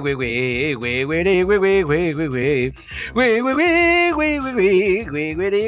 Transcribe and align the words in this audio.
way, 0.00 0.14
way, 0.14 0.74
way, 0.76 1.04
way, 1.04 1.22
way, 1.22 1.44
way, 1.44 1.58
way, 1.58 1.84
way, 1.84 2.14
way, 2.14 2.72
way, 3.14 3.42
way, 3.42 3.42
way, 3.42 4.12
way, 4.12 4.12
way, 4.12 4.40
way, 4.40 5.04
way, 5.04 5.34
way, 5.34 5.50
way, 5.50 5.63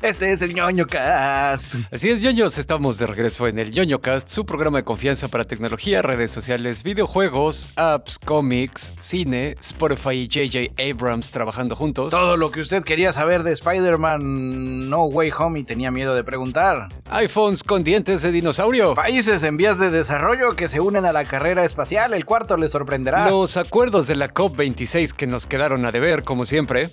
Este 0.00 0.32
es 0.32 0.42
el 0.42 0.54
ñoño 0.54 0.86
cast. 0.86 1.74
Así 1.90 2.08
es, 2.08 2.20
ñoños, 2.20 2.56
estamos 2.56 2.98
de 2.98 3.06
regreso 3.08 3.48
en 3.48 3.58
el 3.58 3.72
ñoño 3.72 4.00
cast, 4.00 4.28
su 4.28 4.46
programa 4.46 4.78
de 4.78 4.84
confianza 4.84 5.26
para 5.26 5.42
tecnología, 5.42 6.02
redes 6.02 6.30
sociales, 6.30 6.84
videojuegos, 6.84 7.70
apps, 7.74 8.20
cómics, 8.20 8.92
cine, 9.00 9.56
Spotify 9.58 10.10
y 10.10 10.28
JJ 10.28 10.70
Abrams 10.80 11.32
trabajando 11.32 11.74
juntos. 11.74 12.12
Todo 12.12 12.36
lo 12.36 12.52
que 12.52 12.60
usted 12.60 12.84
quería 12.84 13.12
saber 13.12 13.42
de 13.42 13.52
Spider-Man 13.52 14.88
No 14.88 15.06
Way 15.06 15.32
Home 15.36 15.58
y 15.58 15.64
tenía 15.64 15.90
miedo 15.90 16.14
de 16.14 16.22
preguntar. 16.22 16.90
iPhones 17.10 17.64
con 17.64 17.82
dientes 17.82 18.22
de 18.22 18.30
dinosaurio. 18.30 18.94
Países 18.94 19.42
en 19.42 19.56
vías 19.56 19.80
de 19.80 19.90
desarrollo 19.90 20.54
que 20.54 20.68
se 20.68 20.78
unen 20.78 21.06
a 21.06 21.12
la 21.12 21.24
carrera 21.24 21.64
espacial, 21.64 22.14
el 22.14 22.24
cuarto 22.24 22.56
les 22.56 22.70
sorprenderá. 22.70 23.28
Los 23.28 23.56
acuerdos 23.56 24.06
de 24.06 24.14
la 24.14 24.32
COP26 24.32 25.12
que 25.12 25.26
nos 25.26 25.48
quedaron 25.48 25.84
a 25.84 25.90
deber, 25.90 26.22
como 26.22 26.44
siempre. 26.44 26.90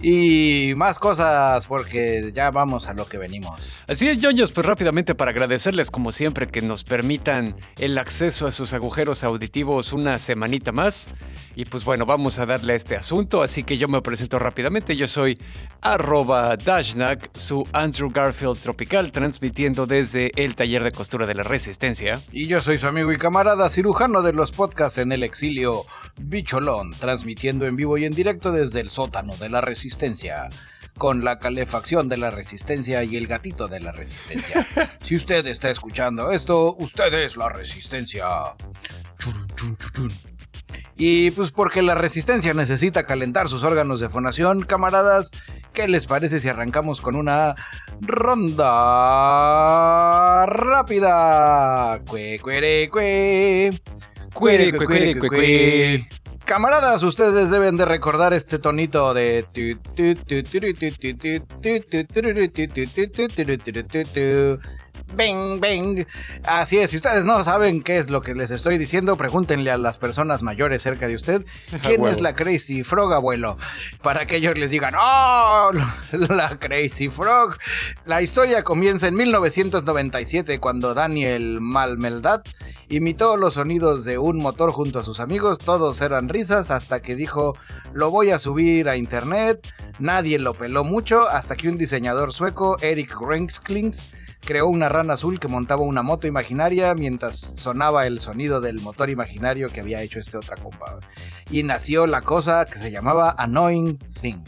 Y 0.00 0.74
más 0.76 1.00
cosas 1.00 1.66
porque 1.66 2.30
ya 2.32 2.52
vamos 2.52 2.86
a 2.86 2.94
lo 2.94 3.08
que 3.08 3.18
venimos. 3.18 3.72
Así 3.88 4.06
es, 4.06 4.18
ñoños, 4.18 4.52
pues 4.52 4.64
rápidamente 4.64 5.16
para 5.16 5.32
agradecerles 5.32 5.90
como 5.90 6.12
siempre 6.12 6.46
que 6.46 6.62
nos 6.62 6.84
permitan 6.84 7.56
el 7.78 7.98
acceso 7.98 8.46
a 8.46 8.52
sus 8.52 8.72
agujeros 8.72 9.24
auditivos 9.24 9.92
una 9.92 10.18
semanita 10.20 10.70
más. 10.70 11.10
Y 11.56 11.64
pues 11.64 11.84
bueno, 11.84 12.06
vamos 12.06 12.38
a 12.38 12.46
darle 12.46 12.74
a 12.74 12.76
este 12.76 12.94
asunto, 12.94 13.42
así 13.42 13.64
que 13.64 13.76
yo 13.76 13.88
me 13.88 14.00
presento 14.00 14.38
rápidamente. 14.38 14.94
Yo 14.94 15.08
soy 15.08 15.36
arroba 15.80 16.56
Dashnak, 16.56 17.36
su 17.36 17.66
Andrew 17.72 18.10
Garfield 18.10 18.58
tropical, 18.60 19.10
transmitiendo 19.10 19.86
desde 19.86 20.30
el 20.36 20.54
taller 20.54 20.84
de 20.84 20.92
costura 20.92 21.26
de 21.26 21.34
la 21.34 21.42
resistencia. 21.42 22.20
Y 22.30 22.46
yo 22.46 22.60
soy 22.60 22.78
su 22.78 22.86
amigo 22.86 23.10
y 23.12 23.18
camarada 23.18 23.68
cirujano 23.68 24.22
de 24.22 24.32
los 24.32 24.52
podcasts 24.52 24.98
en 24.98 25.10
el 25.10 25.24
exilio, 25.24 25.86
Bicholón, 26.20 26.92
transmitiendo 26.92 27.66
en 27.66 27.74
vivo 27.74 27.98
y 27.98 28.04
en 28.04 28.12
directo 28.12 28.52
desde 28.52 28.80
el 28.80 28.90
sótano 28.90 29.36
de 29.36 29.48
la 29.48 29.60
resistencia 29.60 29.87
con 30.98 31.24
la 31.24 31.38
calefacción 31.38 32.08
de 32.08 32.16
la 32.16 32.30
resistencia 32.30 33.04
y 33.04 33.16
el 33.16 33.26
gatito 33.26 33.68
de 33.68 33.80
la 33.80 33.92
resistencia. 33.92 34.66
si 35.02 35.14
usted 35.16 35.46
está 35.46 35.70
escuchando 35.70 36.30
esto, 36.32 36.74
usted 36.78 37.14
es 37.14 37.36
la 37.36 37.48
resistencia. 37.48 38.26
Y 40.96 41.30
pues 41.30 41.52
porque 41.52 41.80
la 41.80 41.94
resistencia 41.94 42.52
necesita 42.54 43.06
calentar 43.06 43.48
sus 43.48 43.62
órganos 43.62 44.00
de 44.00 44.08
fonación, 44.08 44.64
camaradas, 44.64 45.30
¿qué 45.72 45.86
les 45.86 46.06
parece 46.06 46.40
si 46.40 46.48
arrancamos 46.48 47.00
con 47.00 47.14
una 47.14 47.54
ronda 48.00 48.66
rápida? 50.46 52.00
Cue, 52.04 52.40
cue, 52.42 52.88
cue. 52.90 53.80
Cue, 54.34 54.72
cue, 54.76 54.86
cue, 54.86 55.16
cue, 55.18 55.28
cue. 55.28 56.08
Camaradas, 56.48 57.02
ustedes 57.02 57.50
deben 57.50 57.76
de 57.76 57.84
recordar 57.84 58.32
este 58.32 58.58
tonito 58.58 59.12
de... 59.12 59.44
Bang, 65.14 65.58
bang. 65.58 66.06
Así 66.44 66.78
es, 66.78 66.90
si 66.90 66.96
ustedes 66.96 67.24
no 67.24 67.42
saben 67.42 67.82
qué 67.82 67.98
es 67.98 68.10
lo 68.10 68.20
que 68.20 68.34
les 68.34 68.50
estoy 68.50 68.78
diciendo, 68.78 69.16
pregúntenle 69.16 69.70
a 69.70 69.78
las 69.78 69.98
personas 69.98 70.42
mayores 70.42 70.82
cerca 70.82 71.08
de 71.08 71.14
usted 71.14 71.46
quién 71.82 72.06
es 72.06 72.20
la 72.20 72.34
Crazy 72.34 72.84
Frog, 72.84 73.12
abuelo, 73.12 73.56
para 74.02 74.26
que 74.26 74.36
ellos 74.36 74.58
les 74.58 74.70
digan, 74.70 74.94
¡Oh! 74.98 75.70
La 76.12 76.58
Crazy 76.58 77.08
Frog. 77.08 77.56
La 78.04 78.22
historia 78.22 78.62
comienza 78.62 79.08
en 79.08 79.14
1997 79.14 80.60
cuando 80.60 80.94
Daniel 80.94 81.60
Malmeldad 81.60 82.42
imitó 82.88 83.36
los 83.36 83.54
sonidos 83.54 84.04
de 84.04 84.18
un 84.18 84.38
motor 84.38 84.72
junto 84.72 84.98
a 84.98 85.04
sus 85.04 85.20
amigos, 85.20 85.58
todos 85.58 86.00
eran 86.00 86.28
risas 86.28 86.70
hasta 86.70 87.00
que 87.00 87.14
dijo, 87.14 87.56
lo 87.92 88.10
voy 88.10 88.30
a 88.30 88.38
subir 88.38 88.88
a 88.88 88.96
internet, 88.96 89.66
nadie 89.98 90.38
lo 90.38 90.54
peló 90.54 90.84
mucho 90.84 91.28
hasta 91.28 91.56
que 91.56 91.68
un 91.68 91.78
diseñador 91.78 92.32
sueco, 92.32 92.76
Eric 92.80 93.14
Renksklings, 93.20 94.17
creó 94.44 94.66
una 94.66 94.88
rana 94.88 95.14
azul 95.14 95.38
que 95.40 95.48
montaba 95.48 95.82
una 95.82 96.02
moto 96.02 96.26
imaginaria 96.26 96.94
mientras 96.94 97.54
sonaba 97.56 98.06
el 98.06 98.20
sonido 98.20 98.60
del 98.60 98.80
motor 98.80 99.10
imaginario 99.10 99.70
que 99.70 99.80
había 99.80 100.02
hecho 100.02 100.18
este 100.18 100.36
otra 100.36 100.56
compa. 100.56 100.98
Y 101.50 101.62
nació 101.62 102.06
la 102.06 102.22
cosa 102.22 102.64
que 102.64 102.78
se 102.78 102.90
llamaba 102.90 103.34
Annoying 103.38 103.98
Thing. 104.20 104.44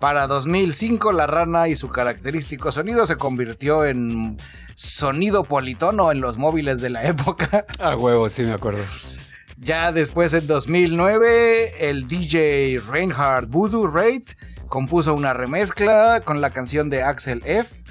Para 0.00 0.26
2005 0.26 1.12
la 1.12 1.26
rana 1.26 1.68
y 1.68 1.76
su 1.76 1.88
característico 1.88 2.72
sonido 2.72 3.06
se 3.06 3.16
convirtió 3.16 3.84
en 3.84 4.36
sonido 4.74 5.44
politono 5.44 6.10
en 6.10 6.20
los 6.20 6.38
móviles 6.38 6.80
de 6.80 6.90
la 6.90 7.04
época. 7.06 7.66
A 7.78 7.96
huevo, 7.96 8.28
sí 8.28 8.42
me 8.42 8.54
acuerdo. 8.54 8.82
Ya 9.58 9.92
después 9.92 10.34
en 10.34 10.46
2009 10.48 11.88
el 11.88 12.08
DJ 12.08 12.80
Reinhard 12.90 13.46
Voodoo 13.46 13.86
Raid 13.86 14.24
compuso 14.66 15.14
una 15.14 15.34
remezcla 15.34 16.20
con 16.24 16.40
la 16.40 16.50
canción 16.50 16.90
de 16.90 17.02
Axel 17.02 17.42
F 17.44 17.81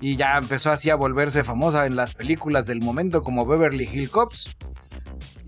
y 0.00 0.16
ya 0.16 0.36
empezó 0.38 0.70
así 0.70 0.90
a 0.90 0.96
volverse 0.96 1.44
famosa 1.44 1.86
en 1.86 1.96
las 1.96 2.14
películas 2.14 2.66
del 2.66 2.80
momento 2.80 3.22
como 3.22 3.46
Beverly 3.46 3.88
Hill 3.90 4.10
Cops 4.10 4.50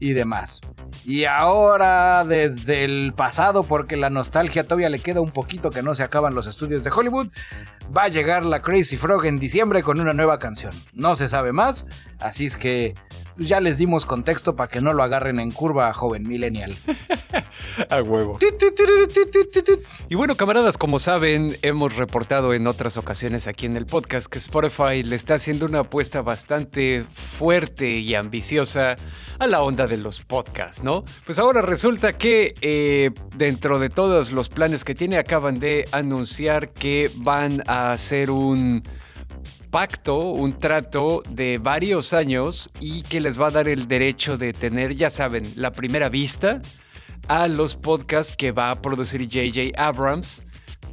y 0.00 0.14
demás. 0.14 0.60
Y 1.04 1.24
ahora 1.24 2.24
desde 2.24 2.84
el 2.84 3.12
pasado, 3.14 3.62
porque 3.62 3.96
la 3.96 4.10
nostalgia 4.10 4.64
todavía 4.64 4.88
le 4.88 4.98
queda 4.98 5.20
un 5.20 5.30
poquito 5.30 5.70
que 5.70 5.82
no 5.82 5.94
se 5.94 6.02
acaban 6.02 6.34
los 6.34 6.46
estudios 6.46 6.82
de 6.82 6.90
Hollywood, 6.90 7.28
va 7.96 8.04
a 8.04 8.08
llegar 8.08 8.44
la 8.44 8.62
Crazy 8.62 8.96
Frog 8.96 9.26
en 9.26 9.38
diciembre 9.38 9.82
con 9.82 10.00
una 10.00 10.12
nueva 10.12 10.38
canción. 10.38 10.72
No 10.92 11.14
se 11.14 11.28
sabe 11.28 11.52
más, 11.52 11.86
así 12.18 12.46
es 12.46 12.56
que 12.56 12.94
ya 13.36 13.60
les 13.60 13.78
dimos 13.78 14.04
contexto 14.04 14.54
para 14.54 14.68
que 14.68 14.80
no 14.80 14.92
lo 14.92 15.02
agarren 15.02 15.40
en 15.40 15.50
curva, 15.50 15.92
joven 15.92 16.28
millennial. 16.28 16.76
a 17.90 18.02
huevo. 18.02 18.36
Y 20.08 20.14
bueno, 20.14 20.36
camaradas, 20.36 20.76
como 20.76 20.98
saben, 20.98 21.56
hemos 21.62 21.96
reportado 21.96 22.52
en 22.54 22.66
otras 22.66 22.96
ocasiones 22.96 23.46
aquí 23.46 23.66
en 23.66 23.76
el 23.76 23.86
podcast 23.86 24.26
que 24.26 24.38
Spotify 24.38 25.02
le 25.02 25.16
está 25.16 25.34
haciendo 25.34 25.66
una 25.66 25.80
apuesta 25.80 26.20
bastante 26.22 27.04
fuerte 27.04 27.90
y 27.98 28.14
ambiciosa 28.14 28.96
a 29.38 29.46
la 29.46 29.62
onda 29.62 29.86
de 29.90 29.98
los 29.98 30.22
podcasts, 30.22 30.82
¿no? 30.82 31.04
Pues 31.26 31.38
ahora 31.38 31.60
resulta 31.60 32.16
que 32.16 32.54
eh, 32.62 33.10
dentro 33.36 33.78
de 33.78 33.90
todos 33.90 34.32
los 34.32 34.48
planes 34.48 34.84
que 34.84 34.94
tiene 34.94 35.18
acaban 35.18 35.60
de 35.60 35.86
anunciar 35.92 36.72
que 36.72 37.10
van 37.16 37.62
a 37.66 37.92
hacer 37.92 38.30
un 38.30 38.82
pacto, 39.70 40.16
un 40.16 40.58
trato 40.58 41.22
de 41.28 41.58
varios 41.58 42.12
años 42.12 42.70
y 42.80 43.02
que 43.02 43.20
les 43.20 43.40
va 43.40 43.48
a 43.48 43.50
dar 43.50 43.68
el 43.68 43.86
derecho 43.86 44.38
de 44.38 44.52
tener, 44.52 44.94
ya 44.94 45.10
saben, 45.10 45.52
la 45.56 45.72
primera 45.72 46.08
vista 46.08 46.60
a 47.28 47.46
los 47.46 47.76
podcasts 47.76 48.34
que 48.36 48.52
va 48.52 48.70
a 48.70 48.80
producir 48.80 49.28
JJ 49.28 49.72
Abrams 49.76 50.42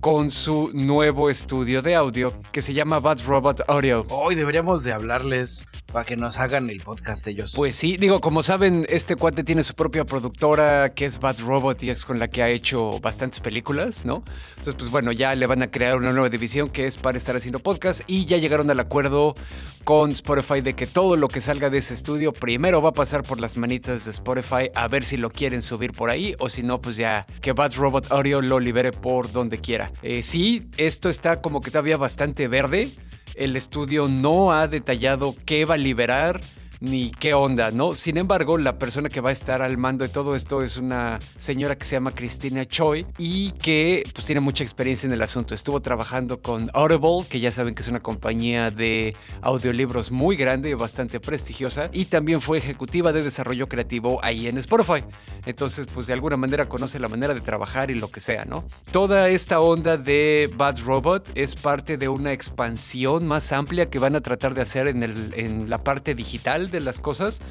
con 0.02 0.30
su 0.30 0.70
nuevo 0.74 1.30
estudio 1.30 1.82
de 1.82 1.96
audio 1.96 2.34
que 2.52 2.62
se 2.62 2.74
llama 2.74 3.00
Bad 3.00 3.26
Robot 3.26 3.62
Audio. 3.68 4.04
Hoy 4.10 4.36
deberíamos 4.36 4.84
de 4.84 4.94
hablarles 4.94 5.66
para 5.92 6.06
que 6.06 6.16
nos 6.16 6.38
hagan 6.38 6.70
el 6.70 6.82
podcast 6.82 7.26
ellos. 7.28 7.54
Pues 7.56 7.76
sí, 7.76 7.98
digo, 7.98 8.20
como 8.20 8.44
saben, 8.44 8.86
este 8.90 9.16
cuate 9.16 9.44
tiene 9.44 9.64
su 9.64 9.74
propia 9.74 10.06
productora 10.06 10.94
que 10.94 11.06
es 11.06 11.20
Bad 11.20 11.40
Robot 11.40 11.84
y 11.84 11.90
es 11.90 12.06
con 12.06 12.20
la 12.20 12.28
que 12.28 12.44
ha 12.44 12.50
hecho 12.50 13.00
bastantes 13.00 13.40
películas, 13.40 14.06
¿no? 14.06 14.24
Entonces, 14.50 14.76
pues 14.76 14.90
bueno, 14.90 15.12
ya 15.12 15.34
le 15.36 15.46
van 15.46 15.62
a 15.62 15.72
crear 15.72 15.98
una 15.98 16.12
nueva 16.12 16.30
división 16.30 16.70
que 16.70 16.88
es 16.88 16.98
para 16.98 17.18
estar 17.18 17.36
haciendo 17.36 17.60
podcast 17.60 18.02
y 18.08 18.26
ya 18.26 18.38
llegaron 18.38 18.70
al 18.70 18.80
acuerdo 18.80 19.36
con 19.84 20.12
Spotify 20.12 20.62
de 20.62 20.74
que 20.74 20.88
todo 20.88 21.16
lo 21.16 21.28
que 21.30 21.42
salga 21.42 21.70
de 21.70 21.78
ese 21.78 21.94
estudio 21.94 22.34
primero 22.34 22.82
va 22.82 22.90
a 22.90 22.94
pasar 22.94 23.24
por 23.24 23.40
las 23.40 23.58
manitas 23.58 24.06
de 24.06 24.12
Spotify 24.12 24.70
a 24.76 24.88
ver 24.88 25.06
si 25.06 25.18
lo 25.18 25.30
quieren 25.30 25.62
subir 25.62 25.94
por 25.94 26.10
ahí 26.10 26.36
o 26.40 26.50
si 26.50 26.64
no, 26.64 26.82
pues 26.82 26.98
ya 26.98 27.26
que 27.42 27.54
Bad 27.54 27.76
Robot 27.76 28.12
Audio 28.12 28.42
lo 28.42 28.60
libere 28.60 28.92
por 28.92 29.32
donde 29.32 29.60
quiera. 29.60 29.92
Eh, 30.02 30.24
sí, 30.24 30.68
esto 30.78 31.10
está 31.10 31.42
como 31.42 31.62
que 31.62 31.72
todavía 31.72 31.98
bastante 31.98 32.48
verde. 32.48 32.90
El 33.38 33.56
estudio 33.56 34.08
no 34.08 34.52
ha 34.52 34.68
detallado 34.68 35.36
qué 35.46 35.64
va 35.64 35.76
a 35.76 35.78
liberar 35.78 36.42
ni 36.80 37.12
qué 37.12 37.34
onda, 37.34 37.72
¿no? 37.72 37.96
Sin 37.96 38.18
embargo, 38.18 38.58
la 38.58 38.78
persona 38.78 39.10
que 39.10 39.22
va 39.22 39.30
a 39.30 39.34
estar 39.34 39.62
al 39.62 39.78
mando 39.78 40.04
de 40.04 40.10
todo 40.10 40.36
esto 40.36 40.64
es 40.64 40.78
una 40.78 41.20
señora 41.38 41.78
que 41.78 41.86
se 41.86 41.96
llama 41.96 42.12
Cristina 42.12 42.66
Choi 42.66 43.06
y 43.18 43.52
que 43.52 44.04
pues 44.14 44.26
tiene 44.26 44.42
mucha 44.42 44.64
experiencia 44.64 45.08
en 45.08 45.14
el 45.14 45.22
asunto. 45.22 45.54
Estuvo 45.54 45.82
trabajando 45.82 46.42
con 46.42 46.70
Audible, 46.74 47.28
que 47.30 47.40
ya 47.40 47.52
saben 47.52 47.76
que 47.76 47.82
es 47.82 47.88
una 47.88 48.02
compañía 48.02 48.72
de 48.72 49.16
audiolibros 49.42 50.12
muy 50.12 50.36
grande 50.36 50.70
y 50.70 50.74
bastante 50.74 51.20
prestigiosa, 51.20 51.90
y 51.94 52.06
también 52.06 52.42
fue 52.42 52.58
ejecutiva 52.58 53.12
de 53.12 53.24
desarrollo 53.24 53.68
creativo 53.68 54.24
ahí 54.24 54.48
en 54.48 54.58
Spotify. 54.58 55.04
Entonces, 55.46 55.88
pues 55.94 56.08
de 56.08 56.14
alguna 56.14 56.38
manera 56.38 56.68
conoce 56.68 57.00
la 57.00 57.08
manera 57.08 57.34
de 57.34 57.42
trabajar 57.42 57.92
y 57.92 57.96
lo 57.96 58.10
que 58.10 58.20
sea, 58.20 58.46
¿no? 58.46 58.66
Toda 58.92 59.30
esta 59.30 59.60
onda 59.60 59.98
de 59.98 60.50
Bad 60.56 60.80
Robot 60.80 61.32
es 61.36 61.56
parte 61.56 61.98
de 61.98 62.10
una 62.10 62.34
expansión 62.34 63.26
más 63.26 63.52
amplia 63.52 63.90
que 63.90 64.00
van 64.00 64.16
a 64.16 64.22
tratar 64.22 64.54
de 64.54 64.62
hacer 64.62 64.88
en, 64.88 65.04
el, 65.04 65.34
en 65.36 65.70
la 65.70 65.84
parte 65.84 66.16
digital 66.16 66.67
de 66.72 66.80
las 66.80 67.00
cosas, 67.00 67.42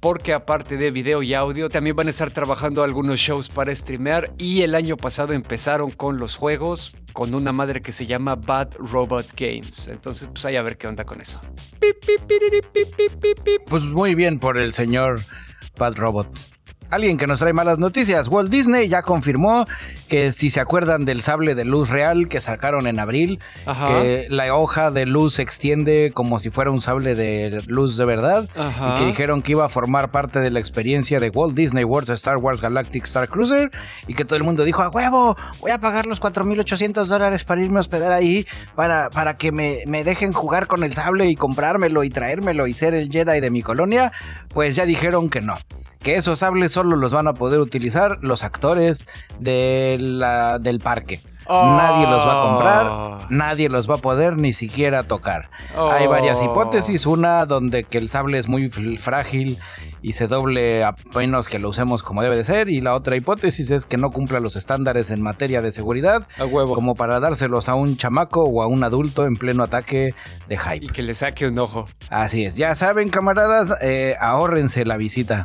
porque 0.00 0.32
aparte 0.32 0.76
de 0.76 0.90
video 0.90 1.22
y 1.22 1.34
audio, 1.34 1.68
también 1.68 1.96
van 1.96 2.06
a 2.06 2.10
estar 2.10 2.30
trabajando 2.30 2.82
algunos 2.82 3.20
shows 3.20 3.48
para 3.48 3.74
streamear 3.74 4.32
y 4.38 4.62
el 4.62 4.74
año 4.74 4.96
pasado 4.96 5.32
empezaron 5.32 5.90
con 5.90 6.18
los 6.18 6.36
juegos 6.36 6.94
con 7.12 7.34
una 7.34 7.52
madre 7.52 7.82
que 7.82 7.92
se 7.92 8.06
llama 8.06 8.34
Bad 8.34 8.74
Robot 8.78 9.26
Games. 9.36 9.88
Entonces, 9.88 10.28
pues 10.28 10.44
ahí 10.44 10.56
a 10.56 10.62
ver 10.62 10.76
qué 10.76 10.88
onda 10.88 11.04
con 11.04 11.20
eso. 11.20 11.40
Pues 13.68 13.82
muy 13.84 14.14
bien 14.14 14.38
por 14.38 14.58
el 14.58 14.72
señor 14.72 15.20
Bad 15.78 15.96
Robot. 15.96 16.51
Alguien 16.92 17.16
que 17.16 17.26
nos 17.26 17.38
trae 17.38 17.54
malas 17.54 17.78
noticias. 17.78 18.28
Walt 18.28 18.50
Disney 18.50 18.86
ya 18.86 19.00
confirmó 19.00 19.66
que 20.10 20.30
si 20.30 20.50
se 20.50 20.60
acuerdan 20.60 21.06
del 21.06 21.22
sable 21.22 21.54
de 21.54 21.64
luz 21.64 21.88
real 21.88 22.28
que 22.28 22.42
sacaron 22.42 22.86
en 22.86 23.00
abril, 23.00 23.40
que 23.86 24.26
la 24.28 24.54
hoja 24.54 24.90
de 24.90 25.06
luz 25.06 25.36
se 25.36 25.42
extiende 25.42 26.10
como 26.12 26.38
si 26.38 26.50
fuera 26.50 26.70
un 26.70 26.82
sable 26.82 27.14
de 27.14 27.62
luz 27.66 27.96
de 27.96 28.04
verdad, 28.04 28.46
y 28.54 28.98
que 28.98 29.06
dijeron 29.06 29.40
que 29.40 29.52
iba 29.52 29.64
a 29.64 29.70
formar 29.70 30.10
parte 30.10 30.40
de 30.40 30.50
la 30.50 30.60
experiencia 30.60 31.18
de 31.18 31.30
Walt 31.30 31.54
Disney 31.54 31.82
World 31.82 32.10
Star 32.10 32.36
Wars 32.36 32.60
Galactic 32.60 33.04
Star 33.04 33.26
Cruiser, 33.26 33.70
y 34.06 34.12
que 34.12 34.26
todo 34.26 34.36
el 34.36 34.44
mundo 34.44 34.62
dijo, 34.62 34.82
a 34.82 34.90
huevo, 34.90 35.34
voy 35.62 35.70
a 35.70 35.78
pagar 35.78 36.04
los 36.04 36.20
4.800 36.20 37.06
dólares 37.06 37.44
para 37.44 37.62
irme 37.62 37.78
a 37.78 37.80
hospedar 37.80 38.12
ahí, 38.12 38.46
para, 38.74 39.08
para 39.08 39.38
que 39.38 39.50
me, 39.50 39.78
me 39.86 40.04
dejen 40.04 40.34
jugar 40.34 40.66
con 40.66 40.84
el 40.84 40.92
sable 40.92 41.26
y 41.30 41.36
comprármelo 41.36 42.04
y 42.04 42.10
traérmelo 42.10 42.66
y 42.66 42.74
ser 42.74 42.92
el 42.92 43.10
Jedi 43.10 43.40
de 43.40 43.50
mi 43.50 43.62
colonia, 43.62 44.12
pues 44.48 44.76
ya 44.76 44.84
dijeron 44.84 45.30
que 45.30 45.40
no 45.40 45.54
que 46.02 46.16
esos 46.16 46.40
sables 46.40 46.72
solo 46.72 46.96
los 46.96 47.12
van 47.12 47.28
a 47.28 47.34
poder 47.34 47.60
utilizar 47.60 48.18
los 48.20 48.44
actores 48.44 49.06
de 49.38 49.96
la, 50.00 50.58
del 50.58 50.80
parque. 50.80 51.20
Nadie 51.48 52.06
los 52.06 52.26
va 52.26 52.40
a 52.40 52.46
comprar, 52.46 52.86
oh. 52.86 53.18
nadie 53.28 53.68
los 53.68 53.90
va 53.90 53.96
a 53.96 53.98
poder 53.98 54.36
ni 54.36 54.52
siquiera 54.52 55.02
tocar. 55.02 55.50
Hay 55.76 56.06
varias 56.06 56.40
oh. 56.40 56.44
hipótesis, 56.44 57.04
una 57.04 57.46
donde 57.46 57.84
que 57.84 57.98
el 57.98 58.08
sable 58.08 58.38
es 58.38 58.48
muy 58.48 58.68
frágil 58.68 59.58
y 60.02 60.12
se 60.12 60.28
doble 60.28 60.84
a 60.84 60.94
menos 61.14 61.48
que 61.48 61.58
lo 61.58 61.68
usemos 61.68 62.02
como 62.02 62.22
debe 62.22 62.36
de 62.36 62.44
ser, 62.44 62.68
y 62.68 62.80
la 62.80 62.94
otra 62.94 63.16
hipótesis 63.16 63.70
es 63.70 63.86
que 63.86 63.96
no 63.96 64.10
cumpla 64.10 64.40
los 64.40 64.56
estándares 64.56 65.10
en 65.10 65.20
materia 65.20 65.62
de 65.62 65.72
seguridad, 65.72 66.26
como 66.50 66.94
para 66.94 67.20
dárselos 67.20 67.68
a 67.68 67.74
un 67.74 67.96
chamaco 67.96 68.44
o 68.44 68.62
a 68.62 68.66
un 68.66 68.84
adulto 68.84 69.26
en 69.26 69.36
pleno 69.36 69.64
ataque 69.64 70.14
de 70.48 70.56
hype. 70.56 70.86
Y 70.86 70.88
que 70.88 71.02
le 71.02 71.14
saque 71.14 71.46
un 71.46 71.58
ojo. 71.58 71.86
Así 72.08 72.44
es, 72.44 72.56
ya 72.56 72.74
saben 72.76 73.10
camaradas, 73.10 73.74
eh, 73.82 74.14
ahórrense 74.20 74.84
la 74.84 74.96
visita 74.96 75.44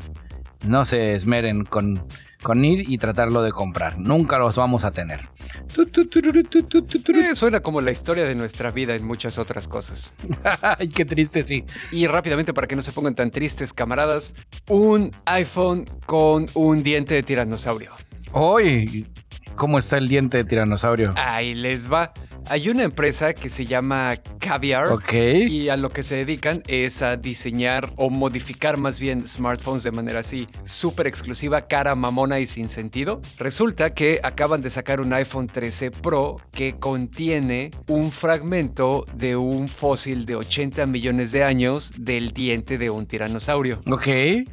no 0.68 0.86
se 0.86 1.14
esmeren 1.14 1.64
con, 1.64 2.06
con 2.44 2.64
ir 2.64 2.90
y 2.90 2.98
tratarlo 2.98 3.42
de 3.42 3.52
comprar. 3.52 3.98
Nunca 3.98 4.38
los 4.38 4.58
vamos 4.58 4.84
a 4.84 4.92
tener. 4.92 5.30
Eh, 5.78 7.36
suena 7.36 7.60
como 7.62 7.81
la 7.81 7.92
historia 7.92 8.25
de 8.25 8.36
nuestra 8.36 8.72
vida 8.72 8.96
en 8.96 9.06
muchas 9.06 9.38
otras 9.38 9.68
cosas. 9.68 10.14
Ay, 10.62 10.90
qué 10.90 11.06
triste, 11.06 11.44
sí. 11.44 11.64
Y 11.92 12.08
rápidamente, 12.08 12.54
para 12.54 12.68
que 12.68 12.75
no 12.75 12.81
se 12.81 12.92
pongan 12.92 13.16
tan 13.16 13.31
tristes, 13.31 13.74
camaradas, 13.74 14.36
un 14.68 15.12
iPhone 15.25 15.86
con 16.06 16.48
un 16.54 16.84
diente 16.84 17.16
de 17.16 17.24
tiranosaurio. 17.24 17.92
¡Uy! 18.34 19.08
¿Cómo 19.56 19.80
está 19.80 19.98
el 19.98 20.08
diente 20.08 20.38
de 20.38 20.44
tiranosaurio? 20.44 21.13
Ahí 21.18 21.56
les 21.56 21.92
va. 21.92 22.13
Hay 22.50 22.70
una 22.70 22.84
empresa 22.84 23.34
que 23.34 23.50
se 23.50 23.66
llama 23.66 24.16
Caviar. 24.40 24.88
Ok. 24.88 25.14
Y 25.48 25.70
a 25.70 25.76
lo 25.76 25.90
que 25.90 26.04
se 26.04 26.16
dedican 26.16 26.64
es 26.68 27.02
a 27.02 27.18
diseñar 27.18 27.92
o 27.98 28.10
modificar 28.10 28.78
más 28.78 29.00
bien 29.00 29.28
smartphones 29.28 29.84
de 29.84 29.92
manera 29.92 30.20
así 30.20 30.48
súper 30.64 31.08
exclusiva, 31.08 31.68
cara 31.68 31.96
mamona 31.96 32.40
y 32.40 32.46
sin 32.46 32.70
sentido. 32.70 33.22
Resulta 33.38 33.94
que 33.94 34.20
acaban 34.24 34.62
de 34.62 34.70
sacar 34.70 35.02
un 35.02 35.14
iPhone 35.14 35.48
13 35.48 35.92
Pro 35.92 36.38
que 36.52 36.78
contiene 36.80 37.72
un 37.88 38.12
fragmento 38.12 39.06
de 39.14 39.36
un 39.36 39.68
fósil 39.68 40.26
de 40.26 40.36
80 40.36 40.86
millones 40.86 41.32
de 41.32 41.44
años 41.44 41.94
del 41.98 42.32
diente 42.32 42.78
de 42.78 42.90
un 42.90 43.08
tiranosaurio. 43.08 43.82
Ok. 43.92 44.08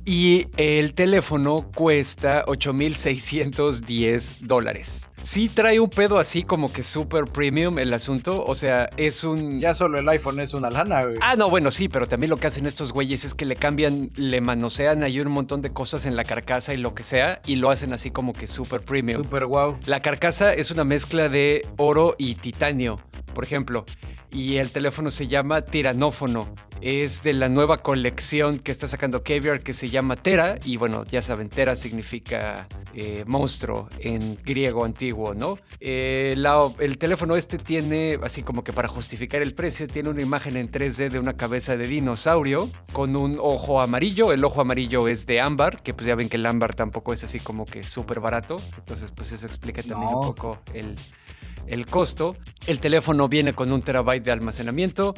Y 0.05 0.49
el 0.57 0.95
teléfono 0.95 1.71
cuesta 1.75 2.45
8,610 2.47 4.47
dólares. 4.47 5.11
Sí 5.21 5.49
trae 5.49 5.81
un 5.81 5.91
pedo 5.91 6.19
así 6.19 6.43
como 6.43 6.73
que 6.73 6.83
súper 6.83 7.25
premium 7.25 7.79
el 7.85 7.95
asunto. 7.95 8.45
O 8.45 8.55
sea, 8.55 8.91
es 8.97 9.23
un. 9.25 9.61
Ya 9.61 9.73
solo 9.73 9.99
el 9.99 10.09
iPhone 10.09 10.41
es 10.41 10.55
una 10.55 10.71
lana, 10.71 11.05
güey. 11.05 11.17
Ah, 11.21 11.37
no, 11.37 11.49
bueno, 11.49 11.71
sí, 11.71 11.89
pero 11.89 12.09
también 12.09 12.31
lo 12.31 12.39
que 12.39 12.49
hacen 12.49 12.67
estos 12.67 12.93
güeyes 12.93 13.25
es 13.25 13.35
que 13.35 13.45
le 13.45 13.57
cambian, 13.57 14.11
le 14.17 14.41
manosean 14.41 15.03
ahí 15.03 15.21
un 15.21 15.31
montón 15.31 15.63
de 15.63 15.73
cosas 15.73 16.07
en 16.07 16.17
la 16.17 16.25
carcasa 16.25 16.75
y 16.75 16.79
lo 16.79 16.95
que 16.95 17.05
sea, 17.05 17.41
y 17.47 17.57
lo 17.57 17.71
hacen 17.71 17.93
así 17.93 18.11
como 18.11 18.33
que 18.33 18.47
súper 18.47 18.81
premium. 18.81 19.23
Súper 19.23 19.47
wow. 19.47 19.79
La 19.87 20.03
carcasa 20.03 20.53
es 20.53 20.71
una 20.71 20.85
mezcla 20.85 21.29
de 21.29 21.67
oro 21.77 22.17
y 22.19 22.35
titanio, 22.35 23.01
por 23.35 23.45
ejemplo. 23.45 23.85
Y 24.31 24.57
el 24.57 24.73
teléfono 24.73 25.13
se 25.13 25.29
llama 25.29 25.63
tiranófono 25.63 26.53
es 26.85 27.23
de 27.23 27.33
la 27.33 27.49
nueva 27.49 27.79
colección 27.79 28.59
que 28.59 28.71
está 28.71 28.87
sacando 28.89 29.23
Caviar 29.23 29.63
que 29.63 29.73
se 29.73 29.89
llama 29.89 30.17
Tera. 30.17 30.59
Y 30.67 30.77
bueno, 30.77 31.03
ya 31.07 31.23
saben, 31.23 31.49
Tera 31.49 31.77
significa 31.77 32.67
eh, 32.93 33.25
monstruo 33.27 33.89
en 34.01 34.37
griego 34.45 34.85
antiguo, 34.85 35.33
¿no? 35.33 35.59
Eh, 35.81 36.37
el 36.79 36.99
teléfono 36.99 37.37
este 37.37 37.57
tiene, 37.57 38.19
así 38.23 38.43
como 38.43 38.63
que 38.65 38.75
para 38.75 38.87
justificar 38.87 39.41
el 39.41 39.55
precio, 39.55 39.89
tiene 39.89 40.11
una 40.11 40.21
imagen 40.21 40.59
en 40.59 40.71
3D 40.71 41.09
de 41.09 41.19
una 41.19 41.39
cabeza 41.39 41.79
de 41.79 41.87
dinosaurio 41.87 42.71
con 42.93 43.17
un 43.17 43.39
ojo 43.41 43.81
amarillo. 43.81 44.31
El 44.35 44.45
ojo 44.45 44.61
amarillo 44.61 45.09
es 45.09 45.25
de 45.25 45.41
ámbar, 45.41 45.83
que 45.83 45.95
pues 45.95 46.07
ya 46.07 46.15
ven 46.15 46.29
que 46.29 46.37
el 46.37 46.45
ámbar 46.45 46.75
tampoco 46.75 47.15
es 47.15 47.25
así 47.25 47.41
como 47.41 47.65
que 47.65 47.85
súper 47.85 48.21
barato. 48.21 48.61
Entonces, 48.77 49.11
pues 49.11 49.33
eso 49.33 49.47
explica 49.47 49.83
también 49.83 50.13
un 50.13 50.21
poco 50.21 50.59
el 50.75 50.97
el 51.67 51.87
costo. 51.87 52.37
El 52.67 52.81
teléfono 52.81 53.29
viene 53.29 53.53
con 53.53 53.73
un 53.73 53.83
terabyte 53.83 54.25
de 54.25 54.33
almacenamiento 54.33 55.15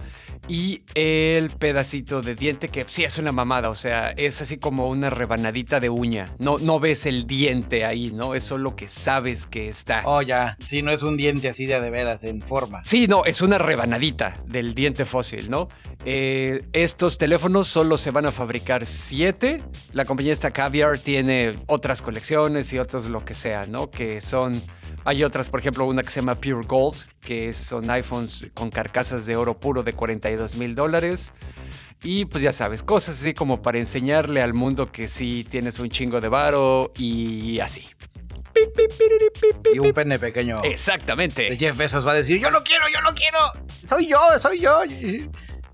y 0.49 0.83
el 0.95 1.51
pedacito 1.51 2.21
de 2.21 2.35
diente 2.35 2.69
que 2.69 2.85
sí 2.89 3.05
es 3.05 3.19
una 3.19 3.31
mamada, 3.31 3.71
o 3.71 3.75
sea, 3.75 4.11
es 4.11 4.41
así 4.41 4.57
como 4.57 4.89
una 4.89 5.11
rebanadita 5.11 5.79
de 5.79 5.89
uña. 5.89 6.35
No, 6.39 6.59
no 6.59 6.81
ves 6.81 7.07
el 7.07 7.27
diente 7.27 7.85
ahí, 7.85 8.11
¿no? 8.11 8.35
Es 8.35 8.45
solo 8.45 8.75
que 8.75 8.89
sabes 8.89 9.47
que 9.47 9.69
está. 9.69 10.03
Oh, 10.05 10.23
ya. 10.23 10.57
Sí, 10.67 10.83
no 10.83 10.91
es 10.91 11.03
un 11.03 11.17
diente 11.17 11.49
así 11.49 11.67
de, 11.67 11.81
de 11.81 11.91
veras, 11.91 12.25
en 12.25 12.43
forma. 12.43 12.83
Sí, 12.85 13.07
no, 13.07 13.25
es 13.25 13.43
una 13.43 13.59
rebanadita 13.59 14.43
del 14.47 14.75
diente 14.75 15.05
fósil, 15.05 15.49
¿no? 15.49 15.69
Eh, 16.05 16.65
estos 16.73 17.19
teléfonos 17.19 17.69
solo 17.69 17.99
se 17.99 18.11
van 18.11 18.27
a 18.27 18.33
fabricar 18.33 18.87
siete. 18.87 19.63
La 19.93 20.05
compañía 20.05 20.33
esta 20.33 20.51
Caviar 20.51 20.99
tiene 20.99 21.59
otras 21.67 22.03
colecciones 22.03 22.73
y 22.73 22.79
otros 22.79 23.07
lo 23.07 23.25
que 23.25 23.35
sea, 23.35 23.67
¿no? 23.67 23.91
Que 23.91 24.21
son 24.21 24.63
hay 25.07 25.23
otras, 25.23 25.49
por 25.49 25.61
ejemplo, 25.61 25.87
una 25.87 26.03
que 26.03 26.11
se 26.11 26.21
llama 26.21 26.35
Pure 26.35 26.67
Gold, 26.67 26.97
que 27.21 27.55
son 27.55 27.89
iPhones 27.89 28.49
con 28.55 28.71
carcasas 28.71 29.25
de 29.25 29.37
oro 29.37 29.57
puro 29.57 29.85
de 29.85 29.93
42 29.93 30.57
mil 30.57 30.75
dólares. 30.75 31.33
Y 32.03 32.25
pues 32.25 32.43
ya 32.43 32.53
sabes, 32.53 32.83
cosas 32.83 33.21
así 33.21 33.33
como 33.33 33.63
para 33.63 33.79
enseñarle 33.79 34.43
al 34.43 34.53
mundo 34.53 34.91
que 34.91 35.07
sí 35.07 35.47
tienes 35.49 35.79
un 35.79 35.91
chingo 35.91 36.21
de 36.21 36.29
varo 36.29 36.93
y 36.97 37.61
así. 37.61 37.89
Y 39.73 39.79
un 39.79 39.93
pene 39.93 40.19
pequeño. 40.19 40.63
Exactamente. 40.65 41.57
Jeff 41.57 41.77
Bezos 41.77 42.05
va 42.05 42.11
a 42.11 42.15
decir, 42.17 42.41
yo 42.41 42.51
lo 42.51 42.65
quiero, 42.65 42.87
yo 42.93 43.01
lo 43.03 43.15
quiero. 43.15 43.39
Soy 43.87 44.09
yo, 44.09 44.19
soy 44.41 44.61
yo. 44.61 44.83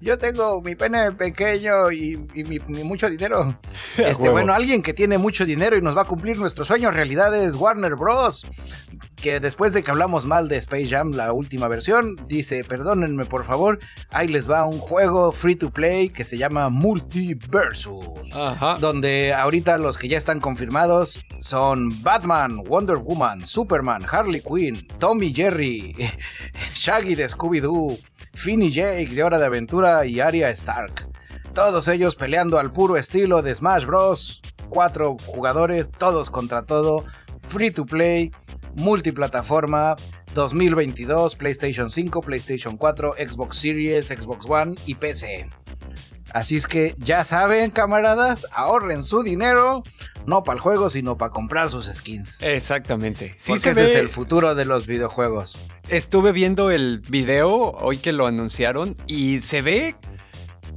Yo 0.03 0.19
tengo 0.19 0.61
mi 0.61 0.75
pene 0.75 1.13
pequeño 1.13 1.93
y, 1.93 2.17
mi, 2.35 2.59
mucho 2.83 3.09
dinero. 3.09 3.57
Este, 3.97 4.31
bueno, 4.31 4.55
alguien 4.55 4.83
que 4.83 4.95
tiene 4.95 5.19
mucho 5.19 5.45
dinero 5.45 5.77
y 5.77 5.83
nos 5.83 5.97
va 5.97 6.03
a 6.03 6.05
cumplir 6.07 6.39
nuestros 6.39 6.67
sueños 6.67 6.95
realidad 6.95 7.35
es 7.37 7.55
Warner 7.55 7.95
Bros. 7.95 8.47
Que 9.15 9.39
después 9.39 9.73
de 9.73 9.85
que 9.85 9.91
hablamos 9.91 10.27
mal 10.27 10.49
de 10.49 10.57
Space 10.57 10.89
Jam, 10.89 11.13
la 11.13 11.33
última 11.33 11.69
versión, 11.69 12.17
dice, 12.27 12.65
perdónenme 12.65 13.27
por 13.27 13.45
favor, 13.45 13.79
ahí 14.11 14.27
les 14.27 14.51
va 14.51 14.67
un 14.67 14.79
juego 14.79 15.31
free 15.31 15.55
to 15.55 15.71
play 15.71 16.09
que 16.09 16.25
se 16.25 16.39
llama 16.39 16.71
Multiversus. 16.71 18.33
Ajá. 18.35 18.79
Donde 18.81 19.33
ahorita 19.33 19.79
los 19.79 19.99
que 19.99 20.09
ya 20.09 20.19
están 20.19 20.41
confirmados 20.41 21.21
son 21.41 22.03
Batman, 22.03 22.65
Wonder 22.65 22.97
Woman, 22.97 23.47
Superman, 23.47 24.05
Harley 24.11 24.41
Quinn, 24.41 24.89
Tommy 24.99 25.33
Jerry, 25.33 25.95
Shaggy 26.75 27.15
de 27.15 27.29
Scooby-Doo, 27.29 27.99
Finn 28.35 28.63
y 28.63 28.71
Jake 28.71 29.07
de 29.07 29.23
Hora 29.23 29.39
de 29.39 29.47
Aventura 29.47 30.07
y 30.07 30.21
Arya 30.21 30.51
Stark. 30.51 31.09
Todos 31.55 31.89
ellos 31.89 32.17
peleando 32.17 32.59
al 32.59 32.73
puro 32.73 32.97
estilo 32.97 33.43
de 33.43 33.55
Smash 33.55 33.85
Bros. 33.85 34.41
Cuatro 34.69 35.17
jugadores, 35.27 35.91
todos 35.91 36.31
contra 36.31 36.63
todo, 36.63 37.05
free 37.41 37.71
to 37.71 37.85
play, 37.85 38.31
multiplataforma, 38.75 39.97
2022, 40.35 41.37
PlayStation 41.37 41.91
5, 41.91 42.21
PlayStation 42.23 42.79
4, 42.79 43.17
Xbox 43.19 43.57
Series, 43.59 44.09
Xbox 44.09 44.47
One 44.49 44.75
y 44.87 44.95
PC. 44.95 45.51
Así 46.33 46.57
es 46.57 46.67
que 46.67 46.95
ya 46.99 47.25
saben, 47.25 47.71
camaradas, 47.71 48.47
ahorren 48.53 49.03
su 49.03 49.23
dinero, 49.23 49.83
no 50.27 50.45
para 50.45 50.57
el 50.57 50.61
juego, 50.61 50.89
sino 50.89 51.19
para 51.19 51.31
comprar 51.31 51.69
sus 51.69 51.87
skins. 51.87 52.39
Exactamente. 52.41 53.35
Sí 53.39 53.53
Porque 53.53 53.71
ese 53.71 53.85
es 53.85 53.95
el 53.97 54.09
futuro 54.09 54.55
de 54.55 54.65
los 54.65 54.87
videojuegos. 54.87 55.59
Estuve 55.89 56.33
viendo 56.33 56.71
el 56.71 57.01
video 57.09 57.51
hoy 57.51 57.99
que 57.99 58.13
lo 58.13 58.27
anunciaron 58.27 58.97
y 59.07 59.41
se 59.41 59.61
ve 59.63 59.95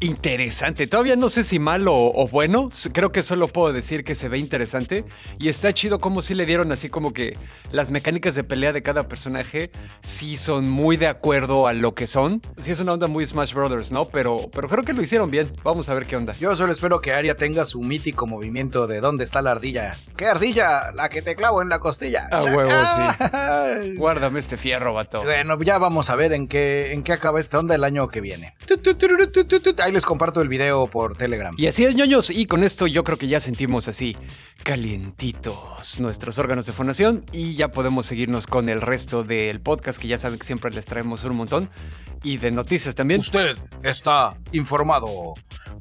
interesante. 0.06 0.88
Todavía 0.88 1.16
no 1.16 1.30
sé 1.30 1.44
si 1.44 1.60
malo 1.60 1.94
o, 1.96 2.28
bueno. 2.28 2.70
Creo 2.94 3.12
que 3.12 3.24
solo 3.24 3.48
puedo 3.48 3.74
decir 3.74 4.04
que 4.04 4.16
se 4.16 4.30
ve 4.30 4.38
interesante. 4.38 5.06
Y 5.40 5.50
está 5.50 5.74
chido 5.74 6.00
como 6.00 6.22
si 6.22 6.34
le 6.34 6.46
dieron 6.46 6.72
así 6.72 6.90
como 6.90 7.14
que 7.14 7.38
las 7.72 7.92
mecánicas 7.92 8.36
de 8.36 8.44
pelea 8.44 8.74
de 8.74 8.82
cada 8.82 9.08
personaje 9.08 9.72
sí 10.02 10.38
son 10.38 10.70
muy 10.70 10.98
de 10.98 11.08
acuerdo 11.08 11.68
a 11.68 11.74
lo 11.74 11.96
que 11.96 12.08
son. 12.08 12.42
Sí 12.60 12.72
es 12.72 12.80
una 12.80 12.94
onda 12.94 13.08
muy 13.08 13.26
Smash 13.26 13.54
Brothers, 13.54 13.92
¿no? 13.92 14.06
Pero, 14.06 14.50
pero 14.52 14.70
creo 14.70 14.84
que 14.84 14.94
lo 14.94 15.02
hicieron 15.02 15.32
bien. 15.32 15.52
Vamos 15.64 15.90
a 15.90 15.94
ver 15.94 16.06
qué 16.06 16.16
onda. 16.16 16.36
Yo 16.40 16.56
solo 16.56 16.72
espero 16.72 17.02
que 17.02 17.14
Aria 17.14 17.36
tenga 17.36 17.66
su 17.66 17.82
mítico 17.82 18.28
movimiento 18.28 18.88
de 18.88 19.02
dónde 19.02 19.24
está 19.24 19.42
la 19.42 19.52
ardilla. 19.52 19.96
¿Qué 20.16 20.28
ardilla? 20.28 20.92
La 20.94 21.10
que 21.10 21.22
te 21.22 21.36
clavo 21.36 21.62
en 21.62 21.70
la 21.70 21.80
costilla. 21.80 22.28
A 22.32 22.42
huevo, 22.44 22.72
sí. 22.86 23.96
Guárdame 23.96 24.40
este 24.40 24.58
fierro, 24.58 24.94
vato. 24.94 25.24
Bueno, 25.24 25.62
ya 25.62 25.78
vamos 25.78 26.10
a 26.10 26.16
ver 26.16 26.34
en 26.34 26.48
qué, 26.48 26.94
en 26.94 27.04
qué 27.04 27.14
acaba 27.14 27.40
esta 27.40 27.60
onda 27.60 27.76
el 27.76 27.84
año 27.84 28.08
que 28.08 28.22
viene. 28.22 28.56
Ahí 29.78 29.92
les 29.96 30.06
comparto 30.06 30.42
el 30.42 30.50
video 30.50 30.88
por 30.88 31.16
Telegram. 31.16 31.56
Y 31.58 31.68
así 31.68 31.86
es, 31.86 31.96
ñoños. 31.96 32.30
Y 32.30 32.48
con 32.48 32.66
esto 32.66 32.86
yo 32.86 33.06
creo 33.06 33.18
que 33.18 33.30
ya 33.30 33.40
sentimos 33.40 33.88
así 33.88 34.18
calientitos 34.62 36.02
nuestros 36.02 36.38
órganos 36.38 36.66
de 36.66 36.74
fonación 36.74 37.24
y 37.32 37.56
ya 37.56 37.70
podemos 37.70 38.06
seguirnos 38.06 38.46
con 38.46 38.68
el 38.68 38.82
resto 38.82 39.24
del 39.24 39.62
podcast 39.62 39.98
que 39.98 40.10
ya 40.10 40.18
saben 40.18 40.38
que 40.38 40.46
siempre 40.46 40.70
les 40.72 40.86
traemos 40.86 41.24
un 41.24 41.38
montón 41.38 41.70
y 42.24 42.36
de 42.36 42.52
noticias 42.52 42.94
también. 42.94 43.22
Usted 43.22 43.58
está 43.84 44.38
informado. 44.52 45.34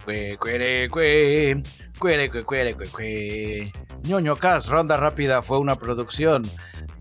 Cue, 0.04 0.36
cuere, 0.38 0.88
cue, 0.90 1.60
cuere, 1.98 2.30
cue, 2.30 2.44
cuere, 2.44 2.76
cue, 2.76 3.72
Ñoño 4.04 4.36
Cas, 4.36 4.68
Ronda 4.68 4.96
Rápida 4.96 5.42
fue 5.42 5.58
una 5.58 5.74
producción 5.74 6.48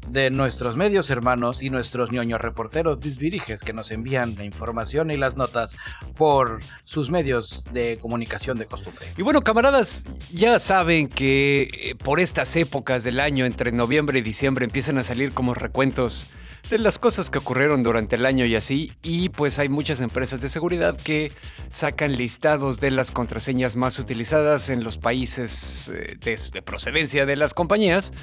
de 0.08 0.30
nuestros 0.30 0.76
medios 0.76 1.10
hermanos 1.10 1.64
y 1.64 1.70
nuestros 1.70 2.12
ñoños 2.12 2.42
reporteros 2.42 3.00
disviriges 3.00 3.62
que 3.62 3.74
nos 3.74 3.92
envían 3.92 4.36
la 4.36 4.44
información 4.44 5.12
y 5.12 5.18
las 5.18 5.38
notas 5.38 5.76
por 6.16 6.60
sus 6.84 7.10
medios 7.10 7.64
de 7.72 7.98
comunicación 8.02 8.58
de 8.58 8.66
costumbre. 8.66 9.06
Y 9.18 9.22
bueno, 9.22 9.42
camaradas, 9.42 10.06
ya 10.32 10.60
saben 10.60 11.08
que 11.08 11.64
eh, 11.64 11.96
por 11.96 12.20
estas 12.20 12.56
épocas 12.56 13.04
del 13.04 13.20
año, 13.20 13.46
entre 13.46 13.72
noviembre 13.72 14.20
y 14.20 14.22
diciembre, 14.22 14.66
empiezan 14.66 14.98
a 14.98 15.04
salir 15.04 15.34
como 15.34 15.54
recuentos 15.54 16.28
de 16.70 16.80
las 16.80 16.98
cosas 17.00 17.30
que 17.30 17.38
ocurrieron 17.38 17.84
durante 17.84 18.16
el 18.16 18.26
año 18.26 18.46
y 18.46 18.56
así. 18.56 18.92
Y 19.04 19.30
pues 19.30 19.60
hay 19.60 19.70
muchas 19.70 20.02
empresas 20.02 20.42
de 20.42 20.50
seguridad 20.50 20.98
que 20.98 21.32
sacan 21.70 22.16
listados 22.16 22.80
de 22.80 22.92
las 22.92 23.12
contraseñas 23.12 23.76
más 23.76 24.00
utilizadas 24.00 24.70
en 24.70 24.84
los 24.84 24.98
países 24.98 25.92
eh, 25.94 26.18
de, 26.20 26.62
procedencia 26.62 27.26
de 27.26 27.36
las 27.36 27.54
compañías 27.54 28.14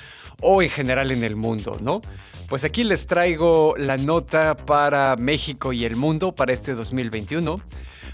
o 0.40 0.62
en 0.62 0.70
general 0.70 1.12
en 1.12 1.25
el 1.25 1.37
mundo, 1.37 1.76
¿no? 1.80 2.00
Pues 2.49 2.64
aquí 2.64 2.82
les 2.82 3.06
traigo 3.06 3.75
la 3.76 3.97
nota 3.97 4.56
para 4.56 5.14
México 5.16 5.73
y 5.73 5.85
el 5.85 5.97
mundo 5.97 6.32
para 6.32 6.52
este 6.52 6.75
2021. 6.75 7.61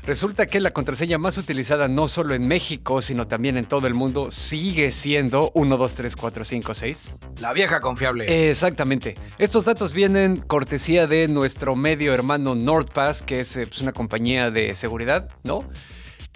Resulta 0.07 0.47
que 0.47 0.61
la 0.61 0.71
contraseña 0.71 1.19
más 1.19 1.37
utilizada 1.37 1.89
no 1.89 2.07
solo 2.07 2.35
en 2.35 2.47
México, 2.47 3.03
sino 3.03 3.27
también 3.27 3.57
en 3.57 3.65
todo 3.65 3.89
el 3.89 3.95
mundo 3.95 4.31
sigue 4.31 4.93
siendo 4.93 5.51
123456. 5.55 7.15
La 7.41 7.53
vieja 7.53 7.81
confiable. 7.81 8.49
Exactamente. 8.49 9.17
Estos 9.39 9.65
datos 9.65 9.93
vienen 9.93 10.37
cortesía 10.37 11.09
de 11.09 11.27
nuestro 11.27 11.75
medio 11.75 12.15
hermano 12.15 12.55
NordPass, 12.55 13.25
que 13.25 13.41
es 13.41 13.57
eh, 13.57 13.67
pues, 13.67 13.81
una 13.81 13.93
compañía 13.93 14.53
de 14.53 14.77
seguridad, 14.77 15.29
¿no? 15.43 15.69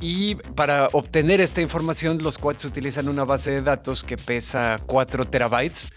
Y 0.01 0.37
para 0.37 0.89
obtener 0.93 1.43
esta 1.43 1.61
información, 1.61 2.23
los 2.23 2.39
quads 2.39 2.65
utilizan 2.65 3.09
una 3.09 3.25
base 3.25 3.51
de 3.51 3.61
datos 3.61 4.03
que 4.03 4.17
pesa 4.17 4.79
4 4.87 5.27
terabytes, 5.27 5.91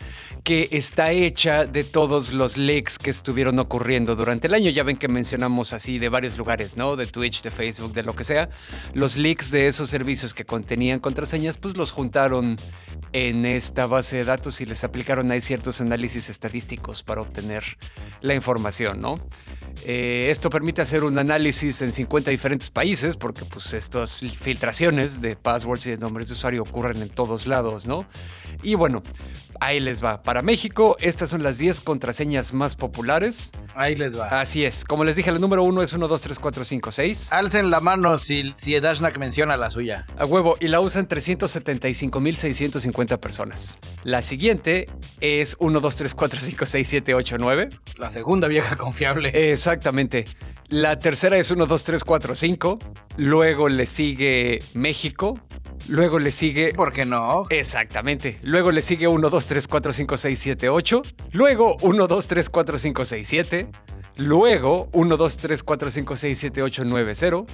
que 0.43 0.67
está 0.72 1.12
hecha 1.12 1.65
de 1.65 1.86
todos 1.86 2.33
los 2.33 2.57
leaks 2.57 2.98
que 3.00 3.10
estuvieron 3.10 3.60
ocurriendo 3.60 4.17
durante 4.17 4.48
el 4.48 4.55
año. 4.55 4.69
Ya 4.72 4.83
ven 4.83 4.98
que 4.98 5.07
mencionamos 5.07 5.72
así 5.72 6.00
de 6.00 6.10
varios 6.10 6.38
lugares, 6.38 6.75
¿no? 6.75 6.98
De 6.98 7.07
Twitch, 7.07 7.43
de 7.43 7.50
Facebook, 7.50 7.93
de 7.93 8.03
lo 8.03 8.13
que 8.13 8.25
sea. 8.25 8.50
Los 8.93 9.15
leaks 9.15 9.51
de 9.51 9.67
esos 9.67 9.89
servicios 9.89 10.33
que 10.33 10.43
contenían 10.43 11.00
contraseñas, 11.00 11.57
pues 11.57 11.77
los 11.77 11.91
juntaron 11.91 12.57
en 13.13 13.45
esta 13.45 13.86
base 13.88 14.17
de 14.17 14.25
datos 14.25 14.60
y 14.60 14.65
les 14.65 14.83
aplicaron 14.83 15.31
ahí 15.31 15.39
ciertos 15.39 15.79
análisis 15.79 16.29
estadísticos 16.29 17.03
para 17.03 17.22
obtener 17.22 17.63
la 18.19 18.33
información, 18.33 19.00
¿no? 19.00 19.15
Eh, 19.86 20.27
esto 20.29 20.50
permite 20.50 20.81
hacer 20.81 21.03
un 21.03 21.17
análisis 21.17 21.81
en 21.81 21.91
50 21.91 22.31
diferentes 22.31 22.69
países, 22.69 23.17
porque 23.17 23.45
pues 23.45 23.74
estas 23.93 24.21
filtraciones 24.38 25.21
de 25.21 25.35
passwords 25.35 25.85
y 25.85 25.91
de 25.91 25.97
nombres 25.97 26.29
de 26.29 26.33
usuario 26.33 26.63
ocurren 26.63 27.00
en 27.01 27.09
todos 27.09 27.45
lados, 27.45 27.85
¿no? 27.85 28.07
Y 28.63 28.73
bueno, 28.75 29.03
ahí 29.59 29.79
les 29.79 30.03
va. 30.03 30.23
Para 30.23 30.41
México, 30.41 30.97
estas 31.00 31.29
son 31.29 31.43
las 31.43 31.59
10 31.59 31.81
contraseñas 31.81 32.53
más 32.53 32.75
populares. 32.75 33.51
Ahí 33.75 33.95
les 33.95 34.17
va. 34.17 34.39
Así 34.39 34.65
es. 34.65 34.83
Como 34.85 35.03
les 35.03 35.15
dije, 35.15 35.29
el 35.29 35.39
número 35.39 35.62
uno 35.63 35.83
es 35.83 35.93
1, 35.93 36.07
2, 36.07 36.21
3, 36.21 36.39
4, 36.39 36.65
5, 36.65 36.91
6. 36.91 37.33
Alcen 37.33 37.69
la 37.69 37.81
mano 37.81 38.17
si, 38.17 38.53
si 38.55 38.73
Edashnak 38.73 39.19
menciona 39.19 39.57
la 39.57 39.69
suya. 39.69 40.07
A 40.17 40.25
huevo. 40.25 40.57
Y 40.59 40.69
la 40.69 40.79
usan 40.79 41.07
375.650 41.07 43.19
personas. 43.19 43.77
La 44.03 44.21
siguiente 44.21 44.88
es 45.19 45.55
1, 45.59 45.79
2, 45.79 45.95
3, 45.95 46.15
4, 46.15 46.39
5, 46.39 46.65
6, 46.65 46.88
7, 46.88 47.13
8, 47.13 47.35
9. 47.39 47.69
La 47.97 48.09
segunda 48.09 48.47
vieja 48.47 48.75
confiable. 48.75 49.51
Exactamente. 49.51 50.25
La 50.74 50.98
tercera 50.98 51.38
es 51.38 51.51
1, 51.51 51.68
2, 51.68 51.84
3, 51.84 52.03
4, 52.03 52.34
5. 52.34 52.80
Luego 53.18 53.70
le 53.70 53.86
sigue 53.86 54.63
México. 54.74 55.39
Luego 55.88 56.18
le 56.18 56.32
sigue. 56.32 56.74
¿Por 56.74 56.92
qué 56.92 57.06
no? 57.06 57.46
Exactamente. 57.51 58.39
Luego 58.42 58.72
le 58.72 58.82
sigue 58.82 59.08
1, 59.08 59.30
2, 59.30 59.48
3, 59.48 59.68
4, 59.68 59.94
5, 59.94 60.18
6, 60.18 60.39
7, 60.39 60.70
8. 60.70 61.01
Luego 61.34 61.75
1, 61.82 62.08
2, 62.08 62.27
3, 62.27 62.50
4, 62.50 62.80
5, 62.80 63.06
6, 63.06 63.27
7. 63.27 63.68
Luego 64.18 64.89
1, 64.94 65.15
2, 65.15 65.38
3, 65.38 65.62
4, 65.62 65.92
5, 65.92 66.18
6, 66.18 66.39
7, 66.39 66.63
8, 66.63 66.84
9, 66.86 67.13
0. 67.13 67.46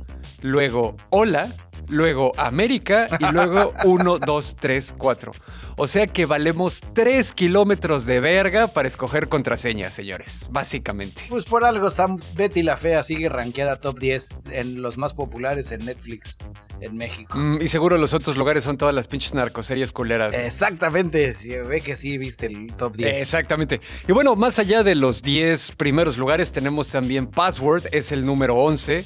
Luego 0.41 0.95
hola 1.09 1.49
luego 1.89 2.31
América 2.37 3.09
y 3.19 3.31
luego 3.31 3.73
1, 3.83 4.19
2, 4.19 4.55
3, 4.59 4.95
4. 4.97 5.31
O 5.77 5.87
sea 5.87 6.07
que 6.07 6.25
valemos 6.25 6.81
3 6.93 7.33
kilómetros 7.33 8.05
de 8.05 8.19
verga 8.19 8.67
para 8.67 8.87
escoger 8.87 9.29
contraseñas, 9.29 9.93
señores, 9.93 10.47
básicamente. 10.51 11.23
Pues 11.29 11.45
por 11.45 11.65
algo 11.65 11.89
Sam 11.89 12.17
Betty 12.35 12.63
la 12.63 12.77
Fea 12.77 13.03
sigue 13.03 13.29
rankeada 13.29 13.79
top 13.79 13.99
10 13.99 14.43
en 14.51 14.81
los 14.81 14.97
más 14.97 15.13
populares 15.13 15.71
en 15.71 15.85
Netflix 15.85 16.37
en 16.81 16.95
México. 16.95 17.37
Mm, 17.37 17.61
y 17.61 17.67
seguro 17.67 17.97
los 17.97 18.13
otros 18.13 18.37
lugares 18.37 18.63
son 18.63 18.77
todas 18.77 18.93
las 18.93 19.07
pinches 19.07 19.33
narcoseries 19.33 19.91
culeras. 19.91 20.33
Exactamente, 20.33 21.33
si 21.33 21.49
ve 21.49 21.81
que 21.81 21.95
sí 21.97 22.17
viste 22.17 22.45
el 22.47 22.73
top 22.73 22.95
10. 22.95 23.21
Exactamente. 23.21 23.81
Y 24.07 24.11
bueno, 24.11 24.35
más 24.35 24.59
allá 24.59 24.83
de 24.83 24.95
los 24.95 25.21
10 25.21 25.73
primeros 25.73 26.17
lugares, 26.17 26.51
tenemos 26.51 26.89
también 26.89 27.27
Password, 27.27 27.87
es 27.91 28.11
el 28.11 28.25
número 28.25 28.55
11. 28.55 29.05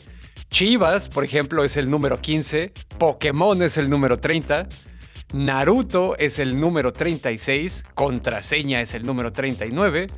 Chivas, 0.53 1.09
por 1.09 1.23
ejemplo, 1.23 1.63
es 1.63 1.77
el 1.77 1.89
número 1.89 2.21
15, 2.21 2.73
Pokémon 2.99 3.63
es 3.63 3.77
el 3.77 3.89
número 3.89 4.19
30, 4.19 4.67
Naruto 5.33 6.15
es 6.19 6.37
el 6.37 6.59
número 6.59 6.93
36, 6.93 7.83
Contraseña 7.95 8.79
es 8.79 8.93
el 8.93 9.03
número 9.03 9.33
39, 9.33 10.11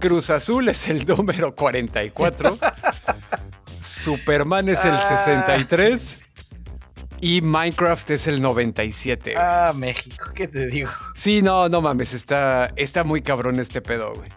Cruz 0.00 0.30
Azul 0.30 0.70
es 0.70 0.88
el 0.88 1.04
número 1.06 1.54
44, 1.54 2.56
Superman 3.80 4.70
es 4.70 4.82
el 4.86 4.98
63 4.98 6.20
ah. 6.22 6.42
y 7.20 7.42
Minecraft 7.42 8.12
es 8.12 8.26
el 8.28 8.40
97. 8.40 9.34
Ah, 9.36 9.74
México, 9.76 10.30
¿qué 10.34 10.48
te 10.48 10.68
digo? 10.68 10.90
Sí, 11.14 11.42
no, 11.42 11.68
no 11.68 11.82
mames, 11.82 12.14
está, 12.14 12.72
está 12.76 13.04
muy 13.04 13.20
cabrón 13.20 13.60
este 13.60 13.82
pedo, 13.82 14.14
güey. 14.14 14.30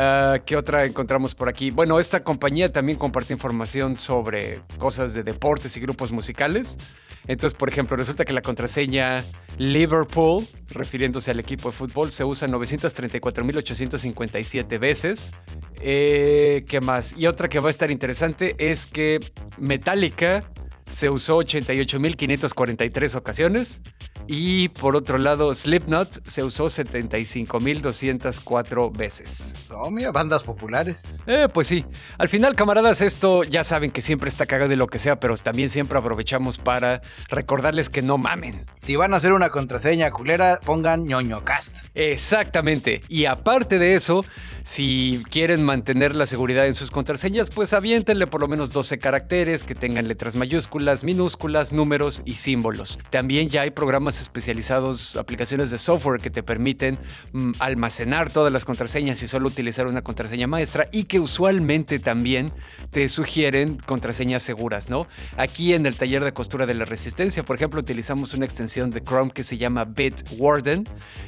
Ah, 0.00 0.38
¿Qué 0.46 0.56
otra 0.56 0.84
encontramos 0.84 1.34
por 1.34 1.48
aquí? 1.48 1.72
Bueno, 1.72 1.98
esta 1.98 2.22
compañía 2.22 2.70
también 2.70 2.96
comparte 2.96 3.32
información 3.32 3.96
sobre 3.96 4.60
cosas 4.78 5.12
de 5.12 5.24
deportes 5.24 5.76
y 5.76 5.80
grupos 5.80 6.12
musicales. 6.12 6.78
Entonces, 7.26 7.58
por 7.58 7.68
ejemplo, 7.68 7.96
resulta 7.96 8.24
que 8.24 8.32
la 8.32 8.40
contraseña 8.40 9.24
Liverpool, 9.56 10.46
refiriéndose 10.68 11.32
al 11.32 11.40
equipo 11.40 11.70
de 11.70 11.74
fútbol, 11.74 12.12
se 12.12 12.22
usa 12.22 12.46
934.857 12.46 14.78
veces. 14.78 15.32
Eh, 15.80 16.64
¿Qué 16.68 16.80
más? 16.80 17.16
Y 17.18 17.26
otra 17.26 17.48
que 17.48 17.58
va 17.58 17.66
a 17.66 17.72
estar 17.72 17.90
interesante 17.90 18.54
es 18.56 18.86
que 18.86 19.18
Metallica 19.56 20.48
se 20.88 21.10
usó 21.10 21.38
88.543 21.38 23.14
ocasiones. 23.14 23.82
Y 24.26 24.70
por 24.70 24.96
otro 24.96 25.18
lado, 25.18 25.54
Slipknot 25.54 26.26
se 26.28 26.42
usó 26.44 26.64
75.204 26.66 28.96
veces. 28.96 29.54
Oh, 29.70 29.90
mira, 29.90 30.12
bandas 30.12 30.42
populares. 30.42 31.02
Eh, 31.26 31.48
pues 31.52 31.68
sí. 31.68 31.84
Al 32.18 32.28
final, 32.28 32.54
camaradas, 32.54 33.00
esto 33.00 33.44
ya 33.44 33.64
saben 33.64 33.90
que 33.90 34.02
siempre 34.02 34.28
está 34.28 34.44
cagado 34.44 34.68
de 34.68 34.76
lo 34.76 34.86
que 34.86 34.98
sea, 34.98 35.18
pero 35.18 35.34
también 35.36 35.70
siempre 35.70 35.98
aprovechamos 35.98 36.58
para 36.58 37.00
recordarles 37.28 37.88
que 37.88 38.02
no 38.02 38.18
mamen. 38.18 38.66
Si 38.82 38.96
van 38.96 39.14
a 39.14 39.16
hacer 39.16 39.32
una 39.32 39.48
contraseña 39.48 40.10
culera, 40.10 40.60
pongan 40.62 41.06
ñoñocast. 41.06 41.86
Exactamente. 41.94 43.00
Y 43.08 43.24
aparte 43.24 43.78
de 43.78 43.94
eso, 43.94 44.26
si 44.62 45.22
quieren 45.30 45.62
mantener 45.62 46.14
la 46.14 46.26
seguridad 46.26 46.66
en 46.66 46.74
sus 46.74 46.90
contraseñas, 46.90 47.48
pues 47.48 47.72
aviéntenle 47.72 48.26
por 48.26 48.42
lo 48.42 48.48
menos 48.48 48.72
12 48.72 48.98
caracteres 48.98 49.64
que 49.64 49.74
tengan 49.74 50.06
letras 50.06 50.34
mayúsculas 50.34 50.77
mayúsculas, 50.78 51.02
minúsculas, 51.02 51.72
números 51.72 52.22
y 52.24 52.34
símbolos. 52.34 53.00
También 53.10 53.48
ya 53.48 53.62
hay 53.62 53.70
programas 53.70 54.20
especializados, 54.20 55.16
aplicaciones 55.16 55.72
de 55.72 55.78
software 55.78 56.20
que 56.20 56.30
te 56.30 56.44
permiten 56.44 56.98
mm, 57.32 57.54
almacenar 57.58 58.30
todas 58.30 58.52
las 58.52 58.64
contraseñas 58.64 59.20
y 59.24 59.26
solo 59.26 59.48
utilizar 59.48 59.88
una 59.88 60.02
contraseña 60.02 60.46
maestra 60.46 60.88
y 60.92 61.04
que 61.04 61.18
usualmente 61.18 61.98
también 61.98 62.52
te 62.92 63.08
sugieren 63.08 63.78
contraseñas 63.86 64.44
seguras, 64.44 64.88
¿no? 64.88 65.08
Aquí 65.36 65.74
en 65.74 65.84
el 65.84 65.96
taller 65.96 66.22
de 66.22 66.32
costura 66.32 66.64
de 66.64 66.74
la 66.74 66.84
resistencia, 66.84 67.42
por 67.42 67.56
ejemplo, 67.56 67.80
utilizamos 67.80 68.34
una 68.34 68.44
extensión 68.44 68.90
de 68.90 69.02
Chrome 69.02 69.32
que 69.32 69.42
se 69.42 69.58
llama 69.58 69.84
Bitwarden 69.84 70.84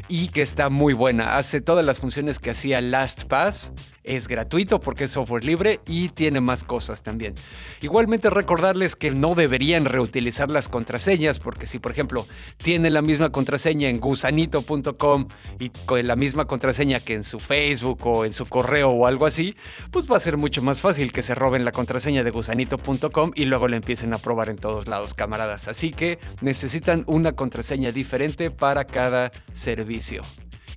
y 0.07 0.29
que 0.29 0.43
está 0.43 0.69
muy 0.69 0.95
buena. 0.95 1.37
Hace 1.37 1.61
todas 1.61 1.85
las 1.85 1.99
funciones 1.99 2.39
que 2.39 2.51
hacía 2.51 2.81
LastPass 2.81 3.73
es 4.05 4.29
gratuito 4.29 4.79
porque 4.81 5.05
es 5.05 5.11
software 5.13 5.45
libre 5.45 5.81
y 5.87 6.09
tiene 6.11 6.41
más 6.41 6.63
cosas 6.63 7.03
también. 7.03 7.35
Igualmente 7.81 8.31
recordarles 8.31 8.97
que 8.97 9.11
no 9.11 9.35
deberían 9.41 9.87
reutilizar 9.87 10.51
las 10.51 10.69
contraseñas 10.69 11.39
porque 11.39 11.67
si 11.67 11.79
por 11.79 11.93
ejemplo 11.93 12.27
tienen 12.59 12.95
la 12.95 13.03
misma 13.03 13.31
contraseña 13.31 13.89
en 13.89 13.99
gusanito.com 13.99 15.29
y 15.59 15.71
con 15.87 16.07
la 16.07 16.15
misma 16.15 16.45
contraseña 16.45 17.01
que 17.01 17.15
en 17.15 17.25
su 17.25 17.41
Facebook 17.41 18.07
o 18.07 18.25
en 18.25 18.33
su 18.33 18.47
correo 18.47 18.91
o 18.91 19.07
algo 19.07 19.27
así, 19.27 19.57
pues 19.91 20.11
va 20.11 20.17
a 20.17 20.21
ser 20.21 20.37
mucho 20.37 20.63
más 20.63 20.81
fácil 20.81 21.13
que 21.13 21.23
se 21.23 21.35
roben 21.35 21.65
la 21.65 21.73
contraseña 21.73 22.23
de 22.23 22.31
gusanito.com 22.31 23.33
y 23.35 23.47
luego 23.47 23.69
la 23.69 23.77
empiecen 23.77 24.13
a 24.13 24.19
probar 24.19 24.49
en 24.51 24.57
todos 24.57 24.87
lados, 24.87 25.15
camaradas. 25.15 25.69
Así 25.69 25.91
que 25.91 26.19
necesitan 26.41 27.05
una 27.07 27.33
contraseña 27.33 27.93
diferente 27.93 28.51
para 28.51 28.85
cada 28.85 29.31
servicio. 29.53 30.23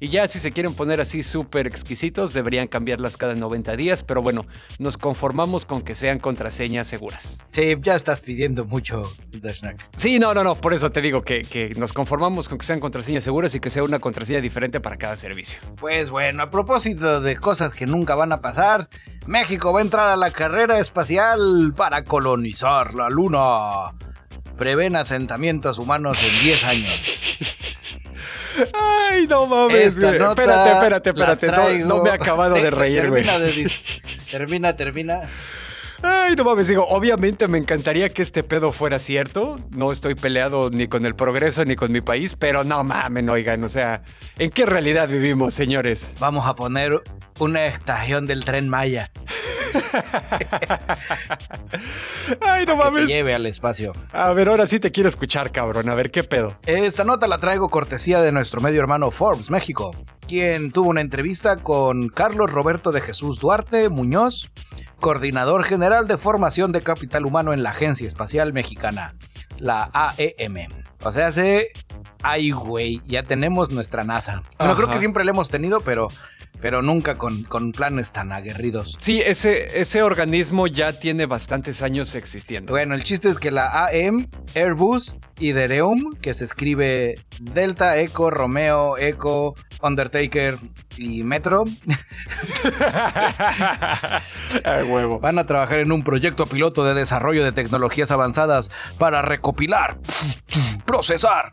Y 0.04 0.10
ya 0.10 0.28
si 0.28 0.38
se 0.38 0.52
quieren 0.52 0.74
poner 0.74 1.00
así 1.00 1.24
súper 1.24 1.66
exquisitos, 1.66 2.34
deberían 2.34 2.68
cambiarlas 2.68 3.16
cada 3.16 3.36
90 3.36 3.78
días, 3.78 4.04
pero 4.04 4.22
bueno, 4.22 4.46
nos 4.78 4.98
conformamos 4.98 5.66
con 5.66 5.82
que 5.82 5.96
sean 5.96 6.20
contraseñas 6.20 6.90
seguras. 6.90 7.40
Sí, 7.52 7.78
ya 7.80 7.96
estás 7.96 8.20
pidiendo 8.20 8.66
mucho, 8.66 9.10
Dashnak. 9.32 9.88
Sí, 9.96 10.20
no, 10.20 10.34
no, 10.34 10.44
no, 10.44 10.56
por 10.60 10.74
eso 10.74 10.92
te 10.92 11.02
digo 11.02 11.22
que, 11.22 11.44
que 11.44 11.70
nos 11.78 11.94
conformamos 11.94 12.50
con 12.50 12.58
que 12.58 12.66
sean 12.66 12.82
contraseñas 12.82 13.24
seguras 13.24 13.56
y 13.56 13.62
que 13.62 13.70
sea 13.70 13.82
una 13.82 14.00
contraseña 14.00 14.42
diferente 14.42 14.82
para 14.82 14.98
cada 14.98 15.16
servicio. 15.16 15.60
Pues 15.80 16.10
bueno, 16.10 16.44
a 16.44 16.50
propósito 16.50 17.22
de 17.22 17.38
cosas 17.38 17.74
que 17.74 17.86
nunca 17.86 18.14
van 18.14 18.34
a 18.34 18.42
pasar, 18.42 18.90
México 19.26 19.72
va 19.72 19.80
a 19.80 19.84
entrar 19.84 20.10
a 20.10 20.18
la 20.18 20.32
carrera 20.32 20.80
espacial 20.80 21.74
para 21.78 22.04
colonizar 22.04 22.94
la 22.94 23.08
Luna. 23.08 23.94
Prevén 24.58 24.98
asentamientos 24.98 25.80
humanos 25.80 26.22
en 26.22 26.44
10 26.44 26.64
años. 26.66 27.80
Ay, 28.74 29.28
no 29.28 29.46
mames, 29.48 29.98
güey. 30.00 30.16
Espérate, 30.16 30.72
espérate, 30.72 31.10
espérate. 31.10 31.48
No, 31.86 32.04
me 32.04 32.10
he 32.10 32.14
acabado 32.14 32.56
de 32.56 32.70
reír, 32.72 33.10
güey. 33.10 33.24
Termina, 34.30 34.76
termina, 34.76 35.22
Ay, 36.04 36.36
no 36.36 36.44
mames, 36.44 36.68
digo, 36.68 36.86
obviamente 36.90 37.48
me 37.48 37.58
encantaría 37.58 38.14
que 38.14 38.22
este 38.22 38.44
pedo 38.44 38.74
fuera 38.74 39.00
cierto. 39.00 39.60
No 39.72 39.92
estoy 39.92 40.16
peleado 40.16 40.70
ni 40.70 40.88
con 40.88 41.06
el 41.06 41.16
progreso 41.16 41.64
ni 41.64 41.78
con 41.78 41.94
mi 41.94 42.02
país, 42.02 42.36
pero 42.38 42.66
no 42.66 42.84
mames, 42.84 43.28
oigan, 43.30 43.64
o 43.64 43.70
sea, 43.70 44.04
¿en 44.38 44.50
qué 44.50 44.66
realidad 44.66 45.08
vivimos, 45.08 45.54
señores? 45.54 46.12
Vamos 46.20 46.46
a 46.46 46.56
poner 46.56 47.02
una 47.40 47.66
estación 47.66 48.28
del 48.28 48.44
tren 48.44 48.70
Maya. 48.70 49.12
Ay, 52.42 52.66
no 52.66 52.76
mames. 52.76 53.02
Que 53.02 53.08
te 53.08 53.14
lleve 53.14 53.34
al 53.34 53.46
espacio. 53.46 53.94
A 54.12 54.32
ver, 54.34 54.50
ahora 54.50 54.68
sí 54.68 54.80
te 54.80 54.92
quiero 54.92 55.10
escuchar, 55.10 55.52
cabrón. 55.52 55.90
A 55.90 55.96
ver, 55.96 56.12
¿qué 56.12 56.24
pedo? 56.24 56.58
Esta 56.66 57.04
nota 57.04 57.28
la 57.28 57.38
traigo 57.38 57.70
cortesía 57.70 58.22
de 58.22 58.32
nuestro 58.32 58.62
medio 58.62 58.82
hermano 58.82 59.10
Forbes, 59.10 59.50
México, 59.50 59.92
quien 60.34 60.72
tuvo 60.72 60.90
una 60.90 61.02
entrevista 61.02 61.58
con 61.58 62.10
Carlos 62.10 62.52
Roberto 62.52 62.92
de 62.92 63.02
Jesús 63.02 63.40
Duarte 63.40 63.88
Muñoz, 63.90 64.50
coordinador 65.00 65.64
general 65.64 66.08
de 66.08 66.18
formación 66.18 66.72
de 66.72 66.82
capital 66.82 67.28
humano 67.28 67.54
en 67.54 67.62
la 67.62 67.70
Agencia 67.70 68.08
Espacial 68.08 68.52
Mexicana, 68.52 69.14
la 69.60 69.92
AEM. 69.94 70.70
O 71.04 71.12
sea, 71.12 71.32
se... 71.32 71.68
Ay, 72.24 72.50
güey, 72.50 73.00
ya 73.06 73.22
tenemos 73.22 73.70
nuestra 73.70 74.04
NASA. 74.04 74.42
Bueno, 74.58 74.76
creo 74.76 74.90
que 74.90 74.98
siempre 74.98 75.24
la 75.24 75.30
hemos 75.30 75.50
tenido, 75.50 75.82
pero 75.82 76.08
pero 76.60 76.82
nunca 76.82 77.18
con, 77.18 77.44
con, 77.44 77.74
planes 77.74 78.14
tan 78.14 78.32
aguerridos. 78.32 78.96
Sí, 78.98 79.22
ese, 79.22 79.82
ese 79.82 80.02
organismo 80.02 80.66
ya 80.66 80.94
tiene 80.94 81.26
bastantes 81.26 81.82
años 81.82 82.16
existiendo. 82.16 82.72
Bueno, 82.72 82.96
el 82.96 83.04
chiste 83.04 83.28
es 83.28 83.38
que 83.38 83.52
la 83.52 83.86
AM, 83.86 84.30
Airbus 84.56 85.18
y 85.40 85.52
Dereum, 85.52 86.14
que 86.22 86.34
se 86.34 86.46
escribe 86.46 87.16
Delta, 87.40 87.98
Eco, 87.98 88.30
Romeo, 88.30 88.98
Eco, 88.98 89.56
Undertaker 89.82 90.58
y 90.98 91.24
Metro, 91.24 91.64
huevo. 94.88 95.20
van 95.20 95.40
a 95.40 95.46
trabajar 95.46 95.80
en 95.80 95.92
un 95.92 96.04
proyecto 96.04 96.46
piloto 96.46 96.86
de 96.86 96.94
desarrollo 96.94 97.44
de 97.44 97.52
tecnologías 97.52 98.12
avanzadas 98.12 98.72
para 98.98 99.22
recopilar, 99.22 99.98
procesar 100.86 101.52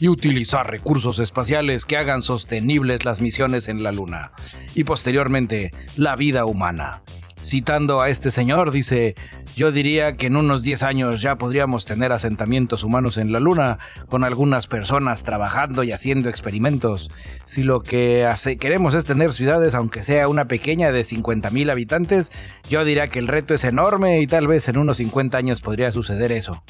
y 0.00 0.08
utilizar 0.08 0.70
recursos 0.70 1.18
espaciales 1.18 1.84
que 1.84 1.96
hagan 1.96 2.22
sostenibles 2.22 3.04
las 3.04 3.20
misiones 3.20 3.68
en 3.68 3.82
la 3.82 3.92
Luna 3.92 4.32
y 4.74 4.84
posteriormente 4.84 5.72
la 5.96 6.16
vida 6.16 6.44
humana. 6.44 7.02
Citando 7.40 8.00
a 8.00 8.08
este 8.08 8.30
señor, 8.30 8.72
dice, 8.72 9.14
yo 9.56 9.72
diría 9.72 10.16
que 10.16 10.26
en 10.26 10.36
unos 10.36 10.62
10 10.62 10.82
años 10.82 11.22
ya 11.22 11.36
podríamos 11.36 11.84
tener 11.84 12.12
asentamientos 12.12 12.84
humanos 12.84 13.16
en 13.16 13.32
la 13.32 13.40
Luna, 13.40 13.78
con 14.08 14.24
algunas 14.24 14.66
personas 14.66 15.22
trabajando 15.22 15.82
y 15.82 15.92
haciendo 15.92 16.28
experimentos. 16.28 17.10
Si 17.44 17.62
lo 17.62 17.80
que 17.80 18.28
queremos 18.58 18.94
es 18.94 19.04
tener 19.04 19.32
ciudades, 19.32 19.74
aunque 19.74 20.02
sea 20.02 20.28
una 20.28 20.46
pequeña 20.46 20.90
de 20.90 21.02
50.000 21.02 21.70
habitantes, 21.70 22.32
yo 22.68 22.84
diría 22.84 23.08
que 23.08 23.20
el 23.20 23.28
reto 23.28 23.54
es 23.54 23.64
enorme 23.64 24.20
y 24.20 24.26
tal 24.26 24.48
vez 24.48 24.68
en 24.68 24.76
unos 24.76 24.98
50 24.98 25.38
años 25.38 25.60
podría 25.60 25.92
suceder 25.92 26.32
eso. 26.32 26.62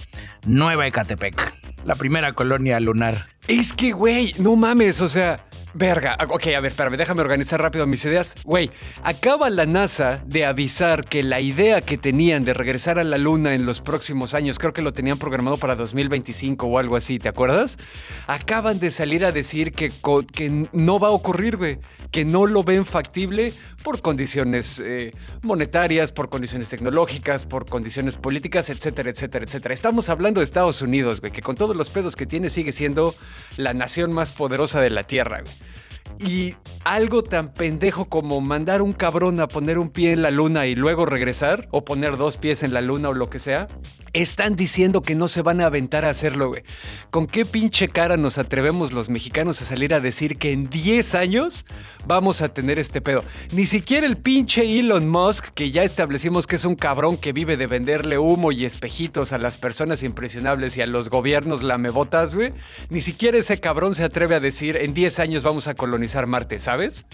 Nueva 0.47 0.87
Ecatepec, 0.87 1.55
la 1.85 1.95
primera 1.95 2.35
colonia 2.35 2.79
lunar. 2.79 3.38
Es 3.49 3.73
que, 3.73 3.93
güey, 3.93 4.35
no 4.39 4.57
mames, 4.57 5.01
o 5.01 5.09
sea, 5.09 5.49
Verga, 5.75 6.17
ok, 6.29 6.47
a 6.57 6.61
ver, 6.61 6.73
espérame, 6.73 6.97
déjame 6.97 7.21
organizar 7.21 7.61
rápido 7.61 7.87
mis 7.87 8.05
ideas. 8.05 8.35
Güey, 8.43 8.71
acaba 9.03 9.51
la 9.51 9.67
NASA 9.67 10.23
de 10.27 10.47
avisar 10.47 11.05
que 11.05 11.23
la 11.23 11.41
idea 11.41 11.83
que 11.83 11.99
tenían 11.99 12.45
de 12.45 12.55
regresar 12.55 12.99
a 12.99 13.05
la 13.05 13.19
Luna 13.19 13.55
en 13.55 13.67
los 13.67 13.81
próximos 13.83 14.35
años, 14.35 14.59
creo 14.59 14.73
que 14.73 14.81
lo 14.81 14.93
tenían 14.93 15.19
programado 15.19 15.59
para 15.59 15.77
2025 15.77 16.67
o 16.67 16.79
algo 16.79 16.97
así, 16.97 17.19
¿te 17.19 17.29
acuerdas? 17.29 17.77
Acaban 18.27 18.81
de 18.81 18.91
salir 18.91 19.25
a 19.25 19.31
decir 19.31 19.73
que, 19.73 19.93
que 20.33 20.69
no 20.73 20.99
va 20.99 21.09
a 21.09 21.13
ocurrir, 21.13 21.59
güey, 21.59 21.79
que 22.11 22.25
no 22.25 22.47
lo 22.47 22.65
ven 22.65 22.87
factible 22.87 23.53
por 23.85 24.01
condiciones 24.01 24.83
eh, 24.85 25.13
monetarias, 25.43 26.13
por 26.13 26.31
condiciones 26.31 26.71
tecnológicas, 26.71 27.45
por 27.45 27.67
condiciones 27.67 28.17
políticas, 28.17 28.71
etcétera, 28.71 29.11
etcétera, 29.11 29.45
etcétera. 29.45 29.75
Estamos 29.75 30.09
hablando 30.09 30.41
de 30.41 30.45
Estados 30.45 30.81
Unidos, 30.81 31.21
güey, 31.21 31.31
que 31.31 31.43
con 31.43 31.57
todos 31.57 31.77
los 31.77 31.91
pedos 31.91 32.17
que 32.17 32.27
tiene 32.27 32.49
sigue 32.49 32.73
siendo 32.73 33.15
la 33.57 33.75
nación 33.75 34.13
más 34.13 34.33
poderosa 34.33 34.81
de 34.81 34.91
la 34.91 35.05
Tierra, 35.05 35.41
güey. 35.43 35.55
Y 36.21 36.57
algo 36.85 37.23
tan 37.23 37.53
pendejo 37.53 38.07
como 38.07 38.41
mandar 38.41 38.83
un 38.83 38.93
cabrón 38.93 39.41
a 39.41 39.47
poner 39.47 39.79
un 39.79 39.91
pie 39.91 40.13
en 40.13 40.23
la 40.23 40.31
luna 40.31 40.67
y 40.67 40.75
luego 40.75 41.07
regresar, 41.07 41.69
o 41.71 41.85
poner 41.85 42.17
dos 42.17 42.37
pies 42.37 42.63
en 42.63 42.73
la 42.73 42.81
luna 42.81 43.11
o 43.11 43.15
lo 43.15 43.31
que 43.31 43.39
sea, 43.39 43.69
están 44.15 44.57
diciendo 44.57 45.03
que 45.03 45.15
no 45.15 45.29
se 45.29 45.43
van 45.43 45.61
a 45.61 45.67
aventar 45.67 46.05
a 46.05 46.11
hacerlo, 46.11 46.49
güey. 46.49 46.63
¿Con 47.11 47.27
qué 47.27 47.45
pinche 47.45 47.89
cara 47.89 48.17
nos 48.17 48.39
atrevemos 48.39 48.93
los 48.93 49.11
mexicanos 49.11 49.63
a 49.63 49.65
salir 49.65 49.95
a 49.95 50.01
decir 50.01 50.39
que 50.39 50.53
en 50.53 50.69
10 50.69 51.15
años 51.15 51.67
vamos 52.07 52.41
a 52.41 52.49
tener 52.49 52.79
este 52.79 53.01
pedo? 53.01 53.23
Ni 53.53 53.67
siquiera 53.67 54.07
el 54.07 54.17
pinche 54.17 54.79
Elon 54.79 55.09
Musk, 55.09 55.49
que 55.55 55.71
ya 55.71 55.85
establecimos 55.85 56.47
que 56.47 56.57
es 56.57 56.65
un 56.65 56.75
cabrón 56.75 57.17
que 57.17 57.33
vive 57.33 57.57
de 57.57 57.67
venderle 57.67 58.19
humo 58.19 58.51
y 58.51 58.65
espejitos 58.65 59.33
a 59.33 59.39
las 59.39 59.57
personas 59.59 60.03
impresionables 60.03 60.77
y 60.77 60.83
a 60.83 60.87
los 60.87 61.11
gobiernos 61.11 61.63
lamebotas, 61.63 62.35
güey. 62.35 62.53
Ni 62.91 63.03
siquiera 63.03 63.39
ese 63.39 63.61
cabrón 63.61 63.95
se 63.95 64.05
atreve 64.05 64.35
a 64.35 64.41
decir 64.41 64.77
en 64.77 64.95
10 64.95 65.19
años 65.21 65.43
vamos 65.43 65.69
a 65.69 65.75
colonizar 65.75 66.08
Marte, 66.27 66.59
¿sabes? 66.59 67.07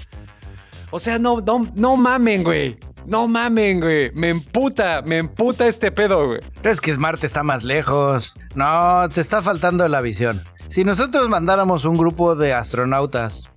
O 0.90 0.98
sea, 0.98 1.18
no, 1.18 1.40
no, 1.40 1.70
no 1.74 1.96
mamen, 1.96 2.44
güey. 2.44 2.78
No 3.06 3.28
mamen, 3.28 3.80
güey. 3.80 4.10
Me 4.14 4.30
emputa, 4.30 5.02
me 5.02 5.18
emputa 5.18 5.66
este 5.66 5.90
pedo, 5.90 6.26
güey. 6.26 6.40
Es 6.62 6.80
que 6.80 6.94
Marte 6.94 7.26
está 7.26 7.42
más 7.42 7.64
lejos. 7.64 8.34
No, 8.54 9.08
te 9.08 9.20
está 9.20 9.42
faltando 9.42 9.86
la 9.88 10.00
visión. 10.00 10.42
Si 10.68 10.84
nosotros 10.84 11.28
mandáramos 11.28 11.84
un 11.84 11.96
grupo 11.96 12.34
de 12.34 12.54
astronautas 12.54 13.50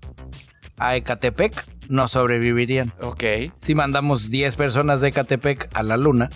a 0.78 0.96
Ecatepec, 0.96 1.66
no 1.90 2.08
sobrevivirían. 2.08 2.94
Ok. 3.02 3.24
Si 3.62 3.76
mandamos 3.76 4.30
10 4.30 4.56
personas 4.56 5.02
de 5.02 5.10
Ecatepec 5.10 5.70
a 5.74 5.84
la 5.84 5.98
Luna, 5.98 6.30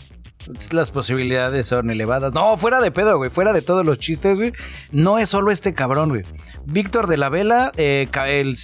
las 0.71 0.91
posibilidades 0.91 1.67
son 1.67 1.89
elevadas. 1.89 2.33
No, 2.33 2.57
fuera 2.57 2.81
de 2.81 2.91
pedo, 2.91 3.17
güey. 3.17 3.29
Fuera 3.29 3.53
de 3.53 3.61
todos 3.61 3.85
los 3.85 3.99
chistes, 3.99 4.37
güey. 4.37 4.53
No 4.91 5.19
es 5.19 5.29
solo 5.29 5.51
este 5.51 5.73
cabrón, 5.73 6.09
güey. 6.09 6.23
Víctor 6.65 7.07
de 7.07 7.17
la 7.17 7.29
Vela, 7.29 7.71
eh, 7.77 8.07
el 8.27 8.55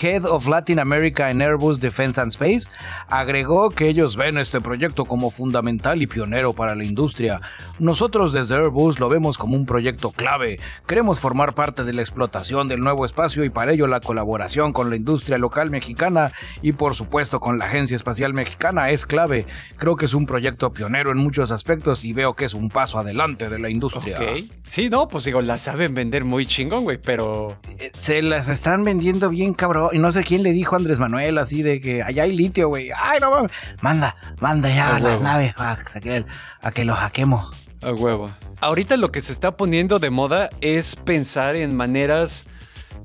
Head 0.00 0.24
of 0.24 0.46
Latin 0.46 0.78
America 0.78 1.30
en 1.30 1.40
Airbus 1.40 1.80
Defense 1.80 2.20
and 2.20 2.30
Space, 2.32 2.68
agregó 3.08 3.70
que 3.70 3.88
ellos 3.88 4.16
ven 4.16 4.38
este 4.38 4.60
proyecto 4.60 5.04
como 5.04 5.30
fundamental 5.30 6.02
y 6.02 6.06
pionero 6.06 6.52
para 6.52 6.74
la 6.74 6.84
industria. 6.84 7.40
Nosotros 7.78 8.32
desde 8.32 8.56
Airbus 8.56 9.00
lo 9.00 9.08
vemos 9.08 9.38
como 9.38 9.56
un 9.56 9.66
proyecto 9.66 10.10
clave. 10.10 10.60
Queremos 10.86 11.20
formar 11.20 11.54
parte 11.54 11.84
de 11.84 11.92
la 11.92 12.02
explotación 12.02 12.68
del 12.68 12.80
nuevo 12.80 13.04
espacio 13.04 13.44
y 13.44 13.50
para 13.50 13.72
ello 13.72 13.86
la 13.86 14.00
colaboración 14.00 14.72
con 14.72 14.90
la 14.90 14.96
industria 14.96 15.38
local 15.38 15.70
mexicana 15.70 16.32
y 16.62 16.72
por 16.72 16.94
supuesto 16.94 17.40
con 17.40 17.58
la 17.58 17.66
Agencia 17.66 17.96
Espacial 17.96 18.34
Mexicana 18.34 18.90
es 18.90 19.06
clave. 19.06 19.46
Creo 19.76 19.96
que 19.96 20.04
es 20.04 20.14
un 20.14 20.26
proyecto 20.26 20.72
pionero 20.72 21.12
en 21.12 21.17
muchos 21.18 21.50
aspectos 21.52 22.04
y 22.04 22.12
veo 22.12 22.34
que 22.34 22.44
es 22.44 22.54
un 22.54 22.68
paso 22.68 22.98
adelante 22.98 23.48
de 23.48 23.58
la 23.58 23.68
industria. 23.70 24.18
Ok. 24.18 24.44
Sí, 24.66 24.88
no, 24.90 25.08
pues 25.08 25.24
digo, 25.24 25.40
la 25.42 25.58
saben 25.58 25.94
vender 25.94 26.24
muy 26.24 26.46
chingón, 26.46 26.84
güey, 26.84 26.98
pero... 26.98 27.58
Eh, 27.78 27.90
Se 27.98 28.22
las 28.22 28.48
están 28.48 28.84
vendiendo 28.84 29.28
bien, 29.30 29.54
cabrón. 29.54 29.90
Y 29.92 29.98
no 29.98 30.10
sé 30.12 30.24
quién 30.24 30.42
le 30.42 30.52
dijo 30.52 30.74
a 30.74 30.78
Andrés 30.78 30.98
Manuel 30.98 31.38
así 31.38 31.62
de 31.62 31.80
que 31.80 32.02
allá 32.02 32.22
hay 32.24 32.36
litio, 32.36 32.68
güey. 32.68 32.90
Ay, 32.96 33.20
no 33.20 33.30
mames. 33.30 33.50
Manda, 33.82 34.16
manda 34.40 34.68
ya 34.68 34.88
A 34.88 34.96
a 34.96 35.00
las 35.00 35.20
naves 35.20 35.54
a, 35.56 35.78
que- 36.00 36.24
a 36.62 36.70
que 36.72 36.84
lo 36.84 36.94
hackemos. 36.94 37.54
A 37.82 37.92
huevo. 37.92 38.30
Ahorita 38.60 38.96
lo 38.96 39.12
que 39.12 39.20
se 39.20 39.32
está 39.32 39.56
poniendo 39.56 39.98
de 39.98 40.10
moda 40.10 40.50
es 40.60 40.96
pensar 40.96 41.54
en 41.54 41.76
maneras 41.76 42.46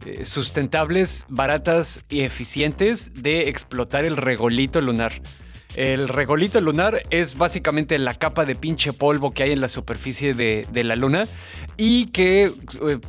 eh, 0.05 0.25
sustentables, 0.25 1.25
baratas 1.29 2.01
y 2.09 2.21
eficientes 2.21 3.11
de 3.13 3.49
explotar 3.49 4.03
el 4.03 4.17
regolito 4.17 4.81
lunar. 4.81 5.13
El 5.75 6.07
regolito 6.07 6.61
lunar 6.61 7.01
es 7.09 7.35
básicamente 7.37 7.97
la 7.97 8.13
capa 8.13 8.45
de 8.45 8.55
pinche 8.55 8.93
polvo 8.93 9.31
que 9.33 9.43
hay 9.43 9.51
en 9.51 9.61
la 9.61 9.69
superficie 9.69 10.33
de, 10.33 10.67
de 10.71 10.83
la 10.83 10.95
luna 10.95 11.27
y 11.77 12.07
que 12.07 12.43
eh, 12.45 12.51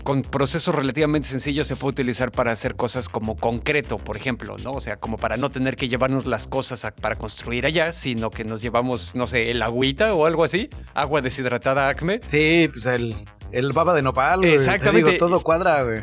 con 0.02 0.22
procesos 0.22 0.74
relativamente 0.74 1.28
sencillos 1.28 1.66
se 1.66 1.76
puede 1.76 1.90
utilizar 1.92 2.32
para 2.32 2.52
hacer 2.52 2.74
cosas 2.76 3.08
como 3.08 3.36
concreto, 3.36 3.98
por 3.98 4.16
ejemplo, 4.16 4.56
¿no? 4.62 4.72
O 4.72 4.80
sea, 4.80 4.96
como 4.96 5.18
para 5.18 5.36
no 5.36 5.50
tener 5.50 5.76
que 5.76 5.88
llevarnos 5.88 6.24
las 6.26 6.46
cosas 6.46 6.84
a- 6.84 6.94
para 6.94 7.16
construir 7.16 7.66
allá, 7.66 7.92
sino 7.92 8.30
que 8.30 8.44
nos 8.44 8.62
llevamos, 8.62 9.14
no 9.14 9.26
sé, 9.26 9.50
el 9.50 9.60
agüita 9.60 10.14
o 10.14 10.24
algo 10.26 10.44
así, 10.44 10.70
agua 10.94 11.20
deshidratada 11.20 11.88
Acme. 11.88 12.20
Sí, 12.26 12.70
pues 12.72 12.86
el, 12.86 13.14
el 13.52 13.72
baba 13.74 13.92
de 13.94 14.00
nopal. 14.02 14.38
güey. 14.38 14.50
Te 14.50 14.54
Exactamente. 14.56 15.10
digo, 15.12 15.18
todo 15.26 15.40
cuadra, 15.42 15.82
güey. 15.82 16.00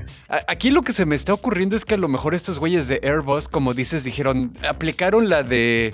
Aquí 0.47 0.69
lo 0.69 0.83
que 0.83 0.93
se 0.93 1.05
me 1.07 1.15
está 1.15 1.33
ocurriendo 1.33 1.75
es 1.75 1.85
que 1.85 1.95
a 1.95 1.97
lo 1.97 2.07
mejor 2.07 2.35
estos 2.35 2.59
güeyes 2.59 2.87
de 2.87 2.99
Airbus, 3.03 3.47
como 3.47 3.73
dices, 3.73 4.03
dijeron, 4.03 4.53
aplicaron 4.69 5.27
la 5.29 5.41
de 5.43 5.93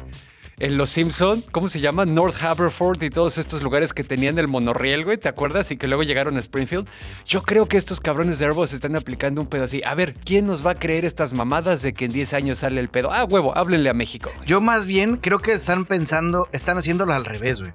en 0.60 0.76
Los 0.76 0.90
Simpson, 0.90 1.44
¿cómo 1.52 1.70
se 1.70 1.80
llama? 1.80 2.06
North 2.06 2.42
Haverford 2.42 3.04
y 3.04 3.12
todos 3.12 3.38
estos 3.38 3.62
lugares 3.62 3.94
que 3.94 4.04
tenían 4.04 4.40
el 4.40 4.48
monorriel, 4.48 5.06
güey, 5.06 5.18
¿te 5.18 5.30
acuerdas? 5.30 5.70
Y 5.70 5.78
que 5.78 5.88
luego 5.88 6.02
llegaron 6.02 6.36
a 6.36 6.40
Springfield. 6.40 6.88
Yo 7.26 7.44
creo 7.44 7.68
que 7.68 7.78
estos 7.78 8.00
cabrones 8.00 8.40
de 8.40 8.46
Airbus 8.46 8.74
están 8.74 8.96
aplicando 8.96 9.40
un 9.40 9.48
pedo 9.48 9.66
así. 9.66 9.84
A 9.84 9.94
ver, 9.94 10.16
¿quién 10.16 10.48
nos 10.48 10.66
va 10.66 10.72
a 10.72 10.76
creer 10.76 11.06
estas 11.06 11.32
mamadas 11.32 11.84
de 11.84 11.94
que 11.94 12.06
en 12.06 12.12
10 12.12 12.34
años 12.34 12.58
sale 12.60 12.82
el 12.82 12.90
pedo? 12.90 13.12
Ah, 13.12 13.26
huevo, 13.26 13.56
háblenle 13.56 13.92
a 13.92 13.94
México. 13.94 14.32
Yo 14.48 14.60
más 14.60 14.88
bien 14.88 15.18
creo 15.18 15.40
que 15.40 15.54
están 15.54 15.86
pensando, 15.86 16.50
están 16.52 16.80
haciéndolo 16.80 17.14
al 17.14 17.26
revés, 17.26 17.60
güey. 17.60 17.74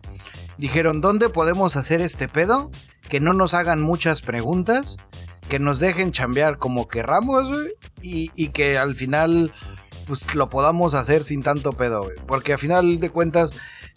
Dijeron, 0.58 1.00
¿dónde 1.00 1.28
podemos 1.28 1.76
hacer 1.76 2.00
este 2.00 2.26
pedo? 2.26 2.68
Que 3.08 3.20
no 3.20 3.32
nos 3.32 3.54
hagan 3.54 3.80
muchas 3.80 4.22
preguntas, 4.22 4.96
que 5.48 5.60
nos 5.60 5.78
dejen 5.78 6.10
chambear 6.10 6.58
como 6.58 6.88
querramos, 6.88 7.48
güey, 7.48 7.70
y 8.02 8.48
que 8.48 8.76
al 8.76 8.96
final, 8.96 9.52
pues 10.06 10.34
lo 10.34 10.48
podamos 10.48 10.94
hacer 10.94 11.24
sin 11.24 11.42
tanto 11.42 11.72
pedo, 11.72 12.04
güey. 12.04 12.16
Porque 12.26 12.52
al 12.54 12.58
final 12.58 13.00
de 13.00 13.10
cuentas, 13.10 13.50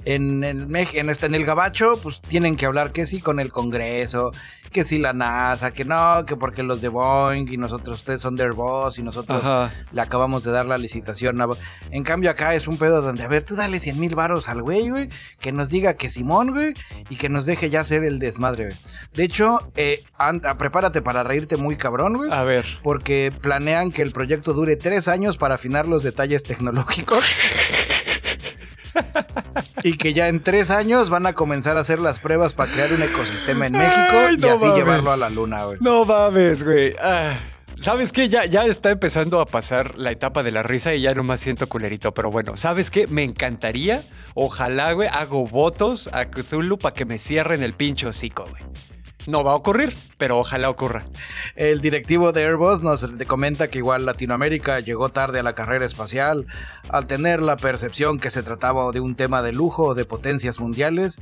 en, 0.06 0.42
Mex- 0.70 0.94
en, 0.96 1.10
este, 1.10 1.26
en 1.26 1.36
el 1.36 1.46
Gabacho, 1.46 1.94
pues 2.02 2.22
tienen 2.22 2.56
que 2.56 2.66
hablar 2.66 2.92
que 2.92 3.06
sí 3.06 3.22
con 3.22 3.40
el 3.40 3.52
Congreso, 3.52 4.32
que 4.76 4.84
sí 4.84 4.98
la 4.98 5.14
NASA, 5.14 5.72
que 5.72 5.86
no, 5.86 6.26
que 6.26 6.36
porque 6.36 6.62
los 6.62 6.82
de 6.82 6.90
Boeing 6.90 7.46
y 7.50 7.56
nosotros, 7.56 8.00
ustedes 8.00 8.22
son 8.22 8.36
de 8.36 8.44
Airbus 8.44 9.00
y 9.00 9.04
nosotros 9.04 9.42
Ajá. 9.42 9.74
le 9.94 10.02
acabamos 10.02 10.44
de 10.44 10.52
dar 10.52 10.66
la 10.66 10.78
licitación. 10.78 11.40
a- 11.42 11.48
En 11.92 12.04
cambio 12.04 12.30
acá 12.30 12.54
es 12.56 12.68
un 12.68 12.78
pedo 12.78 13.02
donde, 13.02 13.24
a 13.24 13.30
ver, 13.30 13.44
tú 13.44 13.56
dale 13.56 13.80
100 13.80 13.98
mil 13.98 14.16
varos 14.16 14.50
al 14.50 14.62
güey, 14.62 14.90
güey, 14.90 15.08
que 15.40 15.54
nos 15.54 15.70
diga 15.70 15.94
que 15.94 16.10
Simón, 16.10 16.52
güey, 16.52 16.74
y 17.10 17.16
que 17.16 17.30
nos 17.30 17.46
deje 17.46 17.70
ya 17.70 17.80
hacer 17.80 18.04
el 18.04 18.20
desmadre, 18.20 18.66
güey. 18.66 18.78
De 19.14 19.24
hecho, 19.24 19.72
eh, 19.78 20.04
anda, 20.18 20.58
prepárate 20.58 21.02
para 21.02 21.24
reírte 21.24 21.56
muy 21.56 21.78
cabrón, 21.78 22.18
güey. 22.18 22.30
A 22.34 22.44
ver. 22.44 22.66
Porque 22.84 23.32
planean 23.42 23.92
que 23.94 24.02
el 24.02 24.12
proyecto 24.12 24.52
dure 24.52 24.76
tres 24.76 25.08
años 25.08 25.38
para 25.38 25.56
afinar 25.56 25.88
los 25.88 26.04
detalles 26.04 26.44
tecnológicos. 26.44 27.24
y 29.84 29.98
que 29.98 30.14
ya 30.14 30.28
en 30.28 30.42
tres 30.42 30.72
años 30.72 31.10
van 31.10 31.26
a 31.26 31.34
comenzar 31.34 31.78
a 31.78 31.82
hacer 31.82 32.00
las 32.00 32.20
pruebas 32.20 32.54
para 32.54 32.72
crear 32.72 32.92
un 32.94 33.02
ecosistema 33.02 33.68
en 33.68 33.74
México 33.74 34.16
Ay, 34.28 34.38
y 34.40 34.46
así 34.46 34.66
llevarlo 34.74 35.12
a 35.12 35.18
la 35.18 35.30
luna, 35.30 35.66
güey. 35.66 35.78
No 35.82 36.06
mames, 36.06 36.64
güey. 36.64 36.96
Ah, 37.02 37.38
¿Sabes 37.80 38.12
qué? 38.12 38.30
Ya, 38.30 38.46
ya 38.46 38.66
está 38.66 38.92
empezando 38.92 39.42
a 39.42 39.46
pasar 39.46 39.98
la 39.98 40.12
etapa 40.12 40.44
de 40.44 40.52
la 40.52 40.64
risa 40.64 40.94
y 40.96 41.02
ya 41.02 41.14
no 41.14 41.24
más 41.24 41.42
siento 41.42 41.68
culerito. 41.68 42.14
Pero 42.14 42.32
bueno, 42.32 42.56
¿sabes 42.56 42.90
qué? 42.90 43.06
Me 43.08 43.24
encantaría. 43.24 44.02
Ojalá, 44.34 44.94
güey, 44.94 45.10
hago 45.12 45.46
votos 45.46 46.10
a 46.14 46.26
Cthulhu 46.26 46.78
para 46.78 46.96
que 46.96 47.06
me 47.06 47.20
cierren 47.20 47.64
el 47.64 47.74
pinche 47.74 48.08
hocico, 48.08 48.46
güey. 48.50 48.64
No 49.28 49.44
va 49.44 49.54
a 49.54 49.56
ocurrir, 49.56 49.96
pero 50.18 50.38
ojalá 50.38 50.70
ocurra. 50.70 51.04
El 51.56 51.82
directivo 51.82 52.32
de 52.32 52.44
Airbus 52.46 52.82
nos 52.84 53.08
comenta 53.28 53.70
que 53.70 53.80
igual 53.80 54.06
Latinoamérica 54.06 54.80
llegó 54.82 55.10
tarde 55.10 55.40
a 55.40 55.44
la 55.44 55.54
carrera 55.56 55.86
espacial 55.86 56.46
al 56.90 57.08
tener 57.08 57.42
la 57.42 57.58
percepción 57.58 58.20
que 58.20 58.30
se 58.30 58.44
trataba 58.44 58.92
de 58.92 59.00
un 59.00 59.16
tema 59.16 59.42
de 59.42 59.52
lujo 59.52 59.88
o 59.88 59.96
de 59.96 60.06
potencias 60.06 60.60
mundiales, 60.60 61.22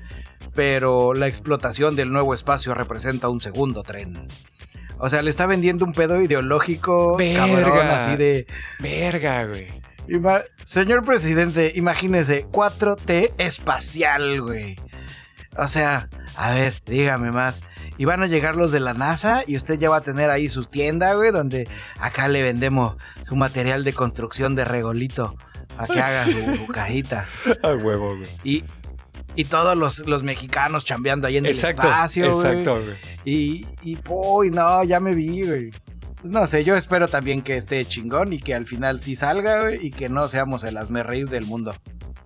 pero 0.54 1.14
la 1.14 1.28
explotación 1.28 1.96
del 1.96 2.12
nuevo 2.12 2.34
espacio 2.34 2.74
representa 2.74 3.30
un 3.30 3.40
segundo 3.40 3.84
tren. 3.84 4.28
O 5.00 5.10
sea, 5.10 5.22
le 5.22 5.30
está 5.30 5.46
vendiendo 5.46 5.86
un 5.86 5.94
pedo 5.94 6.22
ideológico 6.22 7.18
cabrón, 7.18 7.56
Verga. 7.56 8.06
así 8.06 8.18
de... 8.18 8.46
Verga, 8.80 9.46
güey. 9.46 9.68
Ima- 10.08 10.44
Señor 10.66 11.04
presidente, 11.06 11.72
imagínese 11.76 12.46
4T 12.48 13.34
espacial, 13.38 14.42
güey. 14.42 14.76
O 15.58 15.68
sea, 15.68 16.10
a 16.36 16.54
ver, 16.54 16.82
dígame 16.86 17.32
más. 17.32 17.62
Y 17.98 18.06
van 18.06 18.24
a 18.24 18.28
llegar 18.28 18.56
los 18.56 18.72
de 18.72 18.80
la 18.80 18.94
NASA 18.94 19.44
y 19.46 19.56
usted 19.56 19.78
ya 19.78 19.90
va 19.90 19.98
a 19.98 20.02
tener 20.02 20.30
ahí 20.30 20.50
su 20.50 20.66
tienda, 20.66 21.14
güey, 21.14 21.32
donde 21.32 21.68
acá 22.00 22.28
le 22.28 22.42
vendemos 22.42 22.96
su 23.22 23.36
material 23.36 23.84
de 23.84 23.94
construcción 23.94 24.56
de 24.56 24.66
regolito. 24.66 25.36
A 25.78 25.88
que 25.88 26.00
haga 26.00 26.26
su, 26.26 26.68
cajita. 26.74 27.26
A 27.64 27.74
huevo, 27.74 28.16
güey. 28.18 28.30
Y, 28.44 28.64
y 29.36 29.46
todos 29.46 29.76
los, 29.76 30.08
los 30.08 30.24
mexicanos 30.24 30.86
chambeando 30.86 31.28
ahí 31.28 31.38
en 31.38 31.46
Exacto, 31.46 31.82
el 31.82 31.88
espacio, 31.88 32.26
exacto, 32.28 32.82
güey. 32.84 32.96
Y, 33.26 33.68
y, 33.82 33.98
uy, 34.08 34.52
no, 34.52 34.84
ya 34.84 35.00
me 35.00 35.16
vi, 35.16 35.46
güey. 35.46 35.72
Pues 36.22 36.32
no 36.32 36.46
sé, 36.46 36.64
yo 36.64 36.76
espero 36.76 37.08
también 37.08 37.42
que 37.42 37.58
esté 37.58 37.84
chingón 37.86 38.34
y 38.34 38.40
que 38.40 38.54
al 38.54 38.66
final 38.66 39.00
sí 39.00 39.16
salga, 39.16 39.62
güey, 39.62 39.88
y 39.88 39.92
que 39.92 40.10
no 40.10 40.28
seamos 40.28 40.64
el 40.64 40.78
reír 41.04 41.28
del 41.28 41.46
mundo. 41.46 41.76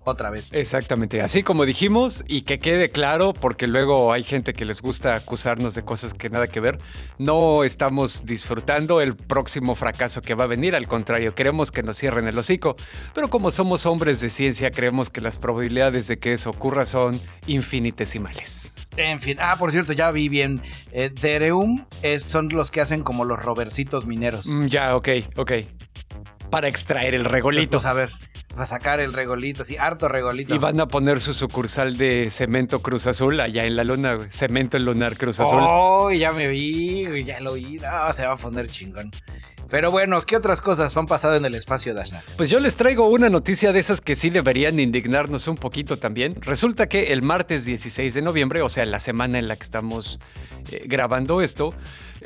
Otra 0.08 0.30
vez. 0.30 0.48
Exactamente, 0.52 1.20
así 1.20 1.42
como 1.42 1.66
dijimos 1.66 2.24
y 2.26 2.42
que 2.42 2.58
quede 2.58 2.90
claro, 2.90 3.34
porque 3.34 3.66
luego 3.66 4.12
hay 4.12 4.24
gente 4.24 4.54
que 4.54 4.64
les 4.64 4.80
gusta 4.80 5.14
acusarnos 5.14 5.74
de 5.74 5.82
cosas 5.82 6.14
que 6.14 6.30
nada 6.30 6.46
que 6.48 6.60
ver, 6.60 6.78
no 7.18 7.62
estamos 7.62 8.24
disfrutando 8.24 9.00
el 9.00 9.16
próximo 9.16 9.74
fracaso 9.74 10.22
que 10.22 10.34
va 10.34 10.44
a 10.44 10.46
venir, 10.46 10.74
al 10.74 10.88
contrario, 10.88 11.34
queremos 11.34 11.70
que 11.70 11.82
nos 11.82 11.98
cierren 11.98 12.26
el 12.26 12.38
hocico, 12.38 12.76
pero 13.14 13.28
como 13.28 13.50
somos 13.50 13.84
hombres 13.86 14.20
de 14.20 14.30
ciencia, 14.30 14.70
creemos 14.70 15.10
que 15.10 15.20
las 15.20 15.36
probabilidades 15.36 16.08
de 16.08 16.18
que 16.18 16.32
eso 16.32 16.50
ocurra 16.50 16.86
son 16.86 17.20
infinitesimales. 17.46 18.74
En 18.96 19.20
fin, 19.20 19.36
ah, 19.40 19.56
por 19.58 19.70
cierto, 19.72 19.92
ya 19.92 20.10
vi 20.10 20.28
bien. 20.28 20.62
Eh, 20.92 21.10
Dereum 21.10 21.84
es, 22.02 22.24
son 22.24 22.48
los 22.48 22.70
que 22.70 22.80
hacen 22.80 23.02
como 23.02 23.24
los 23.24 23.38
roversitos 23.38 24.06
mineros. 24.06 24.46
Mm, 24.46 24.66
ya, 24.66 24.96
ok, 24.96 25.08
ok. 25.36 25.52
Para 26.50 26.68
extraer 26.68 27.14
el 27.14 27.24
regolito. 27.24 27.78
Pues 27.78 27.86
a 27.86 27.92
ver, 27.92 28.10
para 28.58 28.66
sacar 28.66 28.98
el 28.98 29.12
regolito, 29.12 29.62
sí, 29.62 29.76
harto 29.76 30.08
regolito. 30.08 30.52
Y 30.52 30.58
van 30.58 30.80
a 30.80 30.88
poner 30.88 31.20
su 31.20 31.32
sucursal 31.32 31.96
de 31.96 32.28
Cemento 32.30 32.82
Cruz 32.82 33.06
Azul 33.06 33.38
allá 33.38 33.64
en 33.64 33.76
la 33.76 33.84
luna, 33.84 34.14
güey. 34.14 34.32
Cemento 34.32 34.76
Lunar 34.80 35.16
Cruz 35.16 35.38
Azul. 35.38 35.60
Oh, 35.62 36.10
ya 36.10 36.32
me 36.32 36.48
vi, 36.48 37.24
ya 37.24 37.38
lo 37.38 37.54
vi. 37.54 37.78
No, 37.78 38.12
se 38.12 38.26
va 38.26 38.32
a 38.32 38.36
poner 38.36 38.68
chingón. 38.68 39.12
Pero 39.70 39.92
bueno, 39.92 40.22
¿qué 40.22 40.34
otras 40.34 40.60
cosas 40.60 40.96
han 40.96 41.06
pasado 41.06 41.36
en 41.36 41.44
el 41.44 41.54
espacio, 41.54 41.94
Dashna? 41.94 42.22
Pues 42.36 42.50
yo 42.50 42.58
les 42.58 42.74
traigo 42.74 43.08
una 43.08 43.28
noticia 43.28 43.72
de 43.72 43.78
esas 43.78 44.00
que 44.00 44.16
sí 44.16 44.30
deberían 44.30 44.80
indignarnos 44.80 45.46
un 45.46 45.56
poquito 45.56 45.98
también. 45.98 46.34
Resulta 46.40 46.88
que 46.88 47.12
el 47.12 47.22
martes 47.22 47.64
16 47.64 48.14
de 48.14 48.22
noviembre, 48.22 48.62
o 48.62 48.68
sea, 48.70 48.86
la 48.86 48.98
semana 48.98 49.38
en 49.38 49.46
la 49.46 49.54
que 49.54 49.62
estamos 49.62 50.18
eh, 50.72 50.84
grabando 50.86 51.42
esto, 51.42 51.74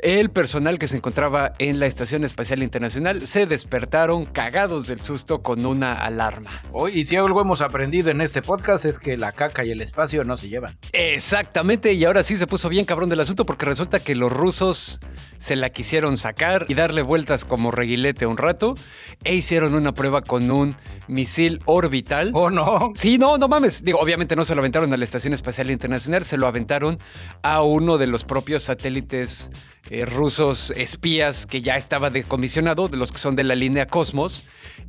el 0.03 0.29
personal 0.29 0.79
que 0.79 0.89
se 0.89 0.97
encontraba 0.97 1.53
en 1.59 1.79
la 1.79 1.85
Estación 1.85 2.25
Espacial 2.25 2.61
Internacional 2.61 3.25
se 3.25 3.45
despertaron 3.45 4.25
cagados 4.25 4.85
del 4.85 4.99
susto 4.99 5.41
con 5.41 5.65
una 5.65 5.93
alarma. 5.93 6.61
Hoy, 6.73 6.99
y 6.99 7.05
si 7.05 7.15
algo 7.15 7.39
hemos 7.39 7.61
aprendido 7.61 8.11
en 8.11 8.19
este 8.19 8.41
podcast 8.41 8.83
es 8.83 8.99
que 8.99 9.17
la 9.17 9.31
caca 9.31 9.63
y 9.63 9.71
el 9.71 9.79
espacio 9.79 10.25
no 10.25 10.35
se 10.35 10.49
llevan. 10.49 10.77
Exactamente, 10.91 11.93
y 11.93 12.03
ahora 12.03 12.21
sí 12.21 12.35
se 12.35 12.47
puso 12.47 12.67
bien 12.67 12.83
cabrón 12.83 13.09
del 13.09 13.21
asunto 13.21 13.45
porque 13.45 13.65
resulta 13.65 14.01
que 14.01 14.13
los 14.13 14.31
rusos 14.31 14.99
se 15.39 15.55
la 15.55 15.69
quisieron 15.69 16.17
sacar 16.17 16.65
y 16.67 16.73
darle 16.73 17.01
vueltas 17.01 17.45
como 17.45 17.71
reguilete 17.71 18.25
un 18.25 18.37
rato 18.37 18.75
e 19.23 19.35
hicieron 19.35 19.73
una 19.73 19.93
prueba 19.93 20.21
con 20.21 20.51
un 20.51 20.75
misil 21.07 21.61
orbital. 21.63 22.31
¿Oh, 22.33 22.49
no? 22.49 22.91
Sí, 22.93 23.17
no, 23.17 23.37
no 23.37 23.47
mames. 23.47 23.85
Digo, 23.85 23.99
obviamente 23.99 24.35
no 24.35 24.43
se 24.43 24.53
lo 24.53 24.59
aventaron 24.59 24.91
a 24.91 24.97
la 24.97 25.03
Estación 25.05 25.33
Espacial 25.33 25.71
Internacional, 25.71 26.25
se 26.25 26.35
lo 26.35 26.47
aventaron 26.47 26.99
a 27.41 27.61
uno 27.63 27.97
de 27.97 28.07
los 28.07 28.25
propios 28.25 28.63
satélites 28.63 29.49
eh, 29.89 30.05
rusos 30.05 30.71
espías 30.71 31.45
que 31.45 31.61
ya 31.61 31.75
estaba 31.75 32.09
decomisionado, 32.09 32.87
de 32.87 32.97
los 32.97 33.11
que 33.11 33.17
son 33.17 33.35
de 33.35 33.43
la 33.43 33.55
línea 33.55 33.85
Cosmos, 33.87 34.45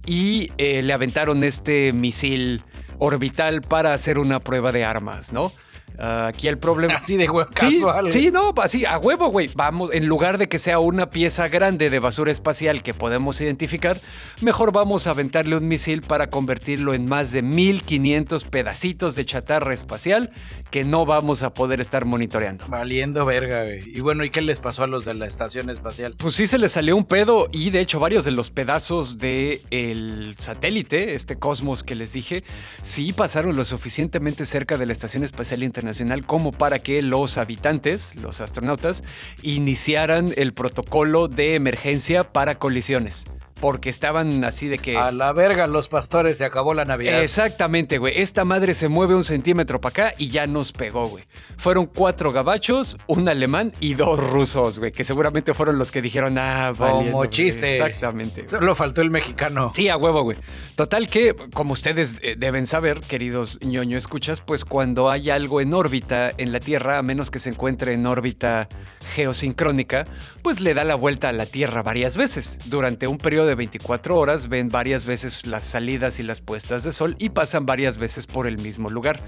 y 0.07 0.52
eh, 0.59 0.83
le 0.83 0.92
aventaron 0.92 1.42
este 1.44 1.92
misil 1.92 2.62
orbital 2.98 3.62
para 3.62 3.92
hacer 3.92 4.18
una 4.18 4.40
prueba 4.40 4.72
de 4.72 4.85
armas, 4.85 5.33
¿no? 5.33 5.52
Ah, 5.98 6.26
aquí 6.28 6.48
el 6.48 6.59
problema. 6.59 6.94
Así 6.94 7.16
de 7.16 7.28
huevo, 7.30 7.48
casual. 7.52 8.11
Sí, 8.11 8.30
no, 8.33 8.52
así, 8.62 8.85
a 8.85 8.98
huevo, 8.98 9.28
güey. 9.28 9.50
Vamos, 9.54 9.90
en 9.92 10.07
lugar 10.07 10.38
de 10.38 10.48
que 10.48 10.59
sea 10.59 10.78
una 10.78 11.11
pieza 11.11 11.48
grande 11.48 11.90
de 11.90 11.98
basura 11.98 12.33
espacial 12.33 12.83
que 12.83 12.94
podemos 12.94 13.40
identificar, 13.40 13.98
mejor 14.40 14.72
vamos 14.72 15.07
a 15.07 15.11
aventarle 15.11 15.57
un 15.57 15.68
misil 15.68 16.02
para 16.02 16.30
convertirlo 16.30 16.94
en 16.94 17.07
más 17.07 17.30
de 17.30 17.42
1500 17.42 18.44
pedacitos 18.44 19.14
de 19.14 19.24
chatarra 19.24 19.72
espacial 19.72 20.30
que 20.70 20.85
no 20.85 21.07
vamos 21.07 21.42
a 21.42 21.54
poder 21.54 21.80
estar 21.80 22.04
monitoreando. 22.04 22.66
Valiendo 22.68 23.24
verga, 23.24 23.64
güey. 23.64 23.83
Y 23.87 24.00
bueno, 24.00 24.24
¿y 24.24 24.30
qué 24.30 24.40
les 24.40 24.59
pasó 24.59 24.83
a 24.83 24.87
los 24.87 25.04
de 25.04 25.14
la 25.14 25.26
estación 25.26 25.70
espacial? 25.70 26.16
Pues 26.18 26.35
sí 26.35 26.46
se 26.46 26.59
les 26.59 26.72
salió 26.72 26.96
un 26.96 27.04
pedo 27.04 27.48
y 27.52 27.70
de 27.70 27.80
hecho 27.80 28.00
varios 28.00 28.24
de 28.24 28.33
los 28.33 28.50
pedazos 28.50 29.18
del 29.18 29.61
el 29.70 30.35
satélite, 30.38 31.14
este 31.14 31.37
Cosmos 31.37 31.85
que 31.85 31.94
les 31.94 32.12
dije, 32.12 32.42
sí 32.83 33.12
pasaron 33.12 33.54
lo 33.54 33.64
suficientemente 33.64 34.44
cerca 34.46 34.76
de 34.76 34.87
la 34.87 34.92
Estación 34.92 35.22
Espacial 35.22 35.62
Internacional 35.62 35.84
como 36.27 36.53
para 36.53 36.79
que 36.79 37.03
los 37.03 37.38
habitantes, 37.38 38.14
los 38.16 38.40
astronautas, 38.40 39.05
iniciaran 39.42 40.33
el 40.37 40.55
protocolo 40.55 41.29
de 41.29 41.55
emergencia 41.55 42.33
para 42.33 42.59
colisiones 42.59 43.27
porque 43.61 43.90
estaban 43.90 44.45
así 44.45 44.69
de 44.69 44.79
que... 44.79 44.97
A 44.97 45.11
la 45.12 45.33
verga 45.33 45.67
los 45.67 45.88
pastores, 45.88 46.38
se 46.38 46.45
acabó 46.45 46.75
la 46.75 46.85
Navidad. 46.85 47.23
Exactamente, 47.23 47.99
güey. 47.99 48.21
Esta 48.21 48.45
madre 48.45 48.75
se 48.75 48.88
mueve 48.88 49.14
un 49.14 49.25
centímetro 49.25 49.81
para 49.81 49.90
acá 49.90 50.14
y 50.19 50.31
ya 50.31 50.47
nos 50.47 50.73
pegó, 50.73 51.09
güey. 51.09 51.25
Fueron 51.57 51.87
cuatro 51.87 52.33
gabachos, 52.33 52.99
un 53.07 53.29
alemán 53.29 53.73
y 53.81 53.95
dos 53.95 54.19
rusos, 54.19 54.79
güey, 54.79 54.93
que 54.93 55.05
seguramente 55.05 55.55
fueron 55.55 55.79
los 55.79 55.93
que 55.93 56.03
dijeron, 56.03 56.37
ah, 56.38 56.73
vale. 56.77 57.11
Como 57.11 57.27
chiste. 57.27 57.77
Exactamente. 57.77 58.47
Solo 58.47 58.75
faltó 58.75 59.03
el 59.03 59.11
mexicano. 59.11 59.73
Sí, 59.75 59.88
a 59.88 59.97
huevo, 59.97 60.23
güey. 60.23 60.38
Total 60.75 61.09
que, 61.09 61.35
como 61.53 61.73
ustedes 61.73 62.17
eh, 62.23 62.37
deben 62.38 62.67
saber, 62.67 63.01
queridos 63.01 63.59
ñoño 63.62 63.97
escuchas, 63.97 64.40
pues 64.40 64.64
cuando 64.64 65.11
hay 65.11 65.31
algo 65.31 65.61
en 65.61 65.75
órbita 65.75 66.31
en 66.37 66.53
la 66.53 66.61
Tierra, 66.61 66.99
a 66.99 67.03
menos 67.03 67.31
que 67.31 67.38
se 67.38 67.51
encuentre 67.51 67.93
en 67.93 68.07
órbita 68.07 68.69
geosincrónica, 69.14 70.07
pues 70.43 70.61
le 70.61 70.75
da 70.75 70.85
la 70.85 70.95
vuelta 70.95 71.29
a 71.29 71.33
la 71.33 71.47
Tierra 71.47 71.83
varias 71.83 72.17
veces 72.17 72.59
durante 72.67 73.07
un 73.07 73.19
periodo 73.19 73.43
de 73.46 73.54
24 73.54 74.16
horas 74.16 74.48
ven 74.48 74.68
varias 74.68 75.07
veces 75.07 75.46
las 75.46 75.64
salidas 75.64 76.20
y 76.20 76.22
las 76.22 76.40
puestas 76.40 76.85
de 76.85 76.92
sol 76.92 77.16
y 77.18 77.30
pasan 77.30 77.66
varias 77.66 77.96
veces 77.96 78.26
por 78.26 78.46
el 78.46 78.59
mismo 78.59 78.90
lugar. 78.90 79.20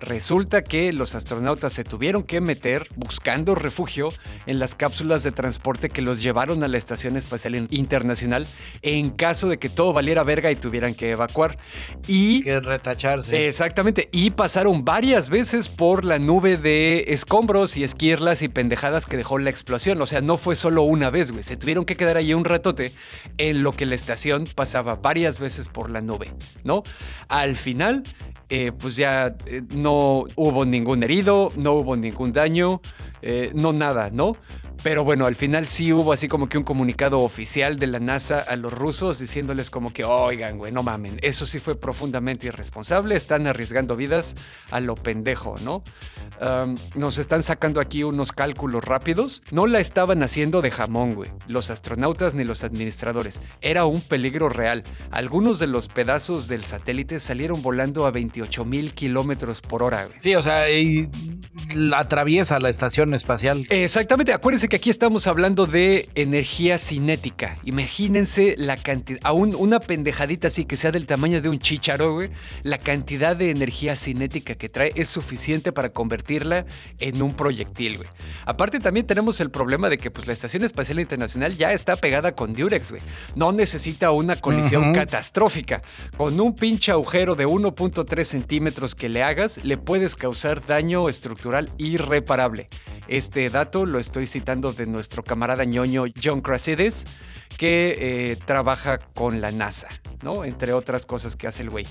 Resulta 0.00 0.62
que 0.62 0.92
los 0.92 1.14
astronautas 1.14 1.72
se 1.72 1.84
tuvieron 1.84 2.22
que 2.22 2.40
meter 2.40 2.88
buscando 2.96 3.54
refugio 3.54 4.12
en 4.46 4.58
las 4.58 4.74
cápsulas 4.74 5.22
de 5.22 5.32
transporte 5.32 5.90
que 5.90 6.02
los 6.02 6.22
llevaron 6.22 6.62
a 6.64 6.68
la 6.68 6.78
Estación 6.78 7.16
Espacial 7.16 7.66
Internacional 7.70 8.46
en 8.82 9.10
caso 9.10 9.48
de 9.48 9.58
que 9.58 9.68
todo 9.68 9.92
valiera 9.92 10.22
verga 10.22 10.50
y 10.50 10.56
tuvieran 10.56 10.94
que 10.94 11.10
evacuar. 11.10 11.58
Y... 12.06 12.42
Que 12.42 12.60
retacharse. 12.60 13.46
Exactamente. 13.46 14.08
Y 14.12 14.30
pasaron 14.30 14.84
varias 14.84 15.28
veces 15.28 15.68
por 15.68 16.04
la 16.04 16.18
nube 16.18 16.56
de 16.56 17.06
escombros 17.08 17.76
y 17.76 17.84
esquirlas 17.84 18.42
y 18.42 18.48
pendejadas 18.48 19.06
que 19.06 19.16
dejó 19.16 19.38
la 19.38 19.50
explosión. 19.50 20.00
O 20.00 20.06
sea, 20.06 20.20
no 20.20 20.36
fue 20.36 20.56
solo 20.56 20.82
una 20.82 21.10
vez, 21.10 21.30
güey. 21.30 21.42
Se 21.42 21.56
tuvieron 21.56 21.84
que 21.84 21.96
quedar 21.96 22.16
ahí 22.16 22.34
un 22.34 22.44
ratote 22.44 22.92
en 23.38 23.61
lo 23.62 23.72
que 23.72 23.86
la 23.86 23.94
estación 23.94 24.48
pasaba 24.54 24.96
varias 24.96 25.38
veces 25.38 25.68
por 25.68 25.90
la 25.90 26.00
nube, 26.00 26.34
¿no? 26.64 26.82
Al 27.28 27.56
final, 27.56 28.02
eh, 28.48 28.72
pues 28.72 28.96
ya 28.96 29.34
eh, 29.46 29.62
no 29.70 30.24
hubo 30.36 30.64
ningún 30.64 31.02
herido, 31.02 31.52
no 31.56 31.74
hubo 31.74 31.96
ningún 31.96 32.32
daño, 32.32 32.80
eh, 33.22 33.50
no 33.54 33.72
nada, 33.72 34.10
¿no? 34.10 34.36
Pero 34.82 35.04
bueno, 35.04 35.26
al 35.26 35.36
final 35.36 35.66
sí 35.68 35.92
hubo 35.92 36.12
así 36.12 36.26
como 36.26 36.48
que 36.48 36.58
un 36.58 36.64
comunicado 36.64 37.20
oficial 37.20 37.78
de 37.78 37.86
la 37.86 38.00
NASA 38.00 38.38
a 38.40 38.56
los 38.56 38.72
rusos 38.72 39.18
diciéndoles 39.18 39.70
como 39.70 39.92
que, 39.92 40.04
oigan, 40.04 40.58
güey, 40.58 40.72
no 40.72 40.82
mamen, 40.82 41.18
eso 41.22 41.46
sí 41.46 41.58
fue 41.58 41.78
profundamente 41.78 42.48
irresponsable, 42.48 43.14
están 43.14 43.46
arriesgando 43.46 43.94
vidas 43.96 44.34
a 44.70 44.80
lo 44.80 44.94
pendejo, 44.96 45.54
¿no? 45.62 45.84
nos 46.96 47.18
están 47.18 47.42
sacando 47.42 47.80
aquí 47.80 48.02
unos 48.02 48.32
cálculos 48.32 48.82
rápidos. 48.82 49.42
No 49.52 49.66
la 49.66 49.78
estaban 49.78 50.22
haciendo 50.22 50.60
de 50.60 50.70
jamón, 50.70 51.14
güey, 51.14 51.30
los 51.46 51.70
astronautas 51.70 52.34
ni 52.34 52.44
los 52.44 52.64
administradores. 52.64 53.40
Era 53.60 53.84
un 53.84 54.00
peligro 54.00 54.48
real. 54.48 54.82
Algunos 55.10 55.58
de 55.60 55.68
los 55.68 55.88
pedazos 55.88 56.48
del 56.48 56.64
satélite 56.64 57.20
salieron 57.20 57.62
volando 57.62 58.06
a 58.06 58.10
28 58.10 58.64
mil 58.64 58.92
kilómetros 58.94 59.60
por 59.60 59.82
hora, 59.82 60.06
güey. 60.06 60.18
Sí, 60.20 60.34
o 60.34 60.42
sea, 60.42 60.68
y 60.70 61.08
atraviesa 61.94 62.58
la 62.58 62.68
estación 62.68 63.14
espacial. 63.14 63.66
Exactamente, 63.70 64.32
acuérdense 64.32 64.68
que 64.72 64.76
aquí 64.76 64.88
estamos 64.88 65.26
hablando 65.26 65.66
de 65.66 66.08
energía 66.14 66.78
cinética. 66.78 67.58
Imagínense 67.62 68.54
la 68.56 68.78
cantidad, 68.78 69.20
aún 69.22 69.54
una 69.54 69.80
pendejadita 69.80 70.46
así 70.46 70.64
que 70.64 70.78
sea 70.78 70.90
del 70.90 71.04
tamaño 71.04 71.42
de 71.42 71.50
un 71.50 71.58
chícharo, 71.58 72.14
güey, 72.14 72.30
la 72.62 72.78
cantidad 72.78 73.36
de 73.36 73.50
energía 73.50 73.96
cinética 73.96 74.54
que 74.54 74.70
trae 74.70 74.90
es 74.94 75.08
suficiente 75.08 75.72
para 75.72 75.90
convertirla 75.90 76.64
en 77.00 77.20
un 77.20 77.34
proyectil, 77.34 77.98
güey. 77.98 78.08
Aparte 78.46 78.80
también 78.80 79.06
tenemos 79.06 79.40
el 79.40 79.50
problema 79.50 79.90
de 79.90 79.98
que 79.98 80.10
pues 80.10 80.26
la 80.26 80.32
Estación 80.32 80.64
Espacial 80.64 81.00
Internacional 81.00 81.54
ya 81.54 81.74
está 81.74 81.96
pegada 81.96 82.32
con 82.32 82.54
Durex, 82.54 82.92
güey. 82.92 83.02
No 83.34 83.52
necesita 83.52 84.10
una 84.10 84.40
colisión 84.40 84.94
catastrófica. 84.94 85.82
Con 86.16 86.40
un 86.40 86.56
pinche 86.56 86.92
agujero 86.92 87.34
de 87.34 87.46
1.3 87.46 88.24
centímetros 88.24 88.94
que 88.94 89.10
le 89.10 89.22
hagas, 89.22 89.62
le 89.62 89.76
puedes 89.76 90.16
causar 90.16 90.64
daño 90.64 91.10
estructural 91.10 91.70
irreparable. 91.76 92.70
Este 93.06 93.50
dato 93.50 93.84
lo 93.84 93.98
estoy 93.98 94.26
citando 94.26 94.61
de 94.70 94.86
nuestro 94.86 95.24
camarada 95.24 95.64
ñoño 95.64 96.04
John 96.22 96.40
Crasides, 96.40 97.04
que 97.58 97.96
eh, 97.98 98.36
trabaja 98.46 98.98
con 98.98 99.40
la 99.40 99.50
NASA, 99.50 99.88
¿no? 100.22 100.44
Entre 100.44 100.72
otras 100.72 101.04
cosas 101.06 101.34
que 101.34 101.48
hace 101.48 101.62
el 101.62 101.70
güey. 101.70 101.86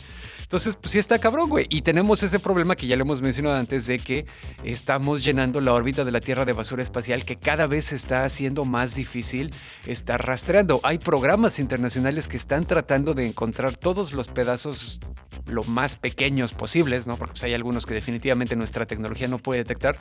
Entonces, 0.52 0.76
pues 0.76 0.92
sí 0.92 1.00
está 1.00 1.18
cabrón, 1.18 1.48
güey. 1.48 1.66
Y 1.70 1.82
tenemos 1.82 2.24
ese 2.24 2.38
problema 2.38 2.76
que 2.76 2.86
ya 2.86 2.98
lo 2.98 3.04
hemos 3.04 3.22
mencionado 3.22 3.56
antes 3.56 3.86
de 3.86 4.00
que 4.00 4.26
estamos 4.66 5.24
llenando 5.24 5.62
la 5.62 5.74
órbita 5.74 6.04
de 6.04 6.12
la 6.12 6.20
Tierra 6.20 6.44
de 6.44 6.52
basura 6.52 6.84
espacial 6.84 7.24
que 7.24 7.38
cada 7.38 7.68
vez 7.68 7.86
se 7.86 7.96
está 7.96 8.26
haciendo 8.26 8.66
más 8.66 8.94
difícil 8.96 9.54
estar 9.86 10.28
rastreando. 10.28 10.82
Hay 10.84 10.98
programas 10.98 11.58
internacionales 11.58 12.28
que 12.28 12.36
están 12.36 12.66
tratando 12.66 13.14
de 13.14 13.28
encontrar 13.28 13.78
todos 13.78 14.12
los 14.12 14.28
pedazos 14.28 15.00
lo 15.46 15.64
más 15.64 15.96
pequeños 15.96 16.54
posibles, 16.54 17.08
¿no? 17.08 17.18
Porque 17.18 17.34
pues, 17.34 17.44
hay 17.44 17.54
algunos 17.54 17.86
que 17.86 17.94
definitivamente 17.94 18.56
nuestra 18.56 18.86
tecnología 18.86 19.28
no 19.28 19.38
puede 19.38 19.60
detectar, 19.60 19.98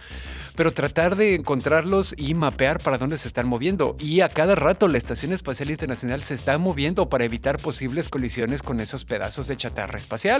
pero 0.57 0.73
tratar 0.73 1.17
de 1.17 1.35
encontrarlos 1.35 2.15
y 2.17 2.35
mapear 2.35 2.81
para 2.81 2.99
dónde 2.99 3.19
se 3.19 3.29
están 3.29 3.47
moviendo. 3.47 3.97
Y 3.99 4.21
a 4.21 4.29
cada 4.29 4.55
rato 4.55 4.89
la 4.89 4.99
Estación 4.99 5.33
Espacial 5.33 5.71
Internacional 5.71 6.23
se 6.23 6.35
está 6.35 6.59
moviendo 6.59 7.09
para 7.09 7.25
evitar 7.25 7.59
posibles 7.59 8.09
colisiones 8.09 8.63
con 8.63 8.81
esos 8.81 9.05
pedazos 9.05 9.47
de 9.47 9.57
chatarra 9.57 9.99
espacial, 9.99 10.40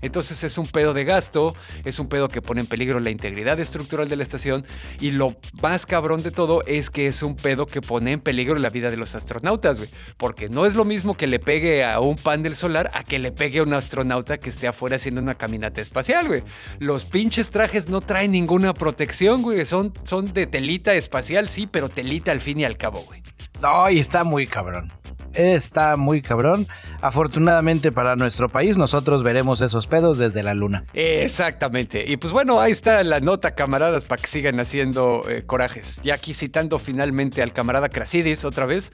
Entonces 0.00 0.44
es 0.44 0.58
un 0.58 0.66
pedo 0.66 0.94
de 0.94 1.04
gasto, 1.04 1.54
es 1.84 1.98
un 1.98 2.08
pedo 2.08 2.28
que 2.28 2.42
pone 2.42 2.60
en 2.60 2.66
peligro 2.66 3.00
la 3.00 3.10
integridad 3.10 3.58
estructural 3.60 4.08
de 4.08 4.16
la 4.16 4.22
estación 4.22 4.64
y 5.00 5.10
lo 5.10 5.36
más 5.60 5.86
cabrón 5.86 6.22
de 6.22 6.30
todo 6.30 6.62
es 6.66 6.90
que 6.90 7.06
es 7.06 7.22
un 7.22 7.36
pedo 7.36 7.66
que 7.66 7.80
pone 7.80 8.12
en 8.12 8.20
peligro 8.20 8.56
la 8.56 8.70
vida 8.70 8.90
de 8.90 8.96
los 8.96 9.14
astronautas, 9.14 9.78
güey. 9.78 9.90
Porque 10.16 10.48
no 10.48 10.66
es 10.66 10.74
lo 10.74 10.84
mismo 10.84 11.16
que 11.16 11.26
le 11.26 11.38
pegue 11.38 11.84
a 11.84 12.00
un 12.00 12.16
panel 12.16 12.54
solar 12.54 12.90
a 12.94 13.04
que 13.04 13.18
le 13.18 13.32
pegue 13.32 13.60
a 13.60 13.62
un 13.62 13.74
astronauta 13.74 14.38
que 14.38 14.50
esté 14.50 14.68
afuera 14.68 14.96
haciendo 14.96 15.20
una 15.20 15.34
caminata 15.34 15.80
espacial, 15.80 16.28
güey. 16.28 16.42
Los 16.78 17.04
pinches 17.04 17.50
trajes 17.50 17.88
no 17.88 18.00
traen 18.00 18.32
ninguna 18.32 18.74
protección, 18.74 19.42
güey. 19.42 19.64
Son, 19.66 19.92
son 20.04 20.32
de 20.32 20.46
telita 20.46 20.94
espacial, 20.94 21.48
sí, 21.48 21.66
pero 21.66 21.88
telita 21.88 22.32
al 22.32 22.40
fin 22.40 22.60
y 22.60 22.64
al 22.64 22.76
cabo, 22.76 23.00
güey. 23.00 23.22
No, 23.60 23.88
y 23.88 23.98
está 23.98 24.24
muy 24.24 24.46
cabrón 24.46 24.92
está 25.34 25.96
muy 25.96 26.22
cabrón. 26.22 26.66
Afortunadamente 27.00 27.92
para 27.92 28.16
nuestro 28.16 28.48
país, 28.48 28.76
nosotros 28.76 29.22
veremos 29.22 29.60
esos 29.60 29.86
pedos 29.86 30.18
desde 30.18 30.42
la 30.42 30.54
luna. 30.54 30.84
Exactamente. 30.94 32.04
Y 32.06 32.16
pues 32.16 32.32
bueno, 32.32 32.60
ahí 32.60 32.72
está 32.72 33.02
la 33.04 33.20
nota, 33.20 33.54
camaradas, 33.54 34.04
para 34.04 34.22
que 34.22 34.28
sigan 34.28 34.60
haciendo 34.60 35.28
eh, 35.28 35.42
corajes. 35.44 36.00
Ya 36.04 36.14
aquí 36.14 36.34
citando 36.34 36.78
finalmente 36.78 37.42
al 37.42 37.52
camarada 37.52 37.88
Crasidis 37.88 38.44
otra 38.44 38.66
vez, 38.66 38.92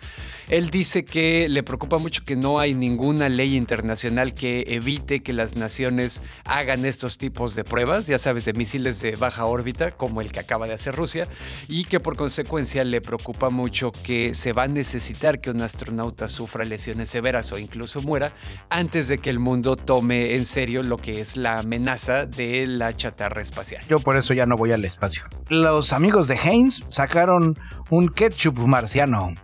él 0.48 0.70
dice 0.70 1.04
que 1.04 1.48
le 1.48 1.62
preocupa 1.62 1.98
mucho 1.98 2.24
que 2.24 2.36
no 2.36 2.60
hay 2.60 2.74
ninguna 2.74 3.28
ley 3.28 3.56
internacional 3.56 4.34
que 4.34 4.64
evite 4.68 5.22
que 5.22 5.32
las 5.32 5.56
naciones 5.56 6.22
hagan 6.44 6.84
estos 6.84 7.18
tipos 7.18 7.54
de 7.54 7.64
pruebas, 7.64 8.06
ya 8.06 8.18
sabes, 8.18 8.44
de 8.44 8.52
misiles 8.52 9.00
de 9.00 9.16
baja 9.16 9.44
órbita, 9.44 9.90
como 9.90 10.20
el 10.20 10.32
que 10.32 10.40
acaba 10.40 10.66
de 10.66 10.74
hacer 10.74 10.94
Rusia, 10.94 11.28
y 11.68 11.84
que 11.84 12.00
por 12.00 12.16
consecuencia 12.16 12.84
le 12.84 13.00
preocupa 13.00 13.50
mucho 13.50 13.92
que 13.92 14.34
se 14.34 14.52
va 14.52 14.64
a 14.64 14.68
necesitar 14.68 15.40
que 15.40 15.50
un 15.50 15.62
astronauta 15.62 16.27
sufra 16.28 16.64
lesiones 16.64 17.10
severas 17.10 17.52
o 17.52 17.58
incluso 17.58 18.02
muera 18.02 18.32
antes 18.70 19.08
de 19.08 19.18
que 19.18 19.30
el 19.30 19.38
mundo 19.38 19.76
tome 19.76 20.36
en 20.36 20.46
serio 20.46 20.82
lo 20.82 20.96
que 20.96 21.20
es 21.20 21.36
la 21.36 21.58
amenaza 21.58 22.26
de 22.26 22.66
la 22.66 22.96
chatarra 22.96 23.42
espacial. 23.42 23.84
Yo 23.88 24.00
por 24.00 24.16
eso 24.16 24.34
ya 24.34 24.46
no 24.46 24.56
voy 24.56 24.72
al 24.72 24.84
espacio. 24.84 25.24
Los 25.48 25.92
amigos 25.92 26.28
de 26.28 26.36
Haynes 26.36 26.84
sacaron 26.88 27.58
un 27.90 28.08
ketchup 28.08 28.58
marciano. 28.58 29.34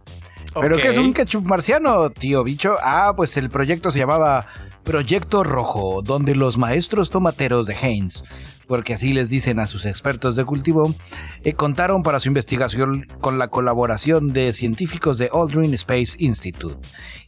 ¿Pero 0.60 0.76
qué 0.76 0.88
es 0.88 0.98
un 0.98 1.12
ketchup 1.12 1.44
marciano, 1.44 2.10
tío 2.10 2.44
bicho? 2.44 2.74
Ah, 2.80 3.12
pues 3.16 3.36
el 3.36 3.50
proyecto 3.50 3.90
se 3.90 3.98
llamaba 3.98 4.46
Proyecto 4.84 5.42
Rojo, 5.42 6.00
donde 6.02 6.36
los 6.36 6.58
maestros 6.58 7.10
tomateros 7.10 7.66
de 7.66 7.74
Haynes 7.74 8.22
porque 8.66 8.94
así 8.94 9.12
les 9.12 9.28
dicen 9.28 9.58
a 9.58 9.66
sus 9.66 9.86
expertos 9.86 10.36
de 10.36 10.44
cultivo, 10.44 10.94
eh, 11.42 11.54
contaron 11.54 12.02
para 12.02 12.20
su 12.20 12.28
investigación 12.28 13.06
con 13.20 13.38
la 13.38 13.48
colaboración 13.48 14.32
de 14.32 14.52
científicos 14.52 15.18
de 15.18 15.30
Aldrin 15.32 15.74
Space 15.74 16.16
Institute. 16.18 16.76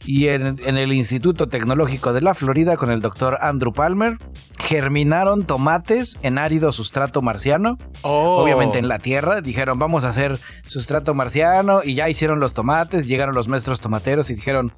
Y 0.05 0.27
en, 0.27 0.59
el 0.59 0.93
Instituto 0.93 1.47
Tecnológico 1.47 2.13
de 2.13 2.21
la 2.21 2.33
Florida 2.33 2.77
con 2.77 2.91
el 2.91 3.01
doctor 3.01 3.37
Andrew 3.41 3.73
Palmer, 3.73 4.17
germinaron 4.59 5.45
tomates 5.45 6.17
en 6.21 6.37
árido 6.37 6.71
sustrato 6.71 7.21
marciano, 7.21 7.77
oh. 8.01 8.41
obviamente 8.43 8.79
en 8.79 8.87
la 8.87 8.99
Tierra, 8.99 9.41
dijeron 9.41 9.79
vamos 9.79 10.03
a 10.03 10.09
hacer 10.09 10.39
sustrato 10.65 11.13
marciano 11.13 11.81
y 11.83 11.95
ya 11.95 12.09
hicieron 12.09 12.39
los 12.39 12.53
tomates, 12.53 13.07
llegaron 13.07 13.35
los 13.35 13.47
maestros 13.47 13.81
tomateros 13.81 14.29
y 14.29 14.35
dijeron, 14.35 14.73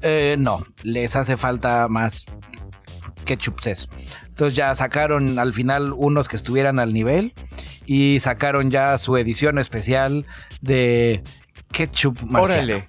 eh, 0.00 0.36
no, 0.38 0.64
les 0.82 1.16
hace 1.16 1.36
falta 1.36 1.86
más 1.88 2.24
ketchup 3.24 3.60
Entonces 4.42 4.56
ya 4.56 4.74
sacaron 4.74 5.38
al 5.38 5.52
final 5.52 5.92
unos 5.96 6.28
que 6.28 6.34
estuvieran 6.34 6.80
al 6.80 6.92
nivel 6.92 7.32
y 7.86 8.18
sacaron 8.18 8.72
ya 8.72 8.98
su 8.98 9.16
edición 9.16 9.56
especial 9.56 10.26
de 10.60 11.22
ketchup 11.70 12.18
marciano. 12.24 12.64
Órale. 12.64 12.88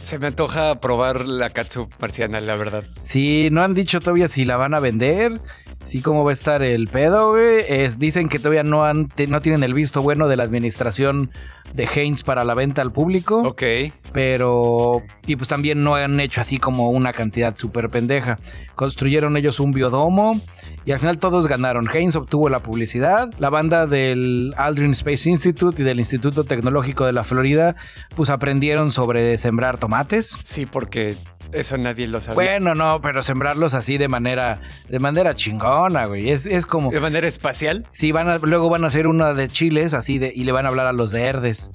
Se 0.00 0.18
me 0.18 0.26
antoja 0.26 0.80
probar 0.80 1.26
la 1.26 1.50
ketchup 1.50 1.92
marciana, 2.00 2.40
la 2.40 2.56
verdad. 2.56 2.82
Sí, 2.98 3.50
no 3.52 3.62
han 3.62 3.74
dicho 3.74 4.00
todavía 4.00 4.26
si 4.26 4.44
la 4.44 4.56
van 4.56 4.74
a 4.74 4.80
vender. 4.80 5.40
Sí, 5.84 6.02
cómo 6.02 6.24
va 6.24 6.30
a 6.30 6.32
estar 6.32 6.60
el 6.64 6.88
pedo, 6.88 7.30
güey. 7.30 7.64
Es, 7.68 8.00
dicen 8.00 8.28
que 8.28 8.40
todavía 8.40 8.64
no, 8.64 8.84
han, 8.84 9.10
no 9.28 9.40
tienen 9.42 9.62
el 9.62 9.74
visto 9.74 10.02
bueno 10.02 10.26
de 10.26 10.36
la 10.36 10.42
administración 10.42 11.30
de 11.74 11.88
Heinz 11.92 12.22
para 12.22 12.44
la 12.44 12.54
venta 12.54 12.80
al 12.80 12.92
público. 12.92 13.42
Ok. 13.42 13.62
Pero. 14.12 15.02
Y 15.26 15.36
pues 15.36 15.48
también 15.48 15.82
no 15.82 15.96
han 15.96 16.18
hecho 16.20 16.40
así 16.40 16.58
como 16.58 16.90
una 16.90 17.12
cantidad 17.12 17.56
súper 17.56 17.90
pendeja. 17.90 18.38
Construyeron 18.76 19.36
ellos 19.36 19.60
un 19.60 19.72
biodomo 19.72 20.40
y 20.84 20.92
al 20.92 20.98
final 21.00 21.18
todos 21.18 21.46
ganaron. 21.46 21.88
Heinz 21.92 22.14
obtuvo 22.16 22.48
la 22.48 22.60
publicidad. 22.60 23.30
La 23.38 23.50
banda 23.50 23.86
del 23.86 24.54
Aldrin 24.56 24.92
Space 24.92 25.28
Institute 25.28 25.82
y 25.82 25.84
del 25.84 25.98
Instituto 25.98 26.44
Tecnológico 26.44 27.04
de 27.04 27.12
la 27.12 27.24
Florida, 27.24 27.74
pues 28.14 28.30
aprendieron 28.30 28.92
sobre 28.92 29.36
sembrar 29.36 29.78
tomates. 29.78 30.38
Sí, 30.44 30.66
porque 30.66 31.16
eso 31.54 31.76
nadie 31.76 32.06
lo 32.06 32.20
sabe. 32.20 32.34
Bueno, 32.34 32.74
no, 32.74 33.00
pero 33.00 33.22
sembrarlos 33.22 33.74
así 33.74 33.98
de 33.98 34.08
manera, 34.08 34.60
de 34.88 34.98
manera 34.98 35.34
chingona, 35.34 36.06
güey. 36.06 36.30
Es, 36.30 36.46
es 36.46 36.66
como. 36.66 36.90
¿De 36.90 37.00
manera 37.00 37.26
espacial? 37.26 37.86
Sí, 37.92 38.12
van 38.12 38.28
a, 38.28 38.38
luego 38.38 38.68
van 38.68 38.84
a 38.84 38.88
hacer 38.88 39.06
una 39.06 39.32
de 39.34 39.48
chiles 39.48 39.94
así 39.94 40.18
de, 40.18 40.32
y 40.34 40.44
le 40.44 40.52
van 40.52 40.66
a 40.66 40.68
hablar 40.68 40.86
a 40.86 40.92
los 40.92 41.10
de 41.10 41.22
Herdes. 41.22 41.70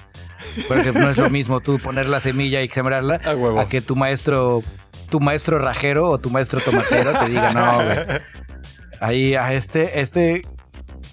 Porque 0.68 0.92
no 0.92 1.10
es 1.10 1.18
lo 1.18 1.28
mismo 1.28 1.60
tú 1.60 1.78
poner 1.78 2.08
la 2.08 2.20
semilla 2.20 2.62
y 2.62 2.68
sembrarla 2.68 3.20
a, 3.24 3.60
a 3.60 3.68
que 3.68 3.80
tu 3.82 3.94
maestro, 3.94 4.62
tu 5.10 5.20
maestro 5.20 5.58
rajero 5.58 6.08
o 6.08 6.18
tu 6.18 6.30
maestro 6.30 6.60
tomatero 6.60 7.12
te 7.12 7.28
diga, 7.30 7.52
no, 7.52 7.84
güey. 7.84 7.98
Ahí 9.00 9.34
a 9.34 9.52
este, 9.54 10.00
este 10.00 10.42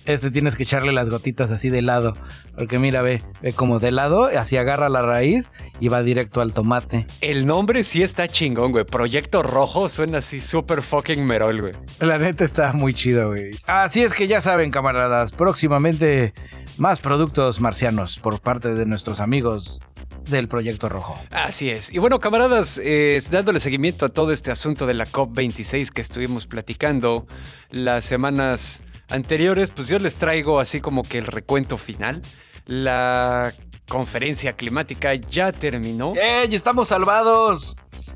este 0.07 0.31
tienes 0.31 0.55
que 0.55 0.63
echarle 0.63 0.93
las 0.93 1.09
gotitas 1.09 1.51
así 1.51 1.69
de 1.69 1.81
lado. 1.81 2.13
Porque 2.55 2.79
mira, 2.79 3.01
ve, 3.01 3.21
ve 3.41 3.53
como 3.53 3.79
de 3.79 3.91
lado, 3.91 4.25
así 4.25 4.57
agarra 4.57 4.89
la 4.89 5.01
raíz 5.01 5.51
y 5.79 5.89
va 5.89 6.01
directo 6.01 6.41
al 6.41 6.53
tomate. 6.53 7.05
El 7.21 7.45
nombre 7.45 7.83
sí 7.83 8.03
está 8.03 8.27
chingón, 8.27 8.71
güey. 8.71 8.85
Proyecto 8.85 9.43
Rojo 9.43 9.89
suena 9.89 10.19
así 10.19 10.41
súper 10.41 10.81
fucking 10.81 11.25
merol, 11.25 11.61
güey. 11.61 11.73
La 11.99 12.17
neta 12.17 12.43
está 12.43 12.71
muy 12.73 12.93
chido, 12.93 13.29
güey. 13.29 13.51
Así 13.65 14.01
es 14.01 14.13
que 14.13 14.27
ya 14.27 14.41
saben, 14.41 14.71
camaradas, 14.71 15.31
próximamente 15.31 16.33
más 16.77 16.99
productos 16.99 17.59
marcianos 17.59 18.19
por 18.19 18.39
parte 18.39 18.73
de 18.73 18.85
nuestros 18.85 19.19
amigos 19.19 19.81
del 20.29 20.47
Proyecto 20.47 20.89
Rojo. 20.89 21.19
Así 21.31 21.69
es. 21.69 21.91
Y 21.91 21.99
bueno, 21.99 22.19
camaradas, 22.19 22.79
eh, 22.83 23.19
dándole 23.31 23.59
seguimiento 23.59 24.05
a 24.05 24.09
todo 24.09 24.31
este 24.31 24.51
asunto 24.51 24.85
de 24.85 24.93
la 24.93 25.05
COP26 25.05 25.89
que 25.89 26.01
estuvimos 26.01 26.45
platicando 26.45 27.25
las 27.71 28.05
semanas 28.05 28.81
anteriores, 29.09 29.71
pues 29.71 29.87
yo 29.87 29.99
les 29.99 30.17
traigo 30.17 30.59
así 30.59 30.81
como 30.81 31.03
que 31.03 31.17
el 31.17 31.25
recuento 31.25 31.77
final. 31.77 32.21
La 32.65 33.53
conferencia 33.87 34.53
climática 34.53 35.15
ya 35.15 35.51
terminó. 35.51 36.13
¡Ey! 36.15 36.53
¡Estamos 36.53 36.89
salvados! 36.89 37.75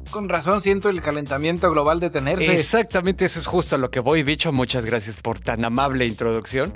Con 0.09 0.27
razón 0.27 0.61
siento 0.61 0.89
el 0.89 1.01
calentamiento 1.01 1.71
global 1.71 1.99
detenerse. 1.99 2.53
Exactamente, 2.53 3.25
eso 3.25 3.39
es 3.39 3.47
justo 3.47 3.75
a 3.75 3.79
lo 3.79 3.89
que 3.89 4.01
voy, 4.01 4.23
bicho. 4.23 4.51
Muchas 4.51 4.85
gracias 4.85 5.17
por 5.17 5.39
tan 5.39 5.63
amable 5.63 6.05
introducción. 6.05 6.73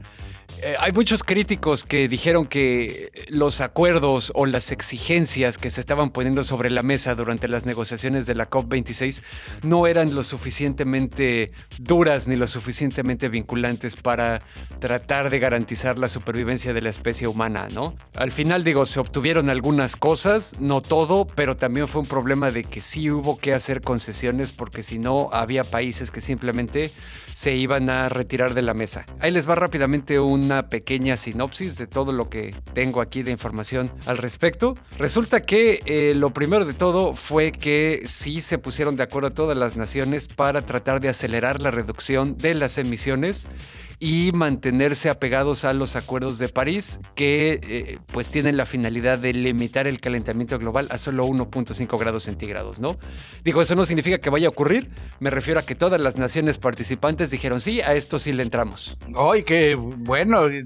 Eh, 0.62 0.76
hay 0.80 0.92
muchos 0.92 1.24
críticos 1.24 1.84
que 1.84 2.08
dijeron 2.08 2.46
que 2.46 3.12
los 3.28 3.62
acuerdos 3.62 4.32
o 4.36 4.46
las 4.46 4.72
exigencias 4.72 5.58
que 5.58 5.70
se 5.70 5.82
estaban 5.82 6.12
poniendo 6.12 6.44
sobre 6.44 6.70
la 6.70 6.82
mesa 6.82 7.14
durante 7.16 7.48
las 7.48 7.66
negociaciones 7.66 8.26
de 8.26 8.36
la 8.36 8.50
COP26 8.50 9.22
no 9.64 9.86
eran 9.88 10.16
lo 10.16 10.24
suficientemente 10.24 11.52
duras 11.78 12.28
ni 12.28 12.36
lo 12.36 12.48
suficientemente 12.48 13.30
vinculantes 13.30 13.96
para 13.96 14.42
tratar 14.80 15.30
de 15.30 15.40
garantizar 15.40 16.00
la 16.00 16.10
supervivencia 16.10 16.74
de 16.74 16.82
la 16.82 16.90
especie 16.90 17.28
humana, 17.28 17.68
¿no? 17.72 17.96
Al 18.16 18.32
final, 18.32 18.64
digo, 18.64 18.86
se 18.86 19.00
obtuvieron 19.00 19.50
algunas 19.50 19.96
cosas, 19.96 20.56
no 20.60 20.82
todo, 20.82 21.26
pero 21.26 21.56
también 21.58 21.88
fue 21.88 22.02
un 22.02 22.08
problema 22.08 22.52
de 22.52 22.64
que 22.64 22.82
sí 22.82 23.10
hubo 23.10 23.38
que 23.38 23.54
hacer 23.54 23.82
concesiones 23.82 24.52
porque 24.52 24.84
si 24.84 25.00
no 25.00 25.30
había 25.32 25.64
países 25.64 26.12
que 26.12 26.22
simplemente 26.22 26.92
se 27.34 27.56
iban 27.56 27.90
a 27.90 28.10
retirar 28.10 28.54
de 28.54 28.62
la 28.62 28.74
mesa. 28.74 29.04
Ahí 29.20 29.32
les 29.32 29.50
va 29.50 29.56
rápidamente 29.56 30.20
un 30.20 30.35
una 30.36 30.70
pequeña 30.70 31.18
sinopsis 31.18 31.78
de 31.78 31.88
todo 31.88 32.12
lo 32.12 32.30
que 32.30 32.54
tengo 32.74 33.02
aquí 33.02 33.24
de 33.24 33.32
información 33.32 33.92
al 34.06 34.18
respecto. 34.18 34.76
Resulta 34.98 35.42
que 35.42 35.82
eh, 35.86 36.14
lo 36.16 36.32
primero 36.32 36.66
de 36.66 36.74
todo 36.74 37.16
fue 37.16 37.52
que 37.52 38.04
sí 38.06 38.42
se 38.42 38.58
pusieron 38.58 38.96
de 38.96 39.04
acuerdo 39.04 39.32
todas 39.32 39.58
las 39.58 39.76
naciones 39.76 40.28
para 40.28 40.62
tratar 40.66 41.02
de 41.02 41.10
acelerar 41.10 41.62
la 41.62 41.72
reducción 41.72 42.38
de 42.38 42.54
las 42.54 42.78
emisiones 42.78 43.48
y 44.00 44.32
mantenerse 44.34 45.10
apegados 45.10 45.64
a 45.64 45.74
los 45.74 45.96
acuerdos 45.96 46.38
de 46.38 46.50
París 46.50 47.00
que 47.16 47.60
eh, 47.64 48.00
pues 48.12 48.30
tienen 48.30 48.58
la 48.58 48.66
finalidad 48.66 49.20
de 49.20 49.34
limitar 49.34 49.88
el 49.88 50.00
calentamiento 50.00 50.60
global 50.60 50.88
a 50.92 50.98
solo 50.98 51.26
1.5 51.26 51.98
grados 52.00 52.24
centígrados, 52.24 52.80
¿no? 52.80 52.98
Digo, 53.44 53.62
eso 53.62 53.76
no 53.76 53.86
significa 53.86 54.18
que 54.18 54.30
vaya 54.30 54.48
a 54.48 54.50
ocurrir, 54.50 54.90
me 55.20 55.30
refiero 55.30 55.60
a 55.60 55.64
que 55.64 55.76
todas 55.76 56.00
las 56.02 56.18
naciones 56.18 56.58
participantes 56.58 57.32
dijeron 57.32 57.62
sí, 57.62 57.82
a 57.82 57.94
esto 57.94 58.20
sí 58.20 58.34
le 58.34 58.44
entramos. 58.44 58.98
¡Ay, 59.16 59.44
qué 59.44 59.76
bueno! 59.76 60.25
bueno, 60.26 60.64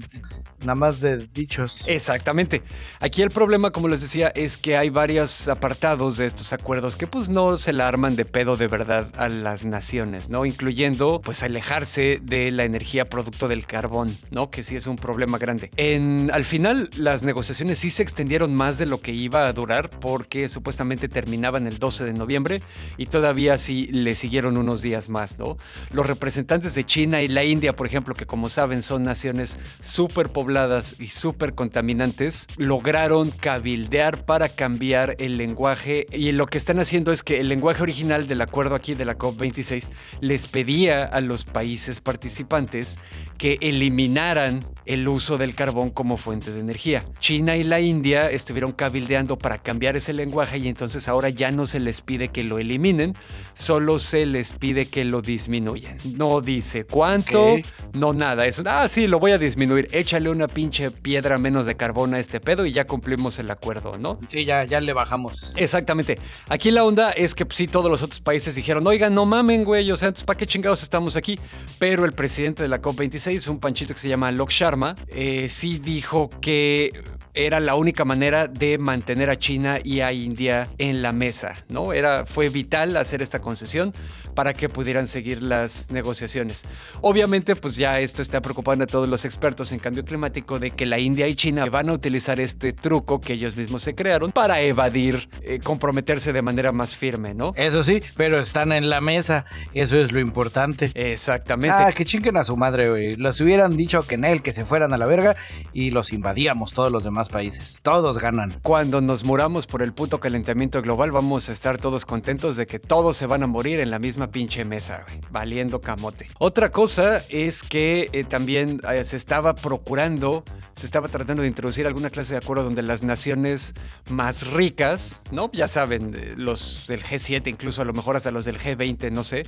Nada 0.60 0.74
más 0.74 1.00
de 1.00 1.26
dichos. 1.32 1.84
Exactamente. 1.86 2.62
Aquí 3.00 3.22
el 3.22 3.30
problema, 3.30 3.70
como 3.70 3.88
les 3.88 4.02
decía, 4.02 4.28
es 4.28 4.58
que 4.58 4.76
hay 4.76 4.90
varios 4.90 5.48
apartados 5.48 6.18
de 6.18 6.26
estos 6.26 6.52
acuerdos 6.52 6.96
que 6.96 7.06
pues 7.06 7.30
no 7.30 7.56
se 7.56 7.72
la 7.72 7.88
arman 7.88 8.14
de 8.14 8.26
pedo 8.26 8.58
de 8.58 8.68
verdad 8.68 9.08
a 9.16 9.30
las 9.30 9.64
naciones, 9.64 10.28
¿no? 10.28 10.44
Incluyendo 10.44 11.22
pues 11.24 11.42
alejarse 11.42 12.20
de 12.22 12.50
la 12.50 12.64
energía 12.64 13.08
producto 13.08 13.48
del 13.48 13.66
carbón, 13.66 14.14
¿no? 14.30 14.50
Que 14.50 14.62
sí 14.62 14.76
es 14.76 14.86
un 14.86 14.96
problema 14.96 15.38
grande. 15.38 15.70
En, 15.78 16.30
al 16.30 16.44
final 16.44 16.90
las 16.94 17.22
negociaciones 17.22 17.78
sí 17.78 17.88
se 17.88 18.02
extendieron 18.02 18.54
más 18.54 18.76
de 18.76 18.84
lo 18.84 19.00
que 19.00 19.12
iba 19.12 19.46
a 19.46 19.52
durar 19.54 19.88
porque 19.88 20.50
supuestamente 20.50 21.08
terminaban 21.08 21.66
el 21.66 21.78
12 21.78 22.04
de 22.04 22.12
noviembre 22.12 22.62
y 22.98 23.06
todavía 23.06 23.56
sí 23.56 23.86
le 23.86 24.14
siguieron 24.14 24.58
unos 24.58 24.82
días 24.82 25.08
más, 25.08 25.38
¿no? 25.38 25.56
Los 25.90 26.06
representantes 26.06 26.74
de 26.74 26.84
China 26.84 27.22
y 27.22 27.28
la 27.28 27.44
India, 27.44 27.74
por 27.74 27.86
ejemplo, 27.86 28.14
que 28.14 28.26
como 28.26 28.50
saben 28.50 28.82
son 28.82 29.04
naciones 29.04 29.56
súper 29.80 30.28
pobladas 30.28 30.49
y 30.98 31.06
súper 31.06 31.54
contaminantes, 31.54 32.46
lograron 32.56 33.30
cabildear 33.30 34.24
para 34.24 34.48
cambiar 34.48 35.14
el 35.18 35.36
lenguaje 35.36 36.06
y 36.12 36.32
lo 36.32 36.46
que 36.46 36.58
están 36.58 36.80
haciendo 36.80 37.12
es 37.12 37.22
que 37.22 37.40
el 37.40 37.48
lenguaje 37.48 37.82
original 37.82 38.26
del 38.26 38.40
acuerdo 38.40 38.74
aquí 38.74 38.94
de 38.94 39.04
la 39.04 39.16
COP26 39.16 39.90
les 40.20 40.46
pedía 40.46 41.04
a 41.04 41.20
los 41.20 41.44
países 41.44 42.00
participantes 42.00 42.98
que 43.38 43.58
eliminaran 43.60 44.64
el 44.86 45.06
uso 45.06 45.38
del 45.38 45.54
carbón 45.54 45.90
como 45.90 46.16
fuente 46.16 46.52
de 46.52 46.60
energía. 46.60 47.04
China 47.20 47.56
y 47.56 47.62
la 47.62 47.80
India 47.80 48.30
estuvieron 48.30 48.72
cabildeando 48.72 49.38
para 49.38 49.58
cambiar 49.58 49.96
ese 49.96 50.12
lenguaje 50.12 50.58
y 50.58 50.66
entonces 50.66 51.06
ahora 51.06 51.28
ya 51.28 51.50
no 51.52 51.66
se 51.66 51.78
les 51.78 52.00
pide 52.00 52.28
que 52.28 52.42
lo 52.42 52.58
eliminen, 52.58 53.14
solo 53.54 53.98
se 54.00 54.26
les 54.26 54.52
pide 54.52 54.86
que 54.86 55.04
lo 55.04 55.22
disminuyan. 55.22 55.96
No 56.16 56.40
dice 56.40 56.84
cuánto, 56.84 57.56
no 57.92 58.12
nada, 58.12 58.46
es, 58.46 58.60
ah, 58.66 58.88
sí, 58.88 59.06
lo 59.06 59.20
voy 59.20 59.30
a 59.30 59.38
disminuir, 59.38 59.88
échale 59.92 60.28
un 60.28 60.39
una 60.40 60.48
pinche 60.48 60.90
piedra 60.90 61.36
menos 61.36 61.66
de 61.66 61.76
carbón 61.76 62.14
a 62.14 62.18
este 62.18 62.40
pedo 62.40 62.64
y 62.64 62.72
ya 62.72 62.86
cumplimos 62.86 63.38
el 63.38 63.50
acuerdo, 63.50 63.98
¿no? 63.98 64.18
Sí, 64.28 64.46
ya, 64.46 64.64
ya 64.64 64.80
le 64.80 64.94
bajamos. 64.94 65.52
Exactamente. 65.54 66.18
Aquí 66.48 66.70
la 66.70 66.82
onda 66.84 67.10
es 67.10 67.34
que 67.34 67.44
pues, 67.44 67.58
sí, 67.58 67.66
todos 67.66 67.90
los 67.90 68.02
otros 68.02 68.20
países 68.20 68.54
dijeron, 68.54 68.86
oigan, 68.86 69.14
no 69.14 69.26
mamen, 69.26 69.64
güey, 69.64 69.90
o 69.92 69.96
sea, 69.96 70.12
¿para 70.24 70.38
qué 70.38 70.46
chingados 70.46 70.82
estamos 70.82 71.14
aquí? 71.16 71.38
Pero 71.78 72.06
el 72.06 72.12
presidente 72.12 72.62
de 72.62 72.68
la 72.68 72.80
COP26, 72.80 73.48
un 73.48 73.60
panchito 73.60 73.92
que 73.92 74.00
se 74.00 74.08
llama 74.08 74.32
Lok 74.32 74.50
Sharma, 74.50 74.94
eh, 75.08 75.48
sí 75.50 75.78
dijo 75.78 76.30
que 76.40 76.90
era 77.34 77.60
la 77.60 77.74
única 77.74 78.04
manera 78.04 78.48
de 78.48 78.78
mantener 78.78 79.30
a 79.30 79.36
China 79.36 79.78
y 79.82 80.00
a 80.00 80.12
India 80.12 80.68
en 80.78 81.02
la 81.02 81.12
mesa, 81.12 81.64
¿no? 81.68 81.92
Era, 81.92 82.26
fue 82.26 82.48
vital 82.48 82.96
hacer 82.96 83.22
esta 83.22 83.40
concesión 83.40 83.92
para 84.34 84.54
que 84.54 84.68
pudieran 84.68 85.06
seguir 85.06 85.42
las 85.42 85.90
negociaciones. 85.90 86.64
Obviamente, 87.00 87.56
pues 87.56 87.76
ya 87.76 88.00
esto 88.00 88.22
está 88.22 88.40
preocupando 88.40 88.84
a 88.84 88.86
todos 88.86 89.08
los 89.08 89.24
expertos 89.24 89.72
en 89.72 89.78
cambio 89.78 90.04
climático 90.04 90.58
de 90.58 90.70
que 90.70 90.86
la 90.86 90.98
India 90.98 91.28
y 91.28 91.34
China 91.34 91.66
van 91.66 91.88
a 91.88 91.92
utilizar 91.92 92.40
este 92.40 92.72
truco 92.72 93.20
que 93.20 93.34
ellos 93.34 93.56
mismos 93.56 93.82
se 93.82 93.94
crearon 93.94 94.32
para 94.32 94.60
evadir, 94.60 95.28
eh, 95.42 95.60
comprometerse 95.62 96.32
de 96.32 96.42
manera 96.42 96.72
más 96.72 96.96
firme, 96.96 97.34
¿no? 97.34 97.52
Eso 97.56 97.82
sí, 97.82 98.02
pero 98.16 98.38
están 98.38 98.72
en 98.72 98.88
la 98.88 99.00
mesa, 99.00 99.44
eso 99.74 99.96
es 99.98 100.12
lo 100.12 100.20
importante. 100.20 100.92
Exactamente. 100.94 101.76
Ah, 101.78 101.92
que 101.92 102.04
chinguen 102.04 102.36
a 102.36 102.44
su 102.44 102.56
madre, 102.56 102.90
güey. 102.90 103.16
Los 103.16 103.40
hubieran 103.40 103.76
dicho 103.76 104.02
que 104.02 104.14
en 104.14 104.24
él, 104.24 104.42
que 104.42 104.52
se 104.52 104.64
fueran 104.64 104.92
a 104.92 104.96
la 104.96 105.06
verga 105.06 105.36
y 105.72 105.90
los 105.90 106.12
invadíamos 106.12 106.72
todos 106.72 106.90
los 106.90 107.04
demás 107.04 107.19
países. 107.28 107.78
Todos 107.82 108.18
ganan. 108.18 108.58
Cuando 108.62 109.00
nos 109.00 109.24
muramos 109.24 109.66
por 109.66 109.82
el 109.82 109.92
puto 109.92 110.20
calentamiento 110.20 110.82
global, 110.82 111.10
vamos 111.10 111.48
a 111.48 111.52
estar 111.52 111.78
todos 111.78 112.06
contentos 112.06 112.56
de 112.56 112.66
que 112.66 112.78
todos 112.78 113.16
se 113.16 113.26
van 113.26 113.42
a 113.42 113.46
morir 113.46 113.80
en 113.80 113.90
la 113.90 113.98
misma 113.98 114.30
pinche 114.30 114.64
mesa, 114.64 115.04
valiendo 115.30 115.80
camote. 115.80 116.28
Otra 116.38 116.70
cosa 116.70 117.22
es 117.28 117.62
que 117.62 118.08
eh, 118.12 118.24
también 118.24 118.80
eh, 118.90 119.04
se 119.04 119.16
estaba 119.16 119.54
procurando, 119.54 120.44
se 120.74 120.86
estaba 120.86 121.08
tratando 121.08 121.42
de 121.42 121.48
introducir 121.48 121.86
alguna 121.86 122.10
clase 122.10 122.34
de 122.34 122.38
acuerdo 122.38 122.64
donde 122.64 122.82
las 122.82 123.02
naciones 123.02 123.74
más 124.08 124.46
ricas, 124.46 125.24
¿no? 125.30 125.50
Ya 125.52 125.68
saben, 125.68 126.14
eh, 126.14 126.34
los 126.36 126.86
del 126.88 127.02
G7, 127.02 127.48
incluso 127.48 127.82
a 127.82 127.84
lo 127.84 127.92
mejor 127.92 128.16
hasta 128.16 128.30
los 128.30 128.44
del 128.44 128.58
G20, 128.58 129.10
no 129.10 129.24
sé, 129.24 129.46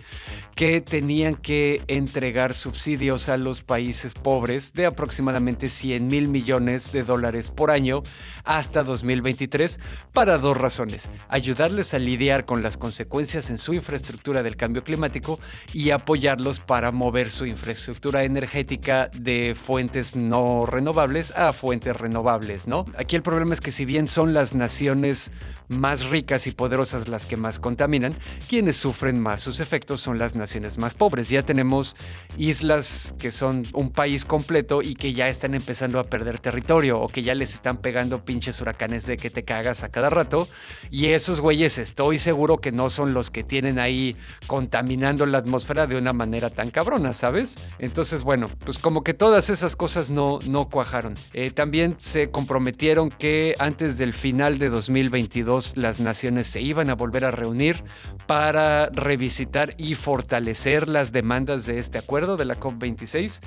que 0.54 0.80
tenían 0.80 1.36
que 1.36 1.82
entregar 1.88 2.54
subsidios 2.54 3.28
a 3.28 3.36
los 3.36 3.62
países 3.62 4.14
pobres 4.14 4.72
de 4.72 4.86
aproximadamente 4.86 5.68
100 5.68 6.06
mil 6.08 6.28
millones 6.28 6.92
de 6.92 7.02
dólares 7.02 7.50
por 7.50 7.61
año 7.70 8.02
hasta 8.44 8.82
2023 8.82 9.78
para 10.12 10.38
dos 10.38 10.56
razones. 10.56 11.08
Ayudarles 11.28 11.94
a 11.94 11.98
lidiar 11.98 12.44
con 12.44 12.62
las 12.62 12.76
consecuencias 12.76 13.50
en 13.50 13.58
su 13.58 13.74
infraestructura 13.74 14.42
del 14.42 14.56
cambio 14.56 14.84
climático 14.84 15.38
y 15.72 15.90
apoyarlos 15.90 16.60
para 16.60 16.92
mover 16.92 17.30
su 17.30 17.46
infraestructura 17.46 18.24
energética 18.24 19.08
de 19.14 19.54
fuentes 19.54 20.16
no 20.16 20.66
renovables 20.66 21.30
a 21.32 21.52
fuentes 21.52 21.96
renovables, 21.96 22.66
¿no? 22.66 22.84
Aquí 22.96 23.16
el 23.16 23.22
problema 23.22 23.54
es 23.54 23.60
que 23.60 23.72
si 23.72 23.84
bien 23.84 24.08
son 24.08 24.32
las 24.32 24.54
naciones 24.54 25.30
más 25.72 26.08
ricas 26.08 26.46
y 26.46 26.52
poderosas 26.52 27.08
las 27.08 27.26
que 27.26 27.36
más 27.36 27.58
contaminan, 27.58 28.14
quienes 28.48 28.76
sufren 28.76 29.18
más 29.18 29.40
sus 29.40 29.60
efectos 29.60 30.00
son 30.00 30.18
las 30.18 30.36
naciones 30.36 30.78
más 30.78 30.94
pobres. 30.94 31.28
Ya 31.28 31.42
tenemos 31.42 31.96
islas 32.38 33.14
que 33.18 33.30
son 33.30 33.66
un 33.72 33.90
país 33.90 34.24
completo 34.24 34.82
y 34.82 34.94
que 34.94 35.12
ya 35.12 35.28
están 35.28 35.54
empezando 35.54 35.98
a 35.98 36.04
perder 36.04 36.38
territorio 36.38 37.00
o 37.00 37.08
que 37.08 37.22
ya 37.22 37.34
les 37.34 37.54
están 37.54 37.78
pegando 37.78 38.24
pinches 38.24 38.60
huracanes 38.60 39.06
de 39.06 39.16
que 39.16 39.30
te 39.30 39.44
cagas 39.44 39.82
a 39.82 39.88
cada 39.88 40.10
rato. 40.10 40.48
Y 40.90 41.06
esos 41.06 41.40
güeyes 41.40 41.78
estoy 41.78 42.18
seguro 42.18 42.58
que 42.58 42.72
no 42.72 42.90
son 42.90 43.14
los 43.14 43.30
que 43.30 43.42
tienen 43.42 43.78
ahí 43.78 44.16
contaminando 44.46 45.26
la 45.26 45.38
atmósfera 45.38 45.86
de 45.86 45.96
una 45.96 46.12
manera 46.12 46.50
tan 46.50 46.70
cabrona, 46.70 47.12
¿sabes? 47.12 47.58
Entonces, 47.78 48.22
bueno, 48.22 48.48
pues 48.64 48.78
como 48.78 49.02
que 49.02 49.14
todas 49.14 49.50
esas 49.50 49.76
cosas 49.76 50.10
no, 50.10 50.38
no 50.46 50.68
cuajaron. 50.68 51.14
Eh, 51.32 51.50
también 51.50 51.96
se 51.98 52.30
comprometieron 52.30 53.10
que 53.10 53.54
antes 53.58 53.98
del 53.98 54.12
final 54.12 54.58
de 54.58 54.68
2022 54.68 55.61
las 55.76 56.00
naciones 56.00 56.46
se 56.46 56.60
iban 56.60 56.90
a 56.90 56.94
volver 56.94 57.24
a 57.24 57.30
reunir 57.30 57.84
para 58.26 58.86
revisitar 58.86 59.74
y 59.78 59.94
fortalecer 59.94 60.88
las 60.88 61.12
demandas 61.12 61.66
de 61.66 61.78
este 61.78 61.98
acuerdo 61.98 62.36
de 62.36 62.44
la 62.44 62.58
COP26. 62.58 63.40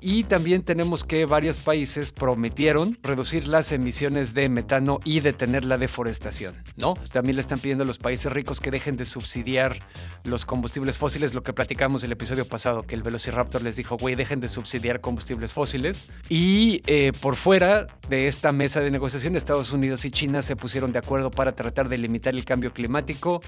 Y 0.00 0.24
también 0.24 0.62
tenemos 0.62 1.04
que 1.04 1.24
varios 1.24 1.58
países 1.58 2.12
prometieron 2.12 2.98
reducir 3.02 3.48
las 3.48 3.72
emisiones 3.72 4.34
de 4.34 4.48
metano 4.48 4.98
y 5.04 5.20
detener 5.20 5.64
la 5.64 5.78
deforestación, 5.78 6.54
¿no? 6.76 6.94
También 7.12 7.36
le 7.36 7.40
están 7.40 7.58
pidiendo 7.58 7.84
a 7.84 7.86
los 7.86 7.98
países 7.98 8.32
ricos 8.32 8.60
que 8.60 8.70
dejen 8.70 8.96
de 8.96 9.04
subsidiar 9.04 9.78
los 10.24 10.44
combustibles 10.44 10.98
fósiles, 10.98 11.34
lo 11.34 11.42
que 11.42 11.52
platicamos 11.52 12.04
el 12.04 12.12
episodio 12.12 12.46
pasado, 12.46 12.82
que 12.82 12.94
el 12.94 13.02
Velociraptor 13.02 13.62
les 13.62 13.76
dijo, 13.76 13.96
güey, 13.96 14.14
dejen 14.14 14.40
de 14.40 14.48
subsidiar 14.48 15.00
combustibles 15.00 15.52
fósiles. 15.52 16.08
Y 16.28 16.82
eh, 16.86 17.12
por 17.20 17.36
fuera 17.36 17.86
de 18.08 18.28
esta 18.28 18.52
mesa 18.52 18.80
de 18.80 18.90
negociación, 18.90 19.36
Estados 19.36 19.72
Unidos 19.72 20.04
y 20.04 20.10
China 20.10 20.42
se 20.42 20.56
pusieron 20.56 20.92
de 20.92 20.98
acuerdo 20.98 21.30
para 21.30 21.52
tratar 21.56 21.88
de 21.88 21.98
limitar 21.98 22.34
el 22.34 22.44
cambio 22.44 22.72
climático 22.72 23.40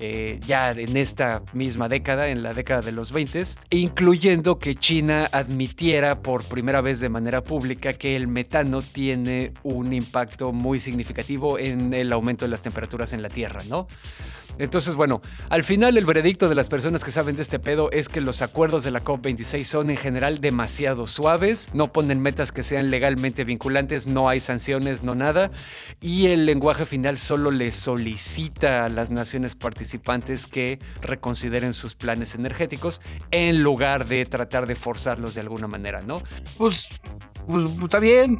eh, 0.00 0.40
ya 0.46 0.70
en 0.70 0.96
esta 0.96 1.42
misma 1.52 1.88
década, 1.88 2.28
en 2.28 2.42
la 2.42 2.54
década 2.54 2.80
de 2.80 2.92
los 2.92 3.12
20, 3.12 3.42
incluyendo 3.70 4.58
que 4.58 4.74
China 4.74 5.28
admitiera 5.32 6.20
por 6.20 6.44
primera 6.44 6.80
vez 6.80 7.00
de 7.00 7.08
manera 7.08 7.42
pública 7.42 7.92
que 7.92 8.16
el 8.16 8.28
metano 8.28 8.82
tiene 8.82 9.52
un 9.62 9.92
impacto 9.92 10.52
muy 10.52 10.80
significativo 10.80 11.58
en 11.58 11.92
el 11.92 12.12
aumento 12.12 12.44
de 12.44 12.50
las 12.50 12.62
temperaturas 12.62 13.12
en 13.12 13.22
la 13.22 13.28
Tierra, 13.28 13.62
¿no? 13.68 13.86
Entonces, 14.58 14.94
bueno, 14.94 15.20
al 15.50 15.64
final 15.64 15.96
el 15.96 16.04
veredicto 16.04 16.48
de 16.48 16.54
las 16.54 16.68
personas 16.68 17.04
que 17.04 17.10
saben 17.10 17.36
de 17.36 17.42
este 17.42 17.58
pedo 17.58 17.90
es 17.92 18.08
que 18.08 18.20
los 18.20 18.42
acuerdos 18.42 18.84
de 18.84 18.90
la 18.90 19.04
COP26 19.04 19.64
son 19.64 19.90
en 19.90 19.96
general 19.96 20.40
demasiado 20.40 21.06
suaves, 21.06 21.68
no 21.74 21.92
ponen 21.92 22.20
metas 22.20 22.52
que 22.52 22.62
sean 22.62 22.90
legalmente 22.90 23.44
vinculantes, 23.44 24.06
no 24.06 24.28
hay 24.28 24.40
sanciones, 24.40 25.02
no 25.02 25.14
nada, 25.14 25.50
y 26.00 26.26
el 26.28 26.46
lenguaje 26.46 26.86
final 26.86 27.18
solo 27.18 27.50
le 27.50 27.72
solicita 27.72 28.84
a 28.84 28.88
las 28.88 29.10
naciones 29.10 29.54
participantes 29.54 30.46
que 30.46 30.78
reconsideren 31.02 31.72
sus 31.72 31.94
planes 31.94 32.34
energéticos 32.34 33.00
en 33.30 33.62
lugar 33.62 34.06
de 34.06 34.24
tratar 34.26 34.66
de 34.66 34.74
forzarlos 34.74 35.34
de 35.34 35.42
alguna 35.42 35.66
manera, 35.66 36.00
¿no? 36.00 36.22
Pues, 36.56 36.88
pues 37.46 37.64
está 37.82 37.98
bien, 37.98 38.38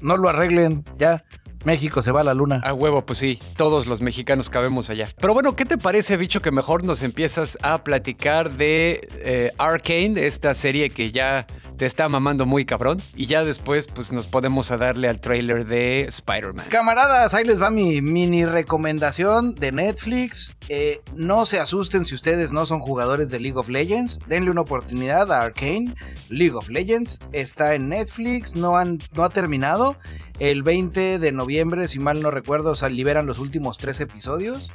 no 0.00 0.16
lo 0.16 0.28
arreglen, 0.28 0.84
ya. 0.98 1.24
México 1.64 2.02
se 2.02 2.12
va 2.12 2.20
a 2.20 2.24
la 2.24 2.34
luna. 2.34 2.60
A 2.64 2.72
huevo, 2.72 3.04
pues 3.04 3.18
sí, 3.18 3.38
todos 3.56 3.86
los 3.86 4.00
mexicanos 4.02 4.50
cabemos 4.50 4.90
allá. 4.90 5.08
Pero 5.20 5.34
bueno, 5.34 5.56
¿qué 5.56 5.64
te 5.64 5.78
parece, 5.78 6.16
bicho, 6.16 6.40
que 6.42 6.50
mejor 6.50 6.84
nos 6.84 7.02
empiezas 7.02 7.58
a 7.62 7.84
platicar 7.84 8.52
de 8.52 9.08
eh, 9.24 9.52
Arcane, 9.58 10.26
esta 10.26 10.54
serie 10.54 10.90
que 10.90 11.12
ya 11.12 11.46
te 11.82 11.86
está 11.86 12.08
mamando 12.08 12.46
muy 12.46 12.64
cabrón? 12.64 13.02
Y 13.16 13.26
ya 13.26 13.42
después, 13.42 13.88
pues 13.88 14.12
nos 14.12 14.28
podemos 14.28 14.70
a 14.70 14.76
darle 14.76 15.08
al 15.08 15.20
trailer 15.20 15.66
de 15.66 16.02
Spider-Man. 16.02 16.66
Camaradas, 16.68 17.34
ahí 17.34 17.44
les 17.44 17.60
va 17.60 17.70
mi 17.70 18.00
mini 18.00 18.44
recomendación 18.44 19.56
de 19.56 19.72
Netflix. 19.72 20.56
Eh, 20.68 21.00
no 21.16 21.44
se 21.44 21.58
asusten 21.58 22.04
si 22.04 22.14
ustedes 22.14 22.52
no 22.52 22.66
son 22.66 22.78
jugadores 22.78 23.32
de 23.32 23.40
League 23.40 23.58
of 23.58 23.68
Legends. 23.68 24.20
Denle 24.28 24.52
una 24.52 24.60
oportunidad 24.60 25.32
a 25.32 25.42
Arcane. 25.42 25.96
League 26.28 26.54
of 26.54 26.68
Legends 26.68 27.18
está 27.32 27.74
en 27.74 27.88
Netflix, 27.88 28.54
no, 28.54 28.76
han, 28.76 29.00
no 29.14 29.24
ha 29.24 29.30
terminado. 29.30 29.96
El 30.38 30.62
20 30.62 31.18
de 31.18 31.32
noviembre, 31.32 31.88
si 31.88 31.98
mal 31.98 32.22
no 32.22 32.30
recuerdo, 32.30 32.70
o 32.70 32.74
sea, 32.76 32.90
liberan 32.90 33.26
los 33.26 33.40
últimos 33.40 33.78
tres 33.78 33.98
episodios. 33.98 34.72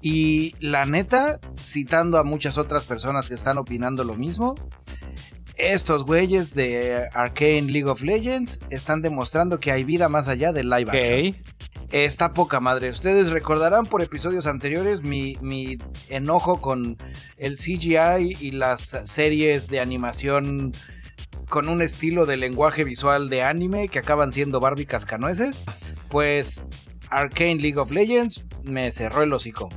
Y 0.00 0.54
la 0.60 0.86
neta, 0.86 1.40
citando 1.60 2.18
a 2.18 2.22
muchas 2.22 2.56
otras 2.56 2.84
personas 2.84 3.26
que 3.26 3.34
están 3.34 3.58
opinando 3.58 4.04
lo 4.04 4.14
mismo, 4.14 4.54
estos 5.56 6.04
güeyes 6.04 6.54
de 6.54 7.08
Arcane 7.12 7.62
League 7.62 7.88
of 7.88 8.02
Legends 8.02 8.60
están 8.70 9.02
demostrando 9.02 9.58
que 9.58 9.72
hay 9.72 9.84
vida 9.84 10.08
más 10.08 10.28
allá 10.28 10.52
del 10.52 10.68
live 10.68 10.90
action. 10.90 11.36
Está 11.92 12.32
poca 12.32 12.60
madre. 12.60 12.90
Ustedes 12.90 13.30
recordarán 13.30 13.86
por 13.86 14.02
episodios 14.02 14.46
anteriores 14.46 15.02
mi, 15.02 15.36
mi, 15.40 15.78
enojo 16.08 16.60
con 16.60 16.96
el 17.36 17.56
CGI 17.56 18.36
y 18.40 18.50
las 18.50 18.98
series 19.04 19.68
de 19.68 19.80
animación 19.80 20.72
con 21.48 21.68
un 21.68 21.80
estilo 21.80 22.26
de 22.26 22.36
lenguaje 22.36 22.82
visual 22.82 23.30
de 23.30 23.42
anime 23.42 23.88
que 23.88 24.00
acaban 24.00 24.32
siendo 24.32 24.60
Barbie 24.60 24.86
cascanueces. 24.86 25.62
Pues 26.08 26.64
Arcane 27.08 27.56
League 27.56 27.78
of 27.78 27.92
Legends 27.92 28.44
me 28.64 28.90
cerró 28.90 29.22
el 29.22 29.32
hocico 29.32 29.68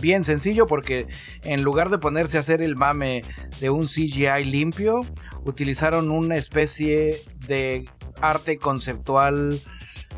bien 0.00 0.24
sencillo 0.24 0.66
porque 0.66 1.06
en 1.42 1.62
lugar 1.62 1.90
de 1.90 1.98
ponerse 1.98 2.36
a 2.36 2.40
hacer 2.40 2.62
el 2.62 2.76
mame 2.76 3.24
de 3.60 3.70
un 3.70 3.86
CGI 3.86 4.44
limpio, 4.44 5.06
utilizaron 5.44 6.10
una 6.10 6.36
especie 6.36 7.20
de 7.46 7.88
arte 8.20 8.58
conceptual 8.58 9.60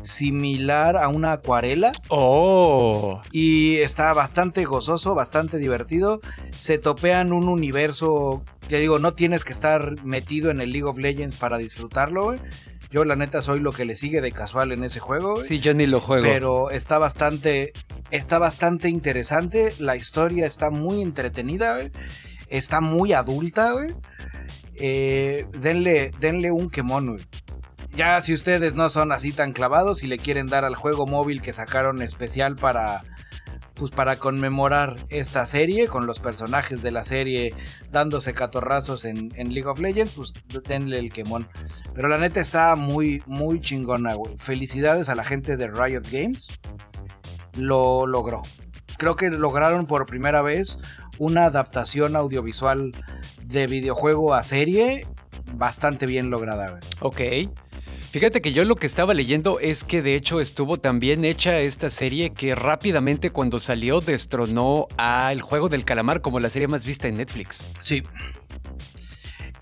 similar 0.03 0.97
a 0.97 1.07
una 1.07 1.33
acuarela. 1.33 1.91
Oh. 2.09 3.21
Y 3.31 3.77
está 3.77 4.13
bastante 4.13 4.65
gozoso, 4.65 5.15
bastante 5.15 5.57
divertido. 5.57 6.21
Se 6.57 6.77
topean 6.77 7.33
un 7.33 7.47
universo, 7.47 8.43
te 8.67 8.79
digo, 8.79 8.99
no 8.99 9.13
tienes 9.13 9.43
que 9.43 9.53
estar 9.53 10.03
metido 10.03 10.49
en 10.49 10.61
el 10.61 10.71
League 10.71 10.87
of 10.87 10.97
Legends 10.97 11.35
para 11.35 11.57
disfrutarlo, 11.57 12.35
Yo 12.91 13.05
la 13.05 13.15
neta 13.15 13.41
soy 13.41 13.59
lo 13.59 13.71
que 13.71 13.85
le 13.85 13.95
sigue 13.95 14.21
de 14.21 14.31
casual 14.31 14.71
en 14.71 14.83
ese 14.83 14.99
juego. 14.99 15.43
Sí, 15.43 15.59
yo 15.59 15.73
ni 15.73 15.87
lo 15.87 16.01
juego. 16.01 16.23
Pero 16.23 16.71
está 16.71 16.97
bastante 16.97 17.73
está 18.11 18.37
bastante 18.37 18.89
interesante, 18.89 19.73
la 19.79 19.95
historia 19.95 20.45
está 20.45 20.69
muy 20.69 21.01
entretenida, 21.01 21.79
está 22.47 22.81
muy 22.81 23.13
adulta, 23.13 23.73
eh, 24.75 25.45
denle, 25.57 26.11
denle 26.19 26.51
un 26.51 26.69
quemón, 26.69 27.25
Ya 27.95 28.21
si 28.21 28.33
ustedes 28.33 28.75
no 28.75 28.89
son 28.89 29.11
así 29.11 29.31
tan 29.31 29.53
clavados 29.53 30.03
y 30.03 30.07
le 30.07 30.17
quieren 30.17 30.47
dar 30.47 30.65
al 30.65 30.75
juego 30.75 31.07
móvil 31.07 31.41
que 31.41 31.53
sacaron 31.53 32.01
especial 32.01 32.55
para 32.55 33.03
pues 33.73 33.91
para 33.91 34.17
conmemorar 34.17 35.05
esta 35.09 35.45
serie, 35.45 35.87
con 35.87 36.05
los 36.05 36.19
personajes 36.19 36.81
de 36.81 36.91
la 36.91 37.03
serie 37.03 37.53
dándose 37.91 38.33
catorrazos 38.33 39.05
en, 39.05 39.29
League 39.35 39.67
of 39.67 39.79
Legends, 39.79 40.13
pues 40.13 40.33
denle 40.67 40.99
el 40.99 41.11
quemón. 41.11 41.47
Pero 41.93 42.07
la 42.07 42.17
neta 42.17 42.39
está 42.39 42.75
muy, 42.75 43.23
muy 43.25 43.61
chingona, 43.61 44.13
güey. 44.13 44.35
Felicidades 44.37 45.09
a 45.09 45.15
la 45.15 45.23
gente 45.23 45.57
de 45.57 45.67
Riot 45.67 46.03
Games. 46.11 46.47
Lo 47.55 48.05
logró. 48.07 48.41
Creo 48.97 49.15
que 49.15 49.29
lograron 49.29 49.87
por 49.87 50.05
primera 50.05 50.41
vez 50.41 50.77
una 51.17 51.45
adaptación 51.45 52.15
audiovisual 52.15 52.91
de 53.43 53.67
videojuego 53.67 54.33
a 54.33 54.43
serie 54.43 55.07
bastante 55.53 56.05
bien 56.05 56.29
lograda. 56.29 56.79
Güey. 57.01 57.47
Ok. 57.47 57.51
Fíjate 58.11 58.41
que 58.41 58.51
yo 58.51 58.65
lo 58.65 58.75
que 58.75 58.87
estaba 58.87 59.13
leyendo 59.13 59.61
es 59.61 59.85
que 59.85 60.01
de 60.01 60.15
hecho 60.15 60.41
estuvo 60.41 60.77
también 60.77 61.23
hecha 61.23 61.59
esta 61.61 61.89
serie 61.89 62.31
que 62.31 62.55
rápidamente 62.55 63.29
cuando 63.29 63.57
salió 63.61 64.01
destronó 64.01 64.89
al 64.97 65.39
juego 65.39 65.69
del 65.69 65.85
calamar 65.85 66.19
como 66.19 66.41
la 66.41 66.49
serie 66.49 66.67
más 66.67 66.83
vista 66.83 67.07
en 67.07 67.15
Netflix. 67.15 67.71
Sí. 67.79 68.03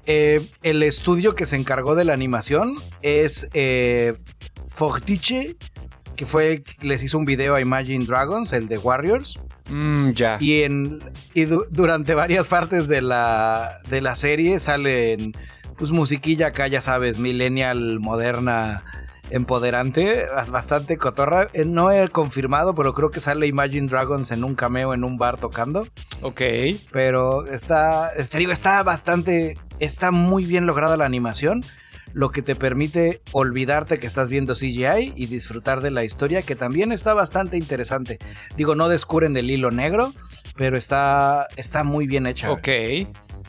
Eh, 0.07 0.41
el 0.63 0.81
estudio 0.81 1.35
que 1.35 1.45
se 1.45 1.57
encargó 1.57 1.93
de 1.93 2.05
la 2.05 2.13
animación 2.13 2.77
es 3.03 3.47
eh, 3.53 4.15
Fortiche, 4.67 5.55
que 6.15 6.25
fue 6.25 6.63
les 6.81 7.03
hizo 7.03 7.19
un 7.19 7.25
video 7.25 7.53
a 7.53 7.61
Imagine 7.61 8.05
Dragons, 8.05 8.51
el 8.53 8.67
de 8.67 8.79
Warriors. 8.79 9.35
Mm, 9.69 10.09
ya. 10.13 10.37
Y, 10.39 10.63
en, 10.63 10.99
y 11.35 11.45
durante 11.45 12.15
varias 12.15 12.47
partes 12.47 12.87
de 12.87 13.03
la, 13.03 13.79
de 13.91 14.01
la 14.01 14.15
serie 14.15 14.59
salen 14.59 15.33
pues 15.79 15.91
musiquilla 15.91 16.47
acá, 16.47 16.67
ya 16.67 16.81
sabes, 16.81 17.17
millennial, 17.17 17.99
moderna, 18.01 18.83
empoderante, 19.31 20.25
bastante 20.51 20.97
cotorra. 20.97 21.47
Eh, 21.53 21.63
no 21.65 21.89
he 21.89 22.09
confirmado, 22.09 22.75
pero 22.75 22.93
creo 22.93 23.09
que 23.09 23.21
sale 23.21 23.47
Imagine 23.47 23.87
Dragons 23.87 24.31
en 24.31 24.43
un 24.43 24.55
cameo 24.55 24.93
en 24.93 25.05
un 25.05 25.17
bar 25.17 25.37
tocando. 25.37 25.87
Ok. 26.21 26.41
Pero 26.91 27.47
está, 27.47 28.11
te 28.29 28.37
digo, 28.37 28.51
está 28.51 28.83
bastante, 28.83 29.57
está 29.79 30.11
muy 30.11 30.45
bien 30.45 30.65
lograda 30.65 30.97
la 30.97 31.05
animación 31.05 31.63
lo 32.13 32.31
que 32.31 32.41
te 32.41 32.55
permite 32.55 33.21
olvidarte 33.31 33.99
que 33.99 34.07
estás 34.07 34.29
viendo 34.29 34.55
CGI 34.55 35.13
y 35.15 35.27
disfrutar 35.27 35.81
de 35.81 35.91
la 35.91 36.03
historia, 36.03 36.41
que 36.41 36.55
también 36.55 36.91
está 36.91 37.13
bastante 37.13 37.57
interesante. 37.57 38.17
Digo, 38.57 38.75
no 38.75 38.89
descubren 38.89 39.33
del 39.33 39.51
hilo 39.51 39.71
negro, 39.71 40.13
pero 40.55 40.77
está, 40.77 41.47
está 41.55 41.83
muy 41.83 42.07
bien 42.07 42.25
hecha. 42.25 42.51
Ok. 42.51 42.67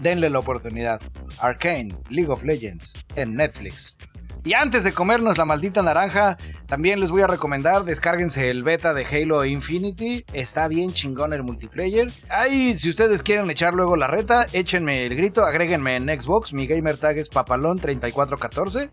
Denle 0.01 0.31
la 0.31 0.39
oportunidad. 0.39 1.01
Arcane, 1.39 1.95
League 2.09 2.31
of 2.31 2.43
Legends, 2.43 2.99
en 3.17 3.35
Netflix. 3.35 3.97
Y 4.43 4.55
antes 4.55 4.85
de 4.85 4.93
comernos 4.93 5.37
la 5.37 5.45
maldita 5.45 5.83
naranja, 5.83 6.39
también 6.67 6.99
les 6.99 7.11
voy 7.11 7.21
a 7.21 7.27
recomendar, 7.27 7.85
descárguense 7.85 8.49
el 8.49 8.63
beta 8.63 8.95
de 8.95 9.05
Halo 9.05 9.45
Infinity. 9.45 10.25
Está 10.33 10.67
bien 10.67 10.95
chingón 10.95 11.35
el 11.35 11.43
multiplayer. 11.43 12.11
Ahí, 12.31 12.75
si 12.79 12.89
ustedes 12.89 13.23
quieren 13.23 13.51
echar 13.51 13.75
luego 13.75 13.97
la 13.97 14.07
reta, 14.07 14.47
échenme 14.55 15.05
el 15.05 15.15
grito, 15.15 15.45
agréguenme 15.45 15.97
en 15.97 16.09
Xbox. 16.09 16.55
Mi 16.55 16.67
gamer 16.67 16.97
tag 16.97 17.19
es 17.19 17.31
papalón3414. 17.31 18.91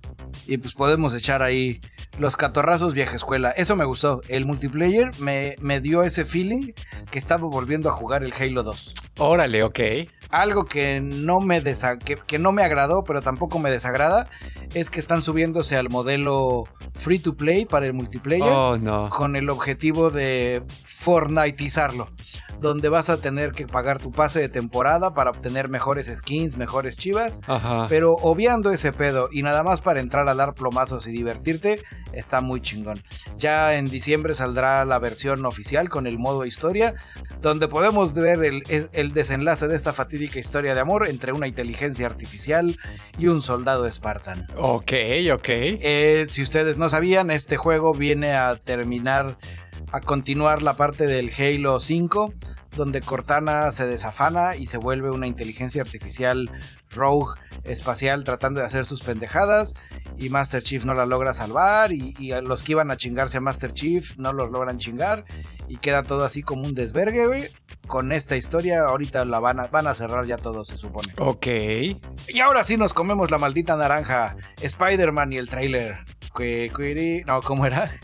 Y 0.48 0.58
pues 0.58 0.74
podemos 0.74 1.16
echar 1.16 1.42
ahí 1.42 1.80
los 2.20 2.36
catorrazos 2.36 2.94
vieja 2.94 3.16
escuela. 3.16 3.52
Eso 3.52 3.76
me 3.76 3.86
gustó. 3.86 4.22
El 4.28 4.46
multiplayer 4.46 5.12
me, 5.20 5.56
me 5.60 5.80
dio 5.82 6.04
ese 6.04 6.26
feeling 6.26 6.74
que 7.12 7.20
estaba 7.20 7.48
volviendo 7.48 7.90
a 7.90 7.92
jugar 7.94 8.24
el 8.24 8.34
Halo 8.34 8.64
2. 8.64 8.94
Órale, 9.20 9.64
ok. 9.64 9.80
Algo 10.30 10.66
que 10.66 11.00
no 11.00 11.40
me, 11.40 11.62
que, 12.26 12.40
no 12.40 12.52
me 12.52 12.64
agradó, 12.64 13.04
pero 13.04 13.22
tampoco 13.22 13.60
me 13.60 13.70
desagrada, 13.70 14.30
es 14.74 14.90
que 14.90 15.00
están 15.00 15.22
subiéndose 15.22 15.78
al 15.78 15.90
modelo 15.90 16.66
free 16.94 17.20
to 17.20 17.36
play 17.36 17.66
para 17.66 17.86
el 17.86 17.94
multiplayer. 17.94 18.44
Oh, 18.44 18.78
no. 18.78 19.10
Con 19.10 19.36
el 19.36 19.50
objetivo 19.50 20.10
de 20.10 20.64
Fortniteizarlo. 20.86 22.10
Donde 22.60 22.90
vas 22.90 23.10
a 23.10 23.22
tener 23.22 23.52
que 23.52 23.68
pagar 23.68 24.00
tu 24.00 24.12
pase 24.12 24.40
de 24.40 24.50
temporada 24.50 25.14
para 25.14 25.30
obtener 25.30 25.70
mejores 25.70 26.12
skins, 26.14 26.58
mejores 26.58 26.98
chivas. 26.98 27.40
Ajá. 27.46 27.86
Pero 27.88 28.14
obviando 28.14 28.72
ese 28.72 28.92
pedo 28.92 29.30
y 29.32 29.44
nada 29.44 29.64
más 29.64 29.82
para 29.82 30.00
entrar 30.00 30.28
a 30.28 30.34
dar 30.34 30.56
plomazos 30.56 31.08
y 31.08 31.12
divertirte, 31.12 31.84
está 32.14 32.42
muy 32.42 32.62
chingón. 32.62 33.04
Ya 33.38 33.76
en 33.76 33.90
diciembre 33.90 34.34
saldrá 34.34 34.86
la 34.86 35.00
versión 35.00 35.46
oficial 35.46 35.90
con 35.90 36.08
el 36.08 36.18
modo 36.18 36.46
historia, 36.46 36.96
donde 37.42 37.68
podemos 37.68 38.14
ver 38.14 38.44
el, 38.44 38.64
el 38.92 39.12
desenlace 39.12 39.68
de 39.68 39.76
esta 39.76 39.94
fatídica 39.94 40.40
historia 40.40 40.74
de 40.74 40.82
amor 40.82 41.08
entre 41.08 41.32
una 41.32 41.48
inteligencia 41.48 42.06
artificial 42.06 42.78
y 43.18 43.28
un 43.28 43.42
soldado 43.42 43.90
Spartan. 43.92 44.48
Ok, 44.58 44.94
ok. 45.34 45.48
Eh, 45.50 46.28
si 46.30 46.42
ustedes 46.42 46.78
no 46.78 46.90
sabían, 46.90 47.32
este 47.32 47.58
juego 47.58 47.94
viene 47.94 48.34
a 48.34 48.56
terminar, 48.56 49.38
a 49.92 50.02
continuar 50.02 50.62
la 50.62 50.76
parte 50.76 51.06
del 51.06 51.32
Halo 51.38 51.80
5 51.80 52.34
donde 52.78 53.02
Cortana 53.02 53.72
se 53.72 53.86
desafana 53.86 54.56
y 54.56 54.68
se 54.68 54.78
vuelve 54.78 55.10
una 55.12 55.28
inteligencia 55.28 55.82
artificial 55.82 56.50
rogue 56.90 57.34
espacial 57.64 58.24
tratando 58.24 58.62
de 58.62 58.66
hacer 58.66 58.86
sus 58.86 59.04
pendejadas 59.04 59.74
y 60.18 60.30
Master 60.30 60.64
Chief 60.64 60.86
no 60.86 60.94
la 60.94 61.06
logra 61.06 61.34
salvar 61.34 61.92
y, 61.92 62.14
los 62.42 62.64
que 62.64 62.74
iban 62.74 62.92
a 62.92 62.98
chingarse 62.98 63.38
a 63.38 63.42
Master 63.42 63.74
Chief 63.74 64.16
no 64.18 64.32
los 64.32 64.52
logran 64.52 64.78
chingar 64.78 65.26
y 65.68 65.78
queda 65.78 66.04
todo 66.04 66.24
así 66.24 66.42
como 66.44 66.64
un 66.64 66.76
desvergue, 66.76 67.52
Con 67.88 68.12
esta 68.12 68.38
historia 68.38 68.82
ahorita 68.82 69.26
la 69.26 69.40
van 69.40 69.60
a, 69.60 69.68
van 69.68 69.88
a 69.88 69.94
cerrar 69.94 70.26
ya 70.26 70.38
todo, 70.38 70.64
se 70.64 70.78
supone. 70.78 71.14
Ok. 71.18 71.48
Y 71.48 72.40
ahora 72.42 72.64
sí 72.64 72.78
nos 72.78 72.94
comemos 72.94 73.32
la 73.32 73.38
maldita 73.38 73.76
naranja. 73.76 74.36
Spider-Man 74.62 75.34
y 75.34 75.38
el 75.38 75.50
trailer. 75.50 76.00
No, 77.26 77.42
¿cómo 77.42 77.66
era? 77.66 78.00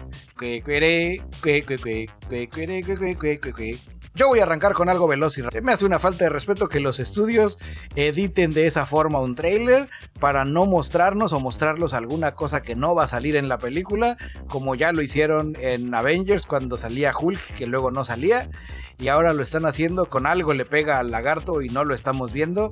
Yo 4.15 4.27
voy 4.27 4.39
a 4.39 4.43
arrancar 4.43 4.73
con 4.73 4.89
algo 4.89 5.07
veloz 5.07 5.39
y 5.39 5.43
se 5.49 5.61
me 5.61 5.71
hace 5.71 5.85
una 5.85 5.97
falta 5.97 6.25
de 6.25 6.29
respeto 6.29 6.69
que 6.69 6.79
los 6.79 6.99
estudios 6.99 7.57
editen 7.95 8.53
de 8.53 8.67
esa 8.67 8.85
forma 8.85 9.19
un 9.19 9.33
trailer 9.33 9.89
para 10.19 10.45
no 10.45 10.67
mostrarnos 10.67 11.33
o 11.33 11.39
mostrarlos 11.39 11.95
alguna 11.95 12.35
cosa 12.35 12.61
que 12.61 12.75
no 12.75 12.93
va 12.93 13.05
a 13.05 13.07
salir 13.07 13.35
en 13.35 13.49
la 13.49 13.57
película, 13.57 14.17
como 14.47 14.75
ya 14.75 14.91
lo 14.91 15.01
hicieron 15.01 15.57
en 15.59 15.95
Avengers 15.95 16.45
cuando 16.45 16.77
salía 16.77 17.11
Hulk, 17.19 17.55
que 17.55 17.65
luego 17.65 17.89
no 17.89 18.03
salía, 18.03 18.51
y 18.99 19.07
ahora 19.07 19.33
lo 19.33 19.41
están 19.41 19.65
haciendo 19.65 20.05
con 20.05 20.27
algo 20.27 20.53
le 20.53 20.65
pega 20.65 20.99
al 20.99 21.09
lagarto 21.09 21.63
y 21.63 21.69
no 21.69 21.83
lo 21.83 21.95
estamos 21.95 22.33
viendo. 22.33 22.71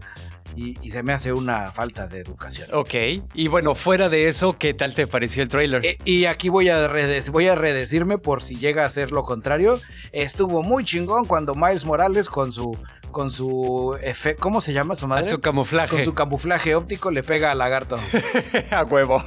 Y, 0.55 0.75
se 0.91 1.03
me 1.03 1.13
hace 1.13 1.31
una 1.31 1.71
falta 1.71 2.07
de 2.07 2.19
educación. 2.19 2.67
Ok, 2.73 2.93
y 3.33 3.47
bueno, 3.47 3.75
fuera 3.75 4.09
de 4.09 4.27
eso, 4.27 4.57
¿qué 4.57 4.73
tal 4.73 4.93
te 4.93 5.07
pareció 5.07 5.43
el 5.43 5.49
trailer? 5.49 5.85
Eh, 5.85 5.97
y 6.03 6.25
aquí 6.25 6.49
voy 6.49 6.69
a, 6.69 6.89
voy 7.31 7.47
a 7.47 7.55
redecirme 7.55 8.17
por 8.17 8.43
si 8.43 8.55
llega 8.55 8.85
a 8.85 8.89
ser 8.89 9.11
lo 9.11 9.23
contrario. 9.23 9.79
Estuvo 10.11 10.63
muy 10.63 10.83
chingón 10.83 11.25
cuando 11.25 11.55
Miles 11.55 11.85
Morales 11.85 12.27
con 12.29 12.51
su 12.51 12.77
con 13.11 13.29
su 13.29 13.97
¿cómo 14.39 14.61
se 14.61 14.73
llama 14.73 14.95
su 14.95 15.07
madre? 15.07 15.25
su 15.25 15.39
camuflaje. 15.39 15.95
Con 15.95 16.03
su 16.03 16.13
camuflaje 16.13 16.75
óptico 16.75 17.11
le 17.11 17.23
pega 17.23 17.51
al 17.51 17.59
lagarto. 17.59 17.97
a 18.71 18.83
huevo. 18.83 19.23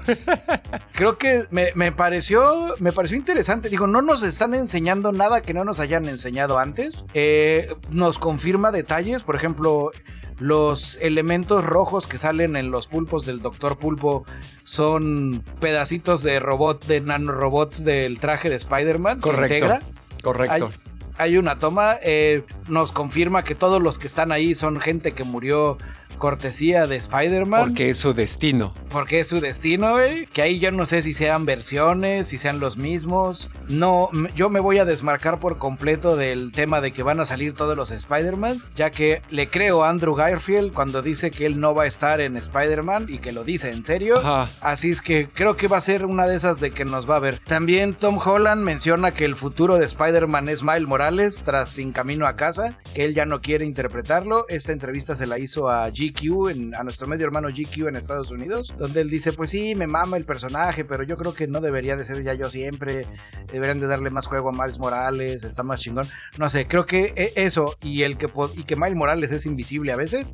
Creo 0.92 1.18
que 1.18 1.46
me, 1.50 1.92
pareció 1.92 2.74
me 2.80 2.92
pareció 2.92 3.16
interesante. 3.16 3.68
Digo, 3.68 3.86
no 3.86 4.02
nos 4.02 4.22
están 4.22 4.54
enseñando 4.54 5.12
nada 5.12 5.42
que 5.42 5.54
no 5.54 5.64
nos 5.64 5.80
hayan 5.80 6.08
enseñado 6.08 6.58
antes. 6.58 7.04
Eh, 7.12 7.74
nos 7.90 8.18
confirma 8.18 8.72
detalles, 8.72 9.22
por 9.22 9.36
ejemplo, 9.36 9.92
los 10.39 10.99
elementos 11.01 11.64
rojos 11.64 12.07
que 12.07 12.18
salen 12.18 12.57
en 12.57 12.70
los 12.70 12.87
pulpos 12.87 13.24
del 13.24 13.41
Doctor 13.41 13.78
Pulpo 13.78 14.24
son 14.64 15.43
pedacitos 15.61 16.22
de 16.22 16.41
robot, 16.41 16.85
de 16.87 17.01
nanorobots 17.01 17.85
del 17.85 18.18
traje 18.18 18.51
de 18.51 18.57
Spider-Man. 18.57 19.20
Correcto. 19.20 19.78
Correcto. 20.22 20.70
Hay, 21.16 21.37
una 21.37 21.59
toma, 21.59 21.97
eh, 22.03 22.43
nos 22.66 22.91
confirma 22.91 23.45
que 23.45 23.55
todos 23.55 23.80
los 23.80 23.99
que 23.99 24.09
están 24.09 24.32
ahí 24.32 24.55
son 24.55 24.80
gente 24.80 25.12
que 25.12 25.22
murió 25.22 25.78
cortesía 26.18 26.86
de 26.86 26.96
Spider-Man. 26.96 27.68
Porque 27.68 27.90
es 27.90 27.98
su 27.98 28.14
destino. 28.14 28.74
Porque 28.90 29.20
es 29.20 29.28
su 29.28 29.40
destino, 29.40 29.92
güey. 29.92 30.26
Que 30.26 30.42
ahí 30.42 30.58
yo 30.58 30.70
no 30.70 30.86
sé 30.86 31.02
si 31.02 31.12
sean 31.12 31.46
versiones, 31.46 32.28
si 32.28 32.38
sean 32.38 32.60
los 32.60 32.76
mismos. 32.76 33.50
No, 33.68 34.08
yo 34.34 34.50
me 34.50 34.60
voy 34.60 34.78
a 34.78 34.84
desmarcar 34.84 35.40
por 35.40 35.58
completo 35.58 36.16
del 36.16 36.52
tema 36.52 36.80
de 36.80 36.92
que 36.92 37.02
van 37.02 37.20
a 37.20 37.26
salir 37.26 37.54
todos 37.54 37.76
los 37.76 37.90
Spider-Man, 37.90 38.58
ya 38.74 38.90
que 38.90 39.22
le 39.30 39.48
creo 39.48 39.84
a 39.84 39.90
Andrew 39.90 40.14
Garfield 40.14 40.72
cuando 40.72 41.02
dice 41.02 41.30
que 41.30 41.46
él 41.46 41.60
no 41.60 41.74
va 41.74 41.84
a 41.84 41.86
estar 41.86 42.20
en 42.20 42.36
Spider-Man 42.36 43.06
y 43.08 43.18
que 43.18 43.32
lo 43.32 43.44
dice 43.44 43.70
en 43.70 43.84
serio. 43.84 44.20
Así 44.60 44.90
es 44.90 45.02
que 45.02 45.28
creo 45.28 45.56
que 45.56 45.68
va 45.68 45.78
a 45.78 45.80
ser 45.80 46.04
una 46.06 46.26
de 46.26 46.36
esas 46.36 46.60
de 46.60 46.70
que 46.70 46.84
nos 46.84 47.08
va 47.08 47.16
a 47.16 47.20
ver. 47.20 47.40
También 47.46 47.94
Tom 47.94 48.18
Holland 48.24 48.62
menciona 48.62 49.12
que 49.12 49.24
el 49.24 49.34
futuro 49.34 49.76
de 49.76 49.84
Spider-Man 49.84 50.48
es 50.48 50.62
Miles 50.62 50.86
Morales 50.86 51.42
tras 51.44 51.70
Sin 51.70 51.92
Camino 51.92 52.26
a 52.26 52.36
Casa, 52.36 52.78
que 52.94 53.04
él 53.04 53.14
ya 53.14 53.26
no 53.26 53.40
quiere 53.40 53.64
interpretarlo. 53.64 54.46
Esta 54.48 54.72
entrevista 54.72 55.14
se 55.14 55.26
la 55.26 55.38
hizo 55.38 55.68
a 55.68 55.88
G 55.88 56.03
GQ, 56.11 56.74
a 56.76 56.84
nuestro 56.84 57.07
medio 57.07 57.26
hermano 57.26 57.48
GQ 57.48 57.88
en 57.88 57.96
Estados 57.96 58.30
Unidos, 58.30 58.74
donde 58.78 59.00
él 59.00 59.11
dice, 59.11 59.32
pues 59.32 59.50
sí, 59.50 59.74
me 59.74 59.86
mama 59.86 60.16
el 60.16 60.24
personaje, 60.24 60.84
pero 60.84 61.02
yo 61.02 61.16
creo 61.16 61.34
que 61.34 61.46
no 61.46 61.61
debería 61.61 61.96
de 61.96 62.05
ser 62.05 62.22
ya 62.22 62.34
yo 62.34 62.50
siempre, 62.50 63.07
deberían 63.52 63.80
de 63.80 63.86
darle 63.86 64.11
más 64.11 64.26
juego 64.26 64.50
a 64.50 64.52
Miles 64.52 64.78
Morales, 64.78 65.44
está 65.44 65.62
más 65.62 65.80
chingón. 65.80 66.07
No 66.38 66.48
sé, 66.48 66.66
creo 66.66 66.86
que 66.86 67.12
e, 67.16 67.32
eso 67.36 67.76
y 67.82 68.02
el 68.02 68.16
que, 68.16 68.28
y 68.57 68.64
que 68.64 68.76
Miles 68.76 68.96
Morales 68.96 69.32
es 69.32 69.46
invisible 69.46 69.92
a 69.92 69.96
veces, 69.96 70.32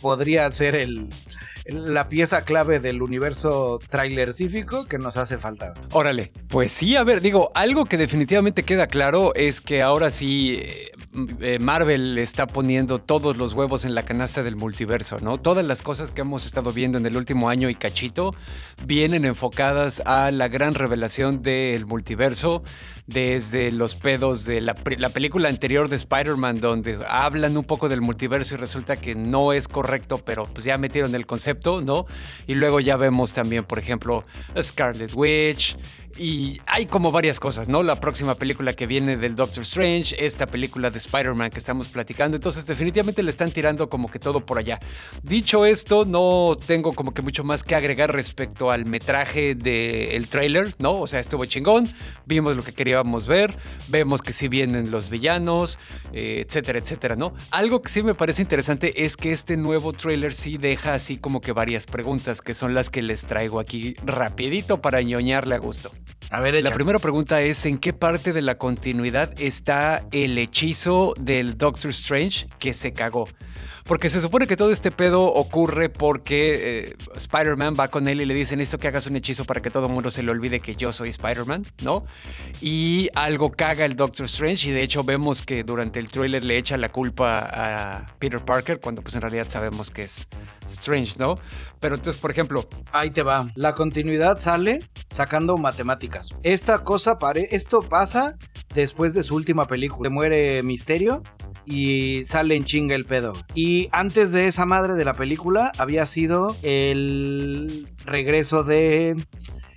podría 0.00 0.50
ser 0.50 0.74
el 0.74 1.08
la 1.66 2.08
pieza 2.08 2.44
clave 2.44 2.78
del 2.78 3.02
universo 3.02 3.78
trailercífico 3.88 4.86
que 4.86 4.98
nos 4.98 5.16
hace 5.16 5.38
falta. 5.38 5.74
Órale, 5.92 6.32
pues 6.48 6.72
sí, 6.72 6.96
a 6.96 7.04
ver, 7.04 7.20
digo, 7.20 7.50
algo 7.54 7.86
que 7.86 7.96
definitivamente 7.96 8.64
queda 8.64 8.86
claro 8.86 9.34
es 9.34 9.60
que 9.60 9.82
ahora 9.82 10.10
sí 10.10 10.60
eh, 10.62 10.92
eh, 11.40 11.58
Marvel 11.58 12.18
está 12.18 12.46
poniendo 12.46 12.98
todos 12.98 13.36
los 13.36 13.54
huevos 13.54 13.84
en 13.84 13.94
la 13.94 14.04
canasta 14.04 14.42
del 14.42 14.56
multiverso, 14.56 15.18
¿no? 15.20 15.38
Todas 15.38 15.64
las 15.64 15.80
cosas 15.80 16.12
que 16.12 16.20
hemos 16.20 16.44
estado 16.44 16.72
viendo 16.72 16.98
en 16.98 17.06
el 17.06 17.16
último 17.16 17.48
año 17.48 17.70
y 17.70 17.74
cachito 17.74 18.34
vienen 18.84 19.24
enfocadas 19.24 20.02
a 20.04 20.30
la 20.30 20.48
gran 20.48 20.74
revelación 20.74 21.42
del 21.42 21.86
multiverso, 21.86 22.62
desde 23.06 23.70
los 23.70 23.94
pedos 23.94 24.44
de 24.44 24.60
la, 24.60 24.74
la 24.96 25.10
película 25.10 25.48
anterior 25.48 25.88
de 25.88 25.96
Spider-Man, 25.96 26.60
donde 26.60 26.98
hablan 27.08 27.56
un 27.56 27.64
poco 27.64 27.88
del 27.88 28.00
multiverso 28.00 28.54
y 28.54 28.58
resulta 28.58 28.96
que 28.96 29.14
no 29.14 29.52
es 29.52 29.68
correcto, 29.68 30.22
pero 30.24 30.44
pues 30.44 30.64
ya 30.64 30.78
metieron 30.78 31.14
el 31.14 31.26
concepto, 31.26 31.82
¿no? 31.82 32.06
Y 32.46 32.54
luego 32.54 32.80
ya 32.80 32.96
vemos 32.96 33.32
también, 33.32 33.64
por 33.64 33.78
ejemplo, 33.78 34.22
Scarlet 34.60 35.12
Witch, 35.14 35.76
y 36.16 36.60
hay 36.66 36.86
como 36.86 37.10
varias 37.10 37.40
cosas, 37.40 37.68
¿no? 37.68 37.82
La 37.82 38.00
próxima 38.00 38.34
película 38.34 38.74
que 38.74 38.86
viene 38.86 39.16
del 39.16 39.34
Doctor 39.34 39.62
Strange, 39.62 40.14
esta 40.24 40.46
película 40.46 40.90
de 40.90 40.98
Spider-Man 40.98 41.50
que 41.50 41.58
estamos 41.58 41.88
platicando, 41.88 42.36
entonces 42.36 42.66
definitivamente 42.66 43.22
le 43.22 43.30
están 43.30 43.50
tirando 43.50 43.88
como 43.88 44.10
que 44.10 44.18
todo 44.18 44.44
por 44.44 44.58
allá. 44.58 44.78
Dicho 45.22 45.64
esto, 45.64 46.04
no 46.04 46.56
tengo 46.66 46.92
como 46.92 47.12
que 47.12 47.22
mucho 47.22 47.44
más 47.44 47.62
que 47.62 47.74
agregar 47.74 48.12
respecto 48.12 48.70
al 48.70 48.86
metraje 48.86 49.54
del 49.54 50.28
trailer, 50.28 50.74
¿no? 50.78 51.00
O 51.00 51.06
sea, 51.06 51.20
estuvo 51.20 51.44
chingón, 51.44 51.92
vimos 52.26 52.56
lo 52.56 52.62
que 52.62 52.72
queríamos 52.72 53.26
ver, 53.26 53.56
vemos 53.88 54.22
que 54.22 54.32
sí 54.32 54.48
vienen 54.48 54.90
los 54.90 55.10
villanos, 55.10 55.78
eh, 56.12 56.44
etcétera, 56.46 56.78
etcétera, 56.78 57.16
¿no? 57.16 57.34
Algo 57.50 57.82
que 57.82 57.88
sí 57.88 58.02
me 58.02 58.14
parece 58.14 58.42
interesante 58.42 59.04
es 59.04 59.16
que 59.16 59.32
este 59.32 59.56
nuevo 59.56 59.92
trailer 59.92 60.34
sí 60.34 60.58
deja 60.58 60.94
así 60.94 61.18
como 61.18 61.40
que 61.40 61.52
varias 61.52 61.86
preguntas 61.86 62.40
que 62.40 62.54
son 62.54 62.74
las 62.74 62.90
que 62.90 63.02
les 63.02 63.24
traigo 63.24 63.58
aquí 63.58 63.94
rapidito 64.04 64.80
para 64.80 65.02
ñoñarle 65.02 65.54
a 65.54 65.58
gusto. 65.58 65.90
A 66.30 66.40
ver, 66.40 66.62
La 66.62 66.72
primera 66.72 66.98
pregunta 66.98 67.40
es, 67.42 67.64
¿en 67.64 67.78
qué 67.78 67.92
parte 67.92 68.32
de 68.32 68.42
la 68.42 68.58
continuidad 68.58 69.32
está 69.40 70.04
el 70.10 70.36
hechizo 70.38 71.14
del 71.18 71.56
Doctor 71.56 71.90
Strange 71.90 72.48
que 72.58 72.74
se 72.74 72.92
cagó? 72.92 73.28
Porque 73.84 74.08
se 74.08 74.22
supone 74.22 74.46
que 74.46 74.56
todo 74.56 74.72
este 74.72 74.90
pedo 74.90 75.22
ocurre 75.24 75.90
porque 75.90 76.88
eh, 76.88 76.96
Spider-Man 77.16 77.76
va 77.78 77.88
con 77.88 78.08
él 78.08 78.22
y 78.22 78.24
le 78.24 78.32
dicen 78.32 78.62
esto 78.62 78.78
que 78.78 78.88
hagas 78.88 79.06
un 79.06 79.16
hechizo 79.16 79.44
para 79.44 79.60
que 79.60 79.70
todo 79.70 79.86
el 79.86 79.92
mundo 79.92 80.10
se 80.10 80.22
le 80.22 80.30
olvide 80.30 80.60
que 80.60 80.74
yo 80.74 80.90
soy 80.90 81.10
Spider-Man, 81.10 81.66
¿no? 81.82 82.06
Y 82.62 83.10
algo 83.14 83.52
caga 83.52 83.84
el 83.84 83.94
Doctor 83.94 84.24
Strange 84.24 84.70
y 84.70 84.72
de 84.72 84.82
hecho 84.82 85.04
vemos 85.04 85.42
que 85.42 85.64
durante 85.64 86.00
el 86.00 86.08
tráiler 86.08 86.44
le 86.44 86.56
echa 86.56 86.78
la 86.78 86.88
culpa 86.88 87.40
a 87.40 88.06
Peter 88.18 88.42
Parker 88.42 88.80
cuando 88.80 89.02
pues 89.02 89.14
en 89.16 89.20
realidad 89.20 89.48
sabemos 89.48 89.90
que 89.90 90.04
es 90.04 90.28
Strange, 90.66 91.16
¿no? 91.18 91.38
Pero 91.78 91.96
entonces, 91.96 92.20
por 92.20 92.30
ejemplo... 92.30 92.66
Ahí 92.92 93.10
te 93.10 93.22
va. 93.22 93.52
La 93.54 93.74
continuidad 93.74 94.38
sale 94.38 94.88
sacando 95.10 95.58
matemáticas. 95.58 96.30
Esta 96.42 96.84
cosa, 96.84 97.18
pare... 97.18 97.48
esto 97.50 97.82
pasa 97.82 98.36
después 98.74 99.12
de 99.12 99.22
su 99.22 99.34
última 99.34 99.66
película. 99.66 100.08
Se 100.08 100.14
muere 100.14 100.62
Misterio 100.62 101.22
y 101.66 102.24
sale 102.24 102.56
en 102.56 102.64
chinga 102.64 102.94
el 102.94 103.04
pedo. 103.04 103.32
Y 103.54 103.88
antes 103.92 104.32
de 104.32 104.46
esa 104.46 104.66
madre 104.66 104.94
de 104.94 105.04
la 105.04 105.14
película 105.14 105.72
había 105.78 106.06
sido 106.06 106.56
el 106.62 107.88
regreso 108.04 108.64
de 108.64 109.16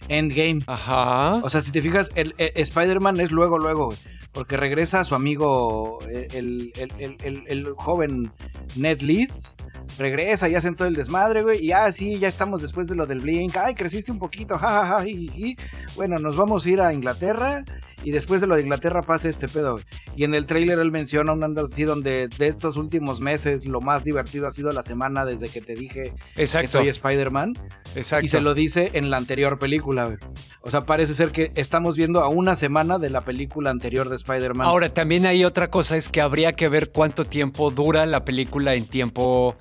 Endgame. 0.09 0.63
Ajá. 0.67 1.35
O 1.35 1.49
sea, 1.49 1.61
si 1.61 1.71
te 1.71 1.81
fijas, 1.81 2.11
el, 2.15 2.33
Spider-Man 2.37 3.19
es 3.19 3.31
luego, 3.31 3.57
luego, 3.57 3.93
porque 4.31 4.57
regresa 4.57 5.03
su 5.03 5.15
amigo, 5.15 5.99
el, 6.09 6.71
el 6.77 7.73
joven 7.75 8.31
Ned 8.75 9.01
Leeds, 9.01 9.55
regresa 9.97 10.49
y 10.49 10.55
hacen 10.55 10.75
todo 10.75 10.87
el 10.87 10.95
desmadre, 10.95 11.43
güey, 11.43 11.65
y 11.65 11.71
ah, 11.71 11.91
sí, 11.91 12.19
ya 12.19 12.27
estamos 12.27 12.61
después 12.61 12.87
de 12.87 12.95
lo 12.95 13.05
del 13.05 13.19
Blink, 13.19 13.55
ay, 13.57 13.75
creciste 13.75 14.11
un 14.11 14.19
poquito, 14.19 14.57
jajaja, 14.57 15.07
y 15.07 15.55
bueno, 15.95 16.19
nos 16.19 16.35
vamos 16.35 16.65
a 16.65 16.69
ir 16.69 16.81
a 16.81 16.93
Inglaterra 16.93 17.63
y 18.03 18.11
después 18.11 18.41
de 18.41 18.47
lo 18.47 18.55
de 18.55 18.61
Inglaterra 18.61 19.01
pasa 19.01 19.29
este 19.29 19.47
pedo. 19.47 19.79
Y 20.15 20.23
en 20.23 20.33
el 20.33 20.45
trailer 20.45 20.79
él 20.79 20.91
menciona 20.91 21.33
un 21.33 21.43
así 21.57 21.83
donde 21.83 22.27
de 22.27 22.47
estos 22.47 22.77
últimos 22.77 23.21
meses 23.21 23.65
lo 23.65 23.81
más 23.81 24.03
divertido 24.03 24.47
ha 24.47 24.51
sido 24.51 24.71
la 24.71 24.83
semana 24.83 25.25
desde 25.25 25.49
que 25.49 25.61
te 25.61 25.75
dije 25.75 26.13
que 26.35 26.47
soy 26.47 26.89
Spider-Man. 26.89 27.53
Exacto. 27.95 28.25
Y 28.25 28.29
se 28.29 28.41
lo 28.41 28.53
dice 28.53 28.91
en 28.93 29.09
la 29.09 29.17
anterior 29.17 29.59
película. 29.59 30.17
O 30.61 30.71
sea, 30.71 30.85
parece 30.85 31.13
ser 31.13 31.31
que 31.31 31.51
estamos 31.55 31.97
viendo 31.97 32.21
a 32.21 32.27
una 32.27 32.55
semana 32.55 32.97
de 32.97 33.09
la 33.09 33.21
película 33.21 33.69
anterior 33.69 34.09
de 34.09 34.15
Spider-Man. 34.15 34.67
Ahora, 34.67 34.89
también 34.89 35.25
hay 35.25 35.45
otra 35.45 35.69
cosa, 35.69 35.97
es 35.97 36.09
que 36.09 36.21
habría 36.21 36.53
que 36.53 36.69
ver 36.69 36.91
cuánto 36.91 37.25
tiempo 37.25 37.71
dura 37.71 38.05
la 38.05 38.23
película 38.25 38.75
en 38.75 38.85
tiempo 38.85 39.55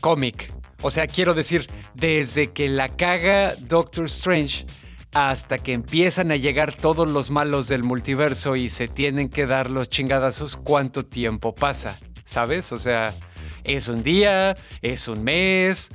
cómic. 0.00 0.52
O 0.82 0.90
sea, 0.90 1.06
quiero 1.06 1.34
decir, 1.34 1.68
desde 1.94 2.52
que 2.52 2.68
la 2.68 2.96
caga 2.96 3.54
Doctor 3.68 4.06
Strange 4.06 4.66
hasta 5.12 5.58
que 5.58 5.72
empiezan 5.72 6.30
a 6.30 6.36
llegar 6.36 6.74
todos 6.74 7.08
los 7.08 7.30
malos 7.30 7.68
del 7.68 7.82
multiverso 7.82 8.56
y 8.56 8.68
se 8.68 8.88
tienen 8.88 9.28
que 9.28 9.46
dar 9.46 9.70
los 9.70 9.88
chingadazos, 9.88 10.56
¿cuánto 10.56 11.04
tiempo 11.04 11.54
pasa? 11.54 11.98
¿Sabes? 12.24 12.72
O 12.72 12.78
sea, 12.78 13.12
es 13.64 13.88
un 13.88 14.02
día, 14.02 14.56
es 14.80 15.08
un 15.08 15.22
mes, 15.22 15.90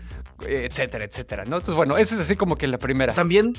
etcétera, 0.46 1.06
etcétera. 1.06 1.44
Entonces, 1.44 1.74
bueno, 1.74 1.98
esa 1.98 2.16
es 2.16 2.22
así 2.22 2.36
como 2.36 2.58
que 2.58 2.68
la 2.68 2.78
primera. 2.78 3.14
También, 3.14 3.56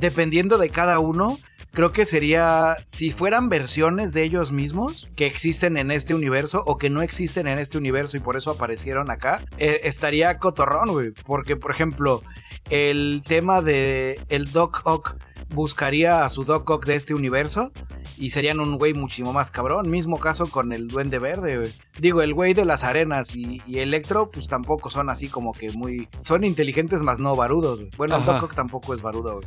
dependiendo 0.00 0.58
de 0.58 0.70
cada 0.70 0.98
uno, 0.98 1.38
creo 1.72 1.92
que 1.92 2.06
sería 2.06 2.76
si 2.86 3.10
fueran 3.10 3.48
versiones 3.48 4.12
de 4.12 4.22
ellos 4.22 4.50
mismos 4.50 5.08
que 5.14 5.26
existen 5.26 5.76
en 5.76 5.90
este 5.90 6.14
universo 6.14 6.62
o 6.66 6.78
que 6.78 6.88
no 6.88 7.02
existen 7.02 7.46
en 7.46 7.58
este 7.58 7.76
universo 7.76 8.16
y 8.16 8.20
por 8.20 8.36
eso 8.36 8.50
aparecieron 8.52 9.10
acá, 9.10 9.44
eh, 9.58 9.80
estaría 9.84 10.38
cotorrón, 10.38 10.90
güey. 10.90 11.10
Porque, 11.24 11.56
por 11.56 11.70
ejemplo, 11.70 12.22
el 12.70 13.22
tema 13.26 13.60
de 13.60 14.20
el 14.28 14.52
Doc 14.52 14.80
Ock 14.84 15.16
buscaría 15.50 16.24
a 16.24 16.28
su 16.28 16.44
Doc 16.44 16.68
Ock 16.68 16.86
de 16.86 16.96
este 16.96 17.14
universo 17.14 17.72
y 18.16 18.30
serían 18.30 18.60
un 18.60 18.78
güey 18.78 18.94
muchísimo 18.94 19.32
más 19.32 19.50
cabrón. 19.50 19.90
Mismo 19.90 20.18
caso 20.18 20.48
con 20.48 20.72
el 20.72 20.88
Duende 20.88 21.18
Verde, 21.18 21.72
Digo, 21.98 22.20
el 22.20 22.34
güey 22.34 22.52
de 22.52 22.64
las 22.64 22.84
arenas 22.84 23.34
y, 23.34 23.62
Electro, 23.72 24.30
pues 24.30 24.48
tampoco 24.48 24.90
son 24.90 25.08
así 25.08 25.28
como 25.28 25.52
que 25.52 25.70
muy. 25.70 26.08
Son 26.24 26.44
inteligentes, 26.44 27.02
más 27.02 27.20
no 27.20 27.34
barudos, 27.36 27.80
Bueno, 27.96 28.16
el 28.16 28.24
Doc 28.24 28.42
Ock 28.42 28.54
tampoco 28.54 28.94
es 28.94 29.00
barudo, 29.00 29.40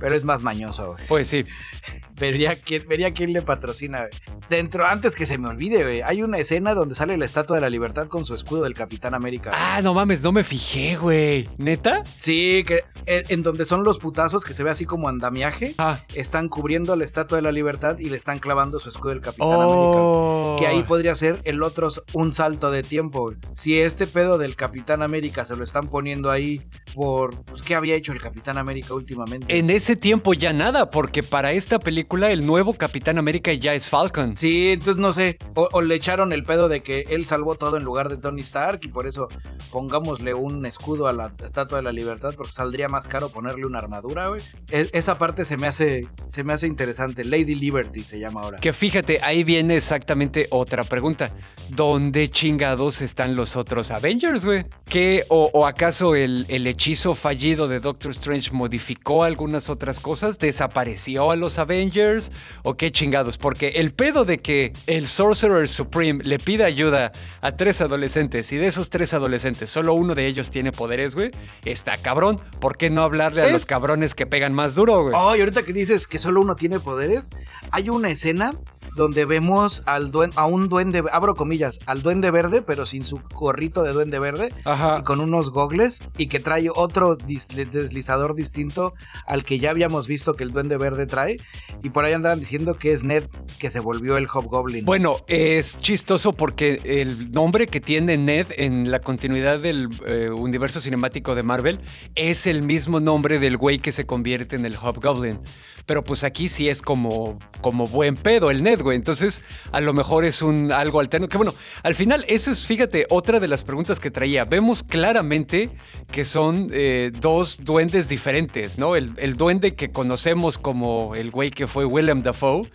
Pero 0.00 0.14
es 0.14 0.24
más 0.24 0.42
mañoso, 0.42 0.94
güey. 0.94 1.06
Pues 1.06 1.28
sí. 1.28 1.44
Vería 2.18 2.56
quién, 2.56 2.86
vería 2.88 3.12
quién 3.12 3.32
le 3.32 3.42
patrocina, 3.42 4.00
güey. 4.00 4.10
Dentro, 4.48 4.84
antes 4.84 5.16
que 5.16 5.26
se 5.26 5.38
me 5.38 5.48
olvide, 5.48 5.82
güey, 5.82 6.02
hay 6.02 6.22
una 6.22 6.38
escena 6.38 6.74
donde 6.74 6.94
sale 6.94 7.16
la 7.16 7.24
estatua 7.24 7.56
de 7.56 7.62
la 7.62 7.70
libertad 7.70 8.08
con 8.08 8.24
su 8.24 8.34
escudo 8.34 8.64
del 8.64 8.74
Capitán 8.74 9.14
América. 9.14 9.50
Ah, 9.54 9.80
no 9.82 9.94
mames, 9.94 10.22
no 10.22 10.30
me 10.30 10.44
fijé, 10.44 10.96
güey. 10.96 11.48
¿Neta? 11.56 12.02
Sí, 12.16 12.62
que 12.66 12.84
en, 13.06 13.42
donde 13.42 13.64
son 13.64 13.82
los 13.82 13.98
putazos 13.98 14.44
que 14.44 14.54
se 14.54 14.62
ve 14.62 14.70
así 14.70 14.84
como 14.84 15.08
andamiaje, 15.42 15.74
ah. 15.78 16.00
están 16.14 16.48
cubriendo 16.48 16.96
la 16.96 17.04
estatua 17.04 17.36
de 17.36 17.42
la 17.42 17.52
libertad 17.52 17.98
y 17.98 18.08
le 18.08 18.16
están 18.16 18.38
clavando 18.38 18.78
su 18.78 18.88
escudo 18.88 19.10
del 19.10 19.20
Capitán 19.20 19.60
América. 19.60 20.58
Que 20.58 20.66
ahí 20.66 20.82
podría 20.82 21.14
ser 21.14 21.40
el 21.44 21.62
otro 21.62 21.88
un 22.12 22.32
salto 22.32 22.70
de 22.70 22.82
tiempo. 22.82 23.32
Si 23.54 23.80
este 23.80 24.06
pedo 24.06 24.38
del 24.38 24.56
Capitán 24.56 25.02
América 25.02 25.44
se 25.44 25.56
lo 25.56 25.64
están 25.64 25.88
poniendo 25.88 26.30
ahí 26.30 26.62
por 26.94 27.42
pues, 27.44 27.62
qué 27.62 27.74
había 27.74 27.94
hecho 27.94 28.12
el 28.12 28.20
Capitán 28.20 28.58
América 28.58 28.94
últimamente. 28.94 29.56
En 29.56 29.70
ese 29.70 29.96
tiempo 29.96 30.34
ya 30.34 30.52
nada, 30.52 30.90
porque 30.90 31.22
para 31.22 31.52
esta 31.52 31.78
película 31.78 32.30
el 32.30 32.46
nuevo 32.46 32.74
Capitán 32.74 33.18
América 33.18 33.52
ya 33.52 33.74
es 33.74 33.88
Falcon. 33.88 34.36
Sí, 34.36 34.70
entonces 34.70 34.96
no 34.96 35.12
sé, 35.12 35.38
o, 35.54 35.80
le 35.80 35.94
echaron 35.94 36.32
el 36.32 36.44
pedo 36.44 36.68
de 36.68 36.82
que 36.82 37.04
él 37.08 37.26
salvó 37.26 37.54
todo 37.54 37.76
en 37.76 37.84
lugar 37.84 38.08
de 38.08 38.16
Tony 38.16 38.42
Stark 38.42 38.80
y 38.82 38.88
por 38.88 39.06
eso 39.06 39.28
pongámosle 39.70 40.34
un 40.34 40.64
escudo 40.66 41.06
a 41.06 41.12
la 41.12 41.32
Estatua 41.44 41.78
de 41.78 41.84
la 41.84 41.92
Libertad 41.92 42.34
porque 42.36 42.52
saldría 42.52 42.88
más 42.88 43.08
caro 43.08 43.30
ponerle 43.30 43.66
una 43.66 43.78
armadura, 43.78 44.28
güey. 44.28 44.42
E, 44.70 44.90
esa 44.92 45.18
parte 45.18 45.31
se 45.44 45.56
me 45.56 45.66
hace 45.66 46.08
se 46.28 46.44
me 46.44 46.52
hace 46.52 46.66
interesante. 46.66 47.24
Lady 47.24 47.54
Liberty 47.54 48.02
se 48.02 48.18
llama 48.18 48.40
ahora. 48.42 48.58
Que 48.58 48.72
fíjate, 48.72 49.20
ahí 49.22 49.44
viene 49.44 49.76
exactamente 49.76 50.46
otra 50.50 50.84
pregunta. 50.84 51.30
¿Dónde 51.68 52.30
chingados 52.30 53.02
están 53.02 53.36
los 53.36 53.56
otros 53.56 53.90
Avengers, 53.90 54.44
güey? 54.44 54.64
¿Qué 54.88 55.24
o, 55.28 55.66
acaso 55.66 56.14
el, 56.14 56.46
el 56.48 56.66
hechizo 56.66 57.14
fallido 57.14 57.68
de 57.68 57.80
Doctor 57.80 58.12
Strange 58.12 58.50
modificó 58.52 59.24
algunas 59.24 59.68
otras 59.68 60.00
cosas? 60.00 60.38
¿Desapareció 60.38 61.30
a 61.30 61.36
los 61.36 61.58
Avengers? 61.58 62.32
¿O 62.62 62.76
qué 62.76 62.90
chingados? 62.90 63.38
Porque 63.38 63.68
el 63.76 63.92
pedo 63.92 64.24
de 64.24 64.38
que 64.38 64.72
el 64.86 65.06
Sorcerer 65.06 65.68
Supreme 65.68 66.22
le 66.24 66.38
pida 66.38 66.66
ayuda 66.66 67.12
a 67.40 67.52
tres 67.56 67.80
adolescentes 67.80 68.52
y 68.52 68.56
de 68.56 68.66
esos 68.66 68.90
tres 68.90 69.14
adolescentes 69.14 69.70
solo 69.70 69.94
uno 69.94 70.14
de 70.14 70.26
ellos 70.26 70.50
tiene 70.50 70.72
poderes, 70.72 71.14
güey, 71.14 71.30
está 71.64 71.96
cabrón. 71.96 72.40
¿Por 72.60 72.76
qué 72.76 72.90
no 72.90 73.02
hablarle 73.02 73.42
a 73.42 73.48
los 73.48 73.66
cabrones 73.66 74.14
que 74.14 74.26
pegan 74.26 74.52
más 74.52 74.74
duro, 74.74 75.02
güey? 75.02 75.14
Y 75.36 75.40
ahorita 75.40 75.62
que 75.62 75.72
dices 75.72 76.08
que 76.08 76.18
solo 76.18 76.40
uno 76.40 76.56
tiene 76.56 76.80
poderes, 76.80 77.30
hay 77.70 77.88
una 77.88 78.10
escena 78.10 78.52
donde 78.94 79.24
vemos 79.24 79.82
al 79.86 80.12
a 80.36 80.46
un 80.46 80.68
duende, 80.68 81.02
abro 81.12 81.34
comillas, 81.34 81.78
al 81.86 82.02
duende 82.02 82.30
verde, 82.30 82.62
pero 82.62 82.86
sin 82.86 83.04
su 83.04 83.20
gorrito 83.34 83.82
de 83.82 83.92
duende 83.92 84.18
verde 84.18 84.50
y 84.98 85.02
con 85.02 85.20
unos 85.20 85.50
gogles 85.50 86.02
y 86.18 86.26
que 86.26 86.40
trae 86.40 86.68
otro 86.74 87.16
deslizador 87.16 88.34
distinto 88.34 88.94
al 89.26 89.44
que 89.44 89.58
ya 89.58 89.70
habíamos 89.70 90.06
visto 90.06 90.34
que 90.34 90.44
el 90.44 90.52
duende 90.52 90.76
verde 90.76 91.06
trae 91.06 91.38
y 91.82 91.90
por 91.90 92.04
ahí 92.04 92.12
andaban 92.12 92.38
diciendo 92.38 92.74
que 92.74 92.92
es 92.92 93.04
Ned 93.04 93.24
que 93.58 93.70
se 93.70 93.80
volvió 93.80 94.16
el 94.16 94.26
Hobgoblin. 94.26 94.84
Bueno, 94.84 95.18
es 95.26 95.78
chistoso 95.78 96.32
porque 96.32 96.80
el 96.84 97.32
nombre 97.32 97.66
que 97.66 97.80
tiene 97.80 98.16
Ned 98.18 98.48
en 98.56 98.90
la 98.90 99.00
continuidad 99.00 99.58
del 99.58 99.88
eh, 100.06 100.30
universo 100.30 100.80
cinemático 100.80 101.34
de 101.34 101.42
Marvel 101.42 101.80
es 102.14 102.46
el 102.46 102.62
mismo 102.62 103.00
nombre 103.00 103.38
del 103.38 103.56
güey 103.56 103.78
que 103.78 103.92
se 103.92 104.04
convierte 104.04 104.56
en 104.56 104.66
el 104.66 104.76
Hobgoblin. 104.76 105.40
Pero 105.86 106.02
pues 106.02 106.22
aquí 106.22 106.48
sí 106.48 106.68
es 106.68 106.80
como, 106.80 107.38
como 107.60 107.86
buen 107.86 108.16
pedo 108.16 108.50
el 108.50 108.62
Ned, 108.62 108.81
güey. 108.82 108.96
Entonces, 108.96 109.42
a 109.72 109.80
lo 109.80 109.92
mejor 109.92 110.24
es 110.24 110.42
un 110.42 110.72
algo 110.72 111.00
alterno. 111.00 111.28
Que 111.28 111.36
bueno, 111.36 111.54
al 111.82 111.94
final, 111.94 112.24
esa 112.28 112.50
es, 112.50 112.66
fíjate, 112.66 113.06
otra 113.10 113.40
de 113.40 113.48
las 113.48 113.62
preguntas 113.62 114.00
que 114.00 114.10
traía. 114.10 114.44
Vemos 114.44 114.82
claramente 114.82 115.70
que 116.10 116.24
son 116.24 116.68
eh, 116.72 117.10
dos 117.20 117.58
duendes 117.62 118.08
diferentes, 118.08 118.78
¿no? 118.78 118.96
El, 118.96 119.12
el 119.16 119.36
duende 119.36 119.74
que 119.74 119.90
conocemos 119.90 120.58
como 120.58 121.14
el 121.14 121.30
güey 121.30 121.50
que 121.50 121.66
fue 121.66 121.84
William 121.84 122.22
Dafoe 122.22 122.70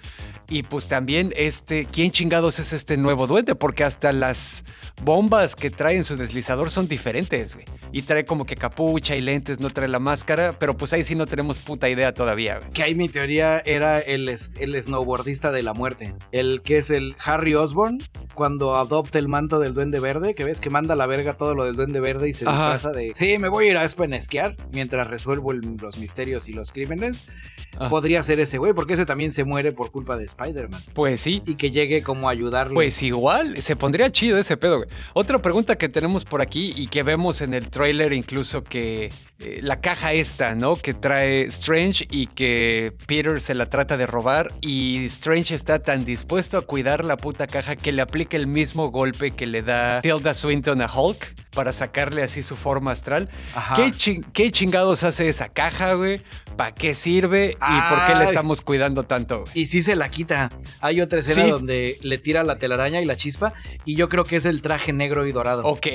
y 0.50 0.64
pues 0.64 0.88
también 0.88 1.34
este, 1.36 1.86
¿quién 1.92 2.12
chingados 2.12 2.60
es 2.60 2.72
este 2.72 2.96
nuevo 2.96 3.28
duende? 3.28 3.54
Porque 3.56 3.84
hasta 3.84 4.14
las 4.14 4.64
bombas 5.04 5.56
que 5.56 5.70
trae 5.70 5.98
en 5.98 6.06
su 6.06 6.16
deslizador 6.16 6.70
son 6.70 6.88
diferentes, 6.88 7.56
güey. 7.56 7.66
Y 7.92 8.04
trae 8.04 8.24
como 8.24 8.46
que 8.46 8.56
capucha 8.56 9.16
y 9.16 9.22
lentes, 9.22 9.60
no 9.60 9.70
trae 9.70 9.90
la 9.90 10.00
máscara, 10.00 10.58
pero 10.58 10.78
pues 10.78 10.94
ahí 10.94 11.04
sí 11.04 11.16
no 11.16 11.28
tenemos 11.28 11.60
puta 11.60 11.90
idea 11.90 12.14
todavía, 12.14 12.60
güey. 12.60 12.72
Que 12.72 12.84
ahí 12.84 12.96
mi 12.96 13.10
teoría 13.10 13.60
era 13.60 14.00
el, 14.00 14.30
el 14.30 14.82
snowboardista 14.84 15.52
de 15.52 15.64
la 15.64 15.74
muerte. 15.74 15.97
El 16.32 16.62
que 16.62 16.78
es 16.78 16.90
el 16.90 17.16
Harry 17.24 17.56
Osborn, 17.56 18.00
cuando 18.34 18.76
adopta 18.76 19.18
el 19.20 19.28
manto 19.28 19.60
del 19.60 19.74
duende 19.74 20.00
verde, 20.00 20.36
que 20.36 20.44
ves 20.44 20.60
que 20.60 20.70
manda 20.70 20.94
a 20.94 20.98
la 20.98 21.08
verga 21.08 21.38
todo 21.38 21.56
lo 21.56 21.66
del 21.66 21.76
duende 21.76 22.00
verde 22.00 22.30
y 22.30 22.34
se 22.34 22.46
disfraza 22.46 22.92
de, 22.92 23.14
sí, 23.16 23.38
me 23.40 23.50
voy 23.50 23.68
a 23.68 23.72
ir 23.72 23.78
a 23.78 23.84
esquiar 23.84 24.56
mientras 24.72 25.08
resuelvo 25.08 25.54
los 25.54 25.98
misterios 25.98 26.48
y 26.48 26.54
los 26.54 26.72
crímenes. 26.72 27.28
Ah. 27.80 27.90
Podría 27.90 28.24
ser 28.24 28.40
ese 28.40 28.58
güey, 28.58 28.74
porque 28.74 28.94
ese 28.94 29.06
también 29.06 29.32
se 29.32 29.44
muere 29.44 29.72
por 29.72 29.92
culpa 29.92 30.18
de 30.18 30.26
Spider-Man. 30.26 30.82
Pues 30.94 31.22
sí. 31.22 31.44
Y 31.46 31.56
que 31.56 31.70
llegue 31.70 32.02
como 32.02 32.28
a 32.28 32.32
ayudarle. 32.32 32.74
Pues 32.74 33.04
igual, 33.04 33.62
se 33.62 33.76
pondría 33.76 34.12
chido 34.12 34.38
ese 34.38 34.58
pedo, 34.58 34.78
güey. 34.78 34.90
Otra 35.14 35.42
pregunta 35.42 35.76
que 35.76 35.90
tenemos 35.90 36.26
por 36.26 36.42
aquí 36.42 36.74
y 36.76 36.88
que 36.88 37.04
vemos 37.04 37.42
en 37.42 37.54
el 37.54 37.70
trailer 37.70 38.14
incluso 38.14 38.64
que 38.64 39.12
eh, 39.40 39.60
la 39.62 39.80
caja 39.80 40.14
esta, 40.14 40.56
¿no? 40.56 40.78
Que 40.78 40.94
trae 40.94 41.44
Strange 41.44 42.08
y 42.10 42.28
que 42.28 42.94
Peter 43.06 43.40
se 43.40 43.54
la 43.54 43.70
trata 43.70 43.98
de 43.98 44.08
robar 44.08 44.54
y 44.62 45.06
Strange 45.06 45.54
está 45.54 45.80
tan 45.88 46.04
dispuesto 46.04 46.58
a 46.58 46.64
cuidar 46.64 47.06
la 47.06 47.16
puta 47.16 47.48
caja 47.48 47.78
que 47.78 47.94
le 47.94 48.02
aplica 48.02 48.36
el 48.36 48.46
mismo 48.46 48.92
golpe 48.92 49.32
que 49.32 49.48
le 49.48 49.62
da 49.62 50.02
Tilda 50.02 50.34
Swinton 50.34 50.82
a 50.82 50.94
Hulk 50.94 51.34
para 51.52 51.72
sacarle 51.72 52.24
así 52.24 52.44
su 52.44 52.58
forma 52.58 52.92
astral. 52.92 53.30
¿Qué, 54.34 54.52
chingados 54.52 55.04
hace 55.04 55.30
esa 55.30 55.48
caja, 55.48 55.94
güey? 55.94 56.22
¿Para 56.58 56.74
qué 56.74 56.96
sirve? 56.96 57.52
¿Y 57.52 57.90
por 57.90 58.06
qué 58.08 58.16
le 58.16 58.24
estamos 58.26 58.62
cuidando 58.62 59.04
tanto? 59.04 59.44
Y 59.54 59.68
sí 59.68 59.84
se 59.84 59.96
la 59.96 60.10
quita. 60.10 60.52
Hay 60.82 61.02
otra 61.02 61.20
escena 61.20 61.48
donde 61.48 62.00
le 62.02 62.18
tira 62.18 62.44
la 62.44 62.58
telaraña 62.58 63.00
y 63.00 63.06
la 63.06 63.16
chispa 63.16 63.54
y 63.86 63.96
yo 63.96 64.10
creo 64.10 64.24
que 64.24 64.38
es 64.38 64.46
el 64.46 64.62
traje 64.62 64.92
negro 64.92 65.28
y 65.28 65.32
dorado. 65.32 65.64
Ok, 65.64 65.88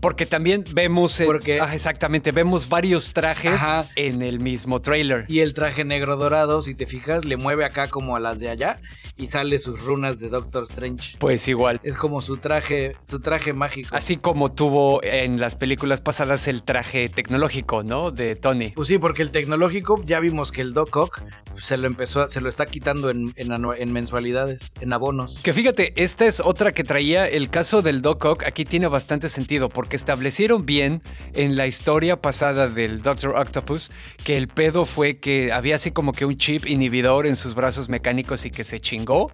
porque 0.00 0.24
también 0.24 0.64
vemos... 0.72 1.20
porque, 1.26 1.58
exactamente, 1.58 2.30
vemos 2.30 2.68
varios 2.68 3.12
trajes 3.12 3.60
en 3.96 4.22
el 4.22 4.38
mismo 4.38 4.80
trailer. 4.80 5.24
Y 5.28 5.40
el 5.40 5.52
traje 5.52 5.84
negro 5.84 6.16
dorado, 6.16 6.62
si 6.62 6.76
te 6.76 6.86
fijas, 6.86 7.24
le 7.24 7.36
mueve 7.36 7.64
acá 7.64 7.88
como 7.88 8.14
a 8.14 8.20
las 8.20 8.38
de 8.38 8.50
allá 8.50 8.80
y 9.16 9.28
sale 9.28 9.58
sus 9.58 9.84
runas 9.84 10.20
de 10.20 10.28
Doctor 10.28 10.62
Strange. 10.64 11.16
Pues 11.18 11.48
igual. 11.48 11.80
Es 11.82 11.96
como 11.96 12.22
su 12.22 12.36
traje, 12.36 12.96
su 13.06 13.18
traje 13.18 13.52
mágico. 13.52 13.88
Así 13.94 14.16
como 14.16 14.52
tuvo 14.52 15.02
en 15.02 15.40
las 15.40 15.56
películas 15.56 16.00
pasadas 16.00 16.46
el 16.46 16.62
traje 16.62 17.08
tecnológico, 17.08 17.82
¿no? 17.82 18.12
De 18.12 18.36
Tony. 18.36 18.70
Pues 18.70 18.88
sí, 18.88 18.98
porque 18.98 19.22
el 19.22 19.32
tecnológico 19.32 20.03
ya 20.04 20.20
vimos 20.20 20.52
que 20.52 20.60
el 20.60 20.74
Doc 20.74 20.96
Ock 20.96 21.22
se 21.56 21.76
lo 21.76 21.86
empezó, 21.86 22.28
se 22.28 22.40
lo 22.40 22.48
está 22.48 22.66
quitando 22.66 23.10
en, 23.10 23.32
en, 23.36 23.92
mensualidades, 23.92 24.72
en 24.80 24.92
abonos. 24.92 25.38
Que 25.42 25.52
fíjate, 25.52 25.92
esta 26.02 26.26
es 26.26 26.40
otra 26.40 26.72
que 26.72 26.84
traía 26.84 27.28
el 27.28 27.50
caso 27.50 27.82
del 27.82 28.02
Doc 28.02 28.24
Ock. 28.24 28.44
Aquí 28.44 28.64
tiene 28.64 28.88
bastante 28.88 29.28
sentido 29.28 29.68
porque 29.68 29.96
establecieron 29.96 30.66
bien 30.66 31.02
en 31.34 31.56
la 31.56 31.66
historia 31.66 32.20
pasada 32.20 32.68
del 32.68 33.02
Doctor 33.02 33.36
Octopus 33.36 33.90
que 34.24 34.36
el 34.36 34.48
pedo 34.48 34.84
fue 34.84 35.18
que 35.18 35.52
había 35.52 35.76
así 35.76 35.90
como 35.90 36.12
que 36.12 36.24
un 36.24 36.36
chip 36.36 36.66
inhibidor 36.66 37.26
en 37.26 37.36
sus 37.36 37.54
brazos 37.54 37.88
mecánicos 37.88 38.44
y 38.44 38.50
que 38.50 38.64
se 38.64 38.80
chingó 38.80 39.30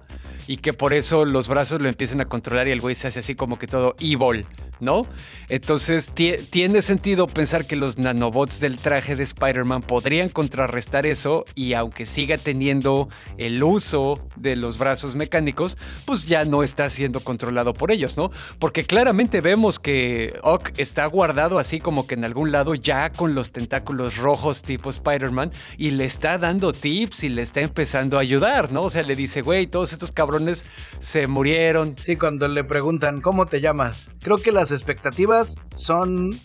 y 0.47 0.59
que 0.59 0.73
por 0.73 0.93
eso 0.93 1.25
los 1.25 1.49
brazos 1.49 1.81
lo 1.81 1.89
empiezan 1.89 2.21
a 2.21 2.27
controlar 2.27 2.68
y 2.68 2.73
el 2.73 2.81
güey 2.81 2.95
se 2.95 3.09
hace 3.09 3.21
así 3.21 3.35
como 3.35 3.59
que 3.59 3.66
todo 3.66 3.95
evil, 4.01 4.47
¿no? 4.81 5.07
Entonces 5.49 6.11
tiene 6.51 6.83
sentido 6.83 7.26
pensar 7.26 7.66
que 7.66 7.76
los 7.76 7.99
nanobots 7.99 8.61
del 8.61 8.78
traje 8.78 9.16
de 9.16 9.24
Spider-Man 9.24 9.83
podrían 9.83 10.28
contrarrestar 10.28 11.07
eso 11.07 11.45
y 11.55 11.74
aunque 11.74 12.07
siga 12.07 12.39
teniendo 12.39 13.09
el 13.37 13.62
uso 13.62 14.20
de 14.37 14.57
los 14.57 14.78
brazos 14.78 15.14
mecánicos, 15.16 15.76
pues 16.05 16.26
ya 16.26 16.45
no 16.45 16.62
está 16.62 16.89
siendo 16.91 17.20
controlado 17.20 17.74
por 17.74 17.91
ellos, 17.93 18.16
¿no? 18.16 18.31
Porque 18.59 18.85
claramente 18.85 19.41
vemos 19.41 19.78
que 19.78 20.39
Ock 20.43 20.72
está 20.76 21.07
guardado 21.07 21.59
así 21.59 21.81
como 21.81 22.07
que 22.07 22.14
en 22.14 22.24
algún 22.24 22.53
lado 22.53 22.74
ya 22.74 23.11
con 23.11 23.35
los 23.35 23.51
tentáculos 23.51 24.16
rojos 24.16 24.62
tipo 24.62 24.91
Spider-Man 24.91 25.51
y 25.76 25.91
le 25.91 26.05
está 26.05 26.39
dando 26.39 26.72
tips 26.72 27.24
y 27.24 27.28
le 27.28 27.43
está 27.43 27.61
empezando 27.61 28.18
a 28.18 28.20
ayudar, 28.20 28.72
¿no? 28.72 28.83
O 28.83 28.91
sea, 28.91 29.03
le 29.03 29.16
dice, 29.16 29.43
güey, 29.43 29.66
todos 29.66 29.93
estos 29.93 30.12
cabrones 30.12 30.64
se 30.99 31.26
murieron. 31.26 31.97
Sí, 32.03 32.16
cuando 32.16 32.49
le 32.49 32.64
preguntan, 32.64 33.20
¿cómo 33.20 33.47
te 33.47 33.61
llamas? 33.61 34.11
Creo 34.20 34.39
que 34.39 34.53
las 34.53 34.70
expectativas 34.73 35.57
son 35.75 36.39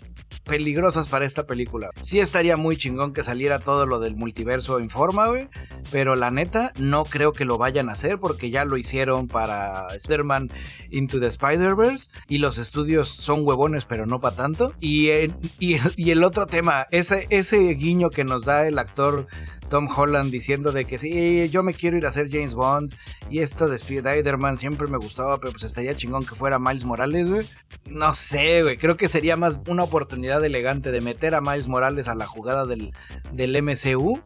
peligrosas 0.45 1.07
para 1.07 1.25
esta 1.25 1.45
película. 1.45 1.89
Sí 2.01 2.19
estaría 2.19 2.55
muy 2.55 2.77
chingón 2.77 3.13
que 3.13 3.23
saliera 3.23 3.59
todo 3.59 3.85
lo 3.85 3.99
del 3.99 4.15
multiverso 4.15 4.79
en 4.79 4.89
forma, 4.89 5.27
güey. 5.27 5.49
Pero 5.91 6.15
la 6.15 6.31
neta, 6.31 6.71
no 6.77 7.03
creo 7.03 7.33
que 7.33 7.45
lo 7.45 7.57
vayan 7.57 7.89
a 7.89 7.93
hacer 7.93 8.19
porque 8.19 8.49
ya 8.49 8.65
lo 8.65 8.77
hicieron 8.77 9.27
para 9.27 9.87
Spider-Man 9.95 10.51
Into 10.91 11.19
the 11.19 11.27
Spider-Verse. 11.27 12.09
Y 12.27 12.37
los 12.37 12.57
estudios 12.57 13.07
son 13.07 13.45
huevones, 13.45 13.85
pero 13.85 14.05
no 14.05 14.19
para 14.19 14.35
tanto. 14.35 14.73
Y, 14.79 15.09
el 15.09 16.23
otro 16.23 16.45
tema, 16.45 16.85
ese 16.91 17.27
guiño 17.73 18.09
que 18.09 18.23
nos 18.23 18.45
da 18.45 18.67
el 18.67 18.77
actor 18.79 19.27
Tom 19.69 19.87
Holland 19.93 20.31
diciendo 20.31 20.71
de 20.71 20.85
que 20.85 20.97
sí, 20.97 21.49
yo 21.49 21.63
me 21.63 21.73
quiero 21.73 21.97
ir 21.97 22.05
a 22.05 22.11
ser 22.11 22.29
James 22.31 22.53
Bond 22.53 22.95
y 23.29 23.39
esto 23.39 23.67
de 23.67 23.75
Spider-Man 23.75 24.57
siempre 24.57 24.87
me 24.87 24.97
gustaba, 24.97 25.39
pero 25.39 25.51
pues 25.51 25.63
estaría 25.63 25.95
chingón 25.95 26.25
que 26.25 26.35
fuera 26.35 26.59
Miles 26.59 26.85
Morales, 26.85 27.29
güey. 27.29 27.47
No 27.85 28.13
sé, 28.13 28.63
güey, 28.63 28.77
creo 28.77 28.97
que 28.97 29.07
sería 29.07 29.35
más 29.35 29.59
una 29.67 29.83
oportunidad 29.83 30.43
elegante 30.43 30.91
de 30.91 31.01
meter 31.01 31.35
a 31.35 31.41
Miles 31.41 31.67
Morales 31.67 32.07
a 32.07 32.15
la 32.15 32.25
jugada 32.25 32.65
del, 32.65 32.91
del 33.31 33.61
MCU 33.61 34.21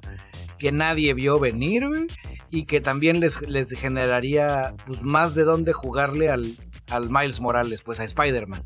que 0.58 0.72
nadie 0.72 1.14
vio 1.14 1.40
venir, 1.40 1.88
güey, 1.88 2.08
y 2.52 2.66
que 2.66 2.82
también 2.82 3.20
les, 3.20 3.42
les 3.48 3.72
generaría 3.72 4.76
pues, 4.86 5.02
más 5.02 5.34
de 5.34 5.46
dónde 5.46 5.74
jugarle 5.74 6.30
al, 6.30 6.56
al 6.90 7.10
Miles 7.10 7.40
Morales, 7.40 7.82
pues 7.82 8.00
a 8.00 8.04
Spider-Man. 8.04 8.64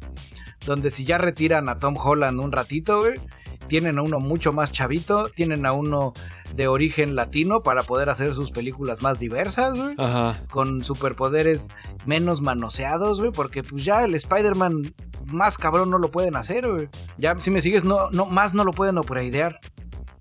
Donde 0.66 0.90
si 0.90 1.06
ya 1.06 1.18
retiran 1.18 1.70
a 1.70 1.78
Tom 1.78 1.96
Holland 1.98 2.40
un 2.40 2.52
ratito, 2.52 3.02
güey, 3.02 3.16
tienen 3.68 4.00
a 4.00 4.02
uno 4.02 4.20
mucho 4.20 4.54
más 4.54 4.72
chavito, 4.72 5.30
tienen 5.30 5.66
a 5.66 5.74
uno 5.74 6.14
de 6.56 6.68
origen 6.68 7.16
latino 7.16 7.64
para 7.64 7.84
poder 7.84 8.10
hacer 8.10 8.34
sus 8.36 8.52
películas 8.52 9.02
más 9.02 9.20
diversas, 9.20 9.78
güey. 9.78 9.96
Ajá. 9.98 10.42
Con 10.50 10.84
superpoderes 10.84 11.70
menos 12.06 12.42
manoseados, 12.42 13.20
güey, 13.20 13.32
porque 13.32 13.64
pues 13.64 13.84
ya 13.84 14.04
el 14.04 14.16
Spider-Man 14.16 14.94
más 15.26 15.58
cabrón 15.58 15.90
no 15.90 15.98
lo 15.98 16.12
pueden 16.12 16.36
hacer, 16.36 16.68
güey. 16.70 16.90
Ya 17.18 17.38
si 17.40 17.52
me 17.52 17.62
sigues, 17.62 17.84
no, 17.84 18.10
no, 18.12 18.26
más 18.26 18.54
no 18.54 18.64
lo 18.64 18.72
pueden 18.72 18.98
idear. 19.24 19.60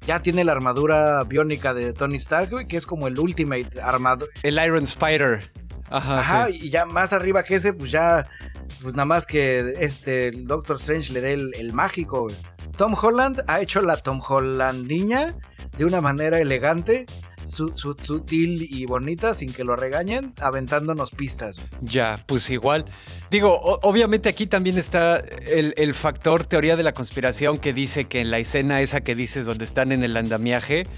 Ya 0.06 0.20
tiene 0.20 0.44
la 0.44 0.52
armadura 0.52 1.22
biónica 1.24 1.74
de 1.74 1.92
Tony 1.92 2.16
Stark, 2.16 2.50
güey, 2.50 2.66
que 2.66 2.76
es 2.76 2.86
como 2.86 3.06
el 3.06 3.18
ultimate 3.18 3.80
armador. 3.80 4.28
El 4.42 4.58
Iron 4.64 4.82
Spider. 4.82 5.52
Ajá, 5.88 6.20
Ajá 6.20 6.50
y 6.50 6.70
ya 6.70 6.86
más 6.86 7.12
arriba 7.12 7.42
que 7.42 7.56
ese, 7.56 7.72
pues 7.74 7.90
ya, 7.90 8.26
pues 8.82 8.94
nada 8.94 9.04
más 9.04 9.26
que 9.26 9.74
este 9.78 10.28
el 10.28 10.46
Doctor 10.46 10.76
Strange 10.76 11.12
le 11.12 11.20
dé 11.20 11.34
el, 11.34 11.54
el 11.54 11.72
mágico, 11.74 12.22
güey. 12.22 12.34
Tom 12.82 12.96
Holland 13.00 13.44
ha 13.46 13.60
hecho 13.60 13.80
la 13.80 13.98
Tom 13.98 14.20
Hollandiña 14.28 15.36
de 15.78 15.84
una 15.84 16.00
manera 16.00 16.40
elegante, 16.40 17.06
sutil 17.44 18.66
y 18.68 18.86
bonita, 18.86 19.36
sin 19.36 19.52
que 19.52 19.62
lo 19.62 19.76
regañen, 19.76 20.34
aventándonos 20.40 21.12
pistas. 21.12 21.54
Ya, 21.80 22.24
pues 22.26 22.50
igual. 22.50 22.84
Digo, 23.30 23.56
obviamente 23.82 24.28
aquí 24.28 24.48
también 24.48 24.78
está 24.78 25.18
el, 25.18 25.94
factor 25.94 26.42
teoría 26.42 26.74
de 26.74 26.82
la 26.82 26.92
conspiración 26.92 27.58
que 27.58 27.72
dice 27.72 28.06
que 28.06 28.18
en 28.18 28.32
la 28.32 28.40
escena 28.40 28.80
esa 28.80 29.00
que 29.00 29.14
dices 29.14 29.46
donde 29.46 29.64
están 29.64 29.92
en 29.92 30.02
el 30.02 30.16
andamiaje, 30.16 30.88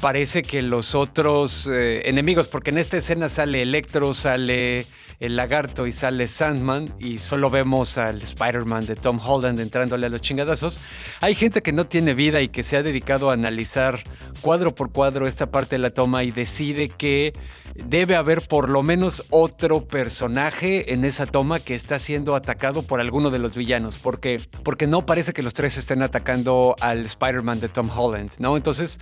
parece 0.00 0.42
que 0.42 0.62
los 0.62 0.94
otros 0.94 1.66
eh, 1.66 2.08
enemigos, 2.08 2.48
porque 2.48 2.70
en 2.70 2.78
esta 2.78 2.96
escena 2.96 3.28
sale 3.28 3.60
Electro, 3.60 4.14
sale 4.14 4.86
el 5.20 5.36
lagarto 5.36 5.86
y 5.86 5.92
sale 5.92 6.28
Sandman 6.28 6.92
y 6.98 7.18
solo 7.18 7.50
vemos 7.50 7.96
al 7.98 8.20
Spider-Man 8.22 8.86
de 8.86 8.96
Tom 8.96 9.18
Holland 9.24 9.60
entrándole 9.60 10.06
a 10.06 10.10
los 10.10 10.20
chingadazos. 10.20 10.80
Hay 11.20 11.34
gente 11.34 11.62
que 11.62 11.72
no 11.72 11.86
tiene 11.86 12.14
vida 12.14 12.40
y 12.40 12.48
que 12.48 12.62
se 12.62 12.76
ha 12.76 12.82
dedicado 12.82 13.30
a 13.30 13.34
analizar 13.34 14.02
cuadro 14.40 14.74
por 14.74 14.92
cuadro 14.92 15.26
esta 15.26 15.50
parte 15.50 15.76
del 15.76 15.82
la 15.82 15.90
toma 15.90 16.24
y 16.24 16.30
decide 16.30 16.88
que 16.88 17.32
debe 17.74 18.16
haber 18.16 18.46
por 18.46 18.68
lo 18.68 18.82
menos 18.82 19.24
otro 19.30 19.86
personaje 19.86 20.92
en 20.92 21.04
esa 21.04 21.26
toma 21.26 21.60
que 21.60 21.74
está 21.74 21.98
siendo 21.98 22.34
atacado 22.34 22.82
por 22.82 23.00
alguno 23.00 23.30
de 23.30 23.38
los 23.38 23.56
villanos, 23.56 23.98
porque, 23.98 24.40
porque 24.62 24.86
no 24.86 25.06
parece 25.06 25.32
que 25.32 25.42
los 25.42 25.54
tres 25.54 25.76
estén 25.76 26.02
atacando 26.02 26.74
al 26.80 27.04
Spider-Man 27.04 27.60
de 27.60 27.68
Tom 27.68 27.90
Holland, 27.94 28.32
¿no? 28.38 28.56
Entonces, 28.56 28.98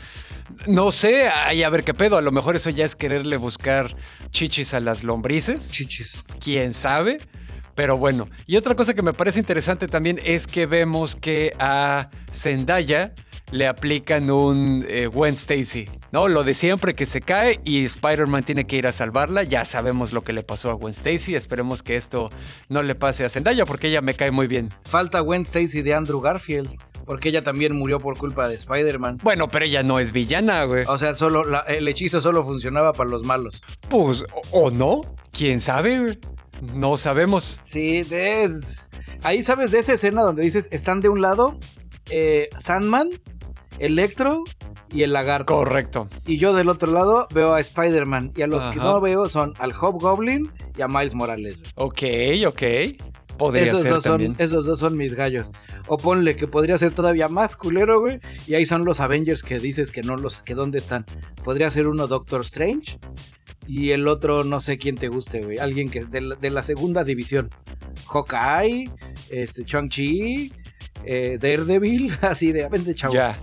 no 0.66 0.90
sé, 0.90 1.28
ahí 1.28 1.62
a 1.62 1.70
ver 1.70 1.84
qué 1.84 1.94
pedo, 1.94 2.16
a 2.16 2.22
lo 2.22 2.32
mejor 2.32 2.56
eso 2.56 2.70
ya 2.70 2.84
es 2.84 2.96
quererle 2.96 3.36
buscar 3.36 3.94
chichis 4.30 4.74
a 4.74 4.80
las 4.80 5.04
lombrices. 5.04 5.70
Chichis. 5.70 6.03
¿Quién 6.40 6.72
sabe? 6.72 7.18
Pero 7.74 7.98
bueno, 7.98 8.28
y 8.46 8.56
otra 8.56 8.74
cosa 8.76 8.94
que 8.94 9.02
me 9.02 9.12
parece 9.12 9.40
interesante 9.40 9.88
también 9.88 10.20
es 10.24 10.46
que 10.46 10.66
vemos 10.66 11.16
que 11.16 11.52
a 11.58 12.08
Zendaya 12.32 13.12
le 13.50 13.66
aplican 13.66 14.30
un 14.30 14.84
eh, 14.88 15.06
Gwen 15.06 15.34
Stacy, 15.34 15.88
¿no? 16.12 16.28
Lo 16.28 16.44
de 16.44 16.54
siempre 16.54 16.94
que 16.94 17.06
se 17.06 17.20
cae 17.20 17.60
y 17.64 17.84
Spider-Man 17.84 18.44
tiene 18.44 18.64
que 18.64 18.76
ir 18.76 18.86
a 18.86 18.92
salvarla. 18.92 19.42
Ya 19.42 19.64
sabemos 19.64 20.12
lo 20.12 20.22
que 20.22 20.32
le 20.32 20.42
pasó 20.42 20.70
a 20.70 20.74
Gwen 20.74 20.90
Stacy. 20.90 21.34
Esperemos 21.34 21.82
que 21.82 21.96
esto 21.96 22.30
no 22.68 22.82
le 22.82 22.94
pase 22.94 23.24
a 23.24 23.28
Zendaya 23.28 23.64
porque 23.64 23.88
ella 23.88 24.00
me 24.00 24.14
cae 24.14 24.30
muy 24.30 24.46
bien. 24.46 24.72
Falta 24.84 25.20
Gwen 25.20 25.42
Stacy 25.42 25.82
de 25.82 25.94
Andrew 25.94 26.20
Garfield. 26.20 26.76
Porque 27.04 27.28
ella 27.28 27.42
también 27.42 27.74
murió 27.76 28.00
por 28.00 28.16
culpa 28.16 28.48
de 28.48 28.54
Spider-Man. 28.54 29.18
Bueno, 29.22 29.48
pero 29.48 29.64
ella 29.64 29.82
no 29.82 29.98
es 29.98 30.12
villana, 30.12 30.64
güey. 30.64 30.84
O 30.86 30.98
sea, 30.98 31.14
solo 31.14 31.44
el 31.66 31.88
hechizo 31.88 32.20
solo 32.20 32.44
funcionaba 32.44 32.92
para 32.92 33.10
los 33.10 33.24
malos. 33.24 33.62
Pues, 33.88 34.24
o, 34.50 34.70
no. 34.70 35.02
¿Quién 35.32 35.60
sabe, 35.60 36.00
güey? 36.00 36.18
No 36.74 36.96
sabemos. 36.96 37.60
Sí, 37.64 38.02
de... 38.04 38.50
ahí 39.22 39.42
sabes 39.42 39.70
de 39.70 39.80
esa 39.80 39.94
escena 39.94 40.22
donde 40.22 40.42
dices, 40.42 40.68
están 40.72 41.00
de 41.00 41.08
un 41.08 41.20
lado 41.20 41.58
eh, 42.10 42.48
Sandman, 42.56 43.10
Electro 43.78 44.44
y 44.92 45.02
el 45.02 45.12
lagarto. 45.12 45.54
Correcto. 45.54 46.06
Y 46.26 46.38
yo 46.38 46.54
del 46.54 46.68
otro 46.68 46.92
lado 46.92 47.26
veo 47.34 47.54
a 47.54 47.60
Spider-Man. 47.60 48.32
Y 48.36 48.42
a 48.42 48.46
los 48.46 48.68
que 48.68 48.78
no 48.78 49.00
veo 49.00 49.28
son 49.28 49.54
al 49.58 49.72
Hobgoblin 49.72 50.52
y 50.76 50.82
a 50.82 50.88
Miles 50.88 51.14
Morales. 51.14 51.58
Ok, 51.74 52.02
ok. 52.46 52.62
Podría 53.38 53.64
esos, 53.64 53.80
ser 53.80 53.92
dos 53.92 54.04
son, 54.04 54.36
esos 54.38 54.66
dos 54.66 54.78
son 54.78 54.96
mis 54.96 55.14
gallos. 55.14 55.50
O 55.86 55.96
ponle 55.96 56.36
que 56.36 56.46
podría 56.46 56.78
ser 56.78 56.92
todavía 56.92 57.28
más 57.28 57.56
culero, 57.56 58.00
güey. 58.00 58.20
Y 58.46 58.54
ahí 58.54 58.66
son 58.66 58.84
los 58.84 59.00
Avengers 59.00 59.42
que 59.42 59.58
dices 59.58 59.90
que 59.92 60.02
no 60.02 60.16
los. 60.16 60.42
que 60.42 60.54
dónde 60.54 60.78
están. 60.78 61.04
Podría 61.42 61.70
ser 61.70 61.86
uno 61.88 62.06
Doctor 62.06 62.42
Strange. 62.42 62.98
Y 63.66 63.90
el 63.90 64.06
otro, 64.08 64.44
no 64.44 64.60
sé 64.60 64.78
quién 64.78 64.96
te 64.96 65.08
guste, 65.08 65.42
güey. 65.42 65.58
Alguien 65.58 65.90
que 65.90 66.04
de 66.04 66.20
la, 66.20 66.34
de 66.36 66.50
la 66.50 66.62
segunda 66.62 67.02
división. 67.02 67.50
Hawkeye, 68.06 68.90
este, 69.30 69.64
Chang-Chi, 69.64 70.52
eh, 71.04 71.38
Daredevil, 71.40 72.12
así 72.22 72.52
de, 72.52 72.68
vente, 72.68 72.94
chavo. 72.94 73.14
Ya. 73.14 73.40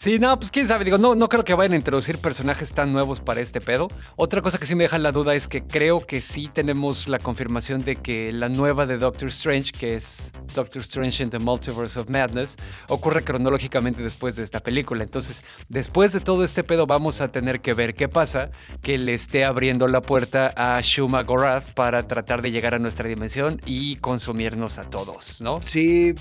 Sí, 0.00 0.18
no, 0.18 0.38
pues 0.38 0.50
quién 0.50 0.66
sabe, 0.66 0.86
digo, 0.86 0.96
no, 0.96 1.14
no 1.14 1.28
creo 1.28 1.44
que 1.44 1.52
vayan 1.52 1.74
a 1.74 1.76
introducir 1.76 2.16
personajes 2.16 2.72
tan 2.72 2.90
nuevos 2.90 3.20
para 3.20 3.42
este 3.42 3.60
pedo. 3.60 3.88
Otra 4.16 4.40
cosa 4.40 4.56
que 4.56 4.64
sí 4.64 4.74
me 4.74 4.84
deja 4.84 4.98
la 4.98 5.12
duda 5.12 5.34
es 5.34 5.46
que 5.46 5.62
creo 5.62 6.06
que 6.06 6.22
sí 6.22 6.48
tenemos 6.50 7.06
la 7.06 7.18
confirmación 7.18 7.84
de 7.84 7.96
que 7.96 8.32
la 8.32 8.48
nueva 8.48 8.86
de 8.86 8.96
Doctor 8.96 9.28
Strange, 9.28 9.72
que 9.72 9.96
es 9.96 10.32
Doctor 10.54 10.80
Strange 10.80 11.22
in 11.22 11.28
the 11.28 11.38
Multiverse 11.38 12.00
of 12.00 12.08
Madness, 12.08 12.56
ocurre 12.88 13.22
cronológicamente 13.24 14.02
después 14.02 14.36
de 14.36 14.42
esta 14.42 14.60
película. 14.60 15.04
Entonces, 15.04 15.44
después 15.68 16.14
de 16.14 16.20
todo 16.20 16.44
este 16.44 16.64
pedo 16.64 16.86
vamos 16.86 17.20
a 17.20 17.30
tener 17.30 17.60
que 17.60 17.74
ver 17.74 17.94
qué 17.94 18.08
pasa, 18.08 18.48
que 18.80 18.96
le 18.96 19.12
esté 19.12 19.44
abriendo 19.44 19.86
la 19.86 20.00
puerta 20.00 20.54
a 20.56 20.80
Shuma 20.80 21.24
Gorath 21.24 21.74
para 21.74 22.08
tratar 22.08 22.40
de 22.40 22.50
llegar 22.50 22.72
a 22.72 22.78
nuestra 22.78 23.06
dimensión 23.06 23.60
y 23.66 23.96
consumirnos 23.96 24.78
a 24.78 24.88
todos, 24.88 25.42
¿no? 25.42 25.60
Sí, 25.60 26.14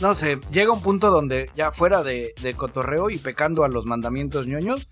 no 0.00 0.14
sé, 0.14 0.38
llega 0.50 0.72
un 0.72 0.82
punto 0.82 1.10
donde 1.10 1.50
ya 1.56 1.72
fuera 1.72 2.02
de, 2.02 2.34
cotorreo 2.56 3.10
y 3.10 3.18
pecando 3.18 3.64
a 3.64 3.68
los 3.68 3.86
mandamientos 3.86 4.46
ñoños, 4.46 4.86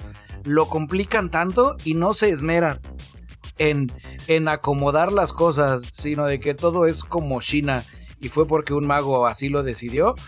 lo 0.45 0.69
complican 0.69 1.31
tanto 1.31 1.77
y 1.85 1.95
no 1.95 2.15
se 2.15 2.31
esmeran 2.31 2.81
en, 3.59 3.93
en 4.27 4.49
acomodar 4.49 5.13
las 5.13 5.33
cosas, 5.33 5.83
sino 5.93 6.27
de 6.27 6.41
que 6.41 6.55
todo 6.55 6.87
es 6.87 7.05
como 7.05 7.41
China 7.41 7.85
y 8.21 8.31
fue 8.31 8.47
porque 8.47 8.73
un 8.75 8.87
mago 8.87 9.27
así 9.27 9.49
lo 9.49 9.63
decidió. 9.63 10.15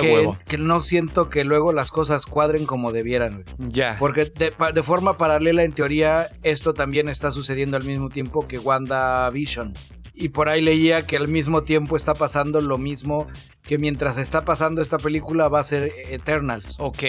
Que, 0.00 0.32
que, 0.46 0.56
no 0.56 0.80
siento 0.80 1.28
que 1.28 1.44
luego 1.44 1.72
las 1.72 1.90
cosas 1.90 2.24
cuadren 2.24 2.64
como 2.64 2.92
debieran. 2.92 3.44
Ya. 3.58 3.96
Porque 3.98 4.24
de, 4.24 4.52
de, 4.72 4.82
forma 4.82 5.18
paralela, 5.18 5.64
en 5.64 5.72
teoría, 5.72 6.28
esto 6.42 6.72
también 6.72 7.08
está 7.08 7.30
sucediendo 7.30 7.76
al 7.76 7.84
mismo 7.84 8.08
tiempo 8.08 8.46
que 8.48 8.58
WandaVision. 8.58 9.74
Y 10.14 10.28
por 10.28 10.48
ahí 10.48 10.62
leía 10.62 11.06
que 11.06 11.16
al 11.16 11.28
mismo 11.28 11.64
tiempo 11.64 11.96
está 11.96 12.14
pasando 12.14 12.60
lo 12.60 12.78
mismo 12.78 13.26
que 13.62 13.78
mientras 13.78 14.16
está 14.16 14.44
pasando 14.44 14.80
esta 14.80 14.98
película 14.98 15.48
va 15.48 15.60
a 15.60 15.64
ser 15.64 15.92
Eternals. 16.10 16.76
Ok. 16.78 17.02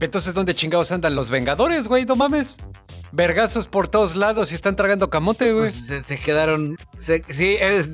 Entonces, 0.00 0.34
¿dónde 0.34 0.54
chingados 0.54 0.90
andan 0.90 1.14
los 1.14 1.30
Vengadores, 1.30 1.86
güey? 1.86 2.04
No 2.06 2.16
mames. 2.16 2.56
Vergazos 3.12 3.66
por 3.66 3.88
todos 3.88 4.14
lados 4.14 4.52
y 4.52 4.54
están 4.54 4.76
tragando 4.76 5.10
camote, 5.10 5.52
güey. 5.52 5.70
Pues 5.70 6.04
se, 6.06 6.18
quedaron. 6.18 6.76
sí, 6.98 7.56
es, 7.60 7.90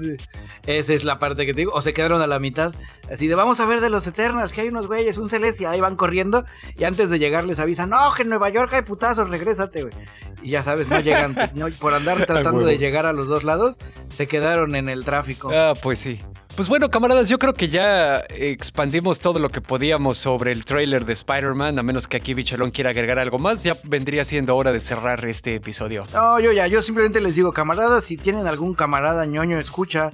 esa 0.66 0.92
es 0.92 1.04
la 1.04 1.18
parte 1.18 1.46
que 1.46 1.52
te 1.52 1.60
digo. 1.60 1.72
O 1.72 1.80
se 1.80 1.92
quedaron 1.92 2.20
a 2.20 2.26
la 2.26 2.38
mitad. 2.38 2.74
Así 3.10 3.26
de 3.26 3.34
vamos 3.34 3.60
a 3.60 3.66
ver 3.66 3.80
de 3.80 3.88
los 3.88 4.06
Eternals, 4.06 4.52
que 4.52 4.62
hay 4.62 4.68
unos 4.68 4.86
güeyes, 4.86 5.16
un 5.18 5.28
celestia. 5.28 5.70
Ahí 5.70 5.80
van 5.80 5.96
corriendo. 5.96 6.44
Y 6.76 6.84
antes 6.84 7.10
de 7.10 7.18
llegar 7.18 7.44
les 7.44 7.58
avisan: 7.58 7.90
No, 7.90 8.12
que 8.14 8.22
en 8.22 8.28
Nueva 8.28 8.50
York 8.50 8.72
hay 8.74 8.82
putazos, 8.82 9.30
regrésate, 9.30 9.82
güey. 9.82 9.94
Y 10.42 10.50
ya 10.50 10.62
sabes, 10.62 10.88
no 10.88 11.00
llegan. 11.00 11.34
por 11.80 11.94
andar 11.94 12.24
tratando 12.26 12.64
de 12.64 12.78
llegar 12.78 13.06
a 13.06 13.12
los 13.12 13.28
dos 13.28 13.42
lados, 13.42 13.76
se 14.12 14.26
quedaron 14.26 14.76
en 14.76 14.88
el 14.88 15.04
tráfico. 15.04 15.50
Ah, 15.52 15.74
pues 15.80 15.98
sí. 15.98 16.20
Pues 16.57 16.70
bueno, 16.70 16.88
camaradas, 16.88 17.28
yo 17.28 17.38
creo 17.38 17.52
que 17.52 17.68
ya 17.68 18.20
expandimos 18.30 19.20
todo 19.20 19.38
lo 19.38 19.50
que 19.50 19.61
podíamos 19.61 20.16
sobre 20.16 20.52
el 20.52 20.64
trailer 20.64 21.04
de 21.04 21.12
Spider-Man, 21.12 21.78
a 21.78 21.82
menos 21.82 22.09
que 22.09 22.16
aquí 22.16 22.32
Bicholón 22.32 22.70
quiera 22.70 22.90
agregar 22.90 23.18
algo 23.18 23.38
más, 23.38 23.62
ya 23.62 23.76
vendría 23.84 24.24
siendo 24.24 24.57
hora 24.57 24.72
de 24.72 24.80
cerrar 24.80 25.22
este 25.26 25.57
episodio. 25.57 26.04
No, 26.14 26.40
yo 26.40 26.52
ya, 26.52 26.66
yo 26.66 26.80
simplemente 26.80 27.20
les 27.20 27.34
digo, 27.34 27.52
camaradas, 27.52 28.04
si 28.04 28.16
tienen 28.16 28.46
algún 28.46 28.72
camarada 28.72 29.26
ñoño 29.26 29.59
escucha 29.59 30.12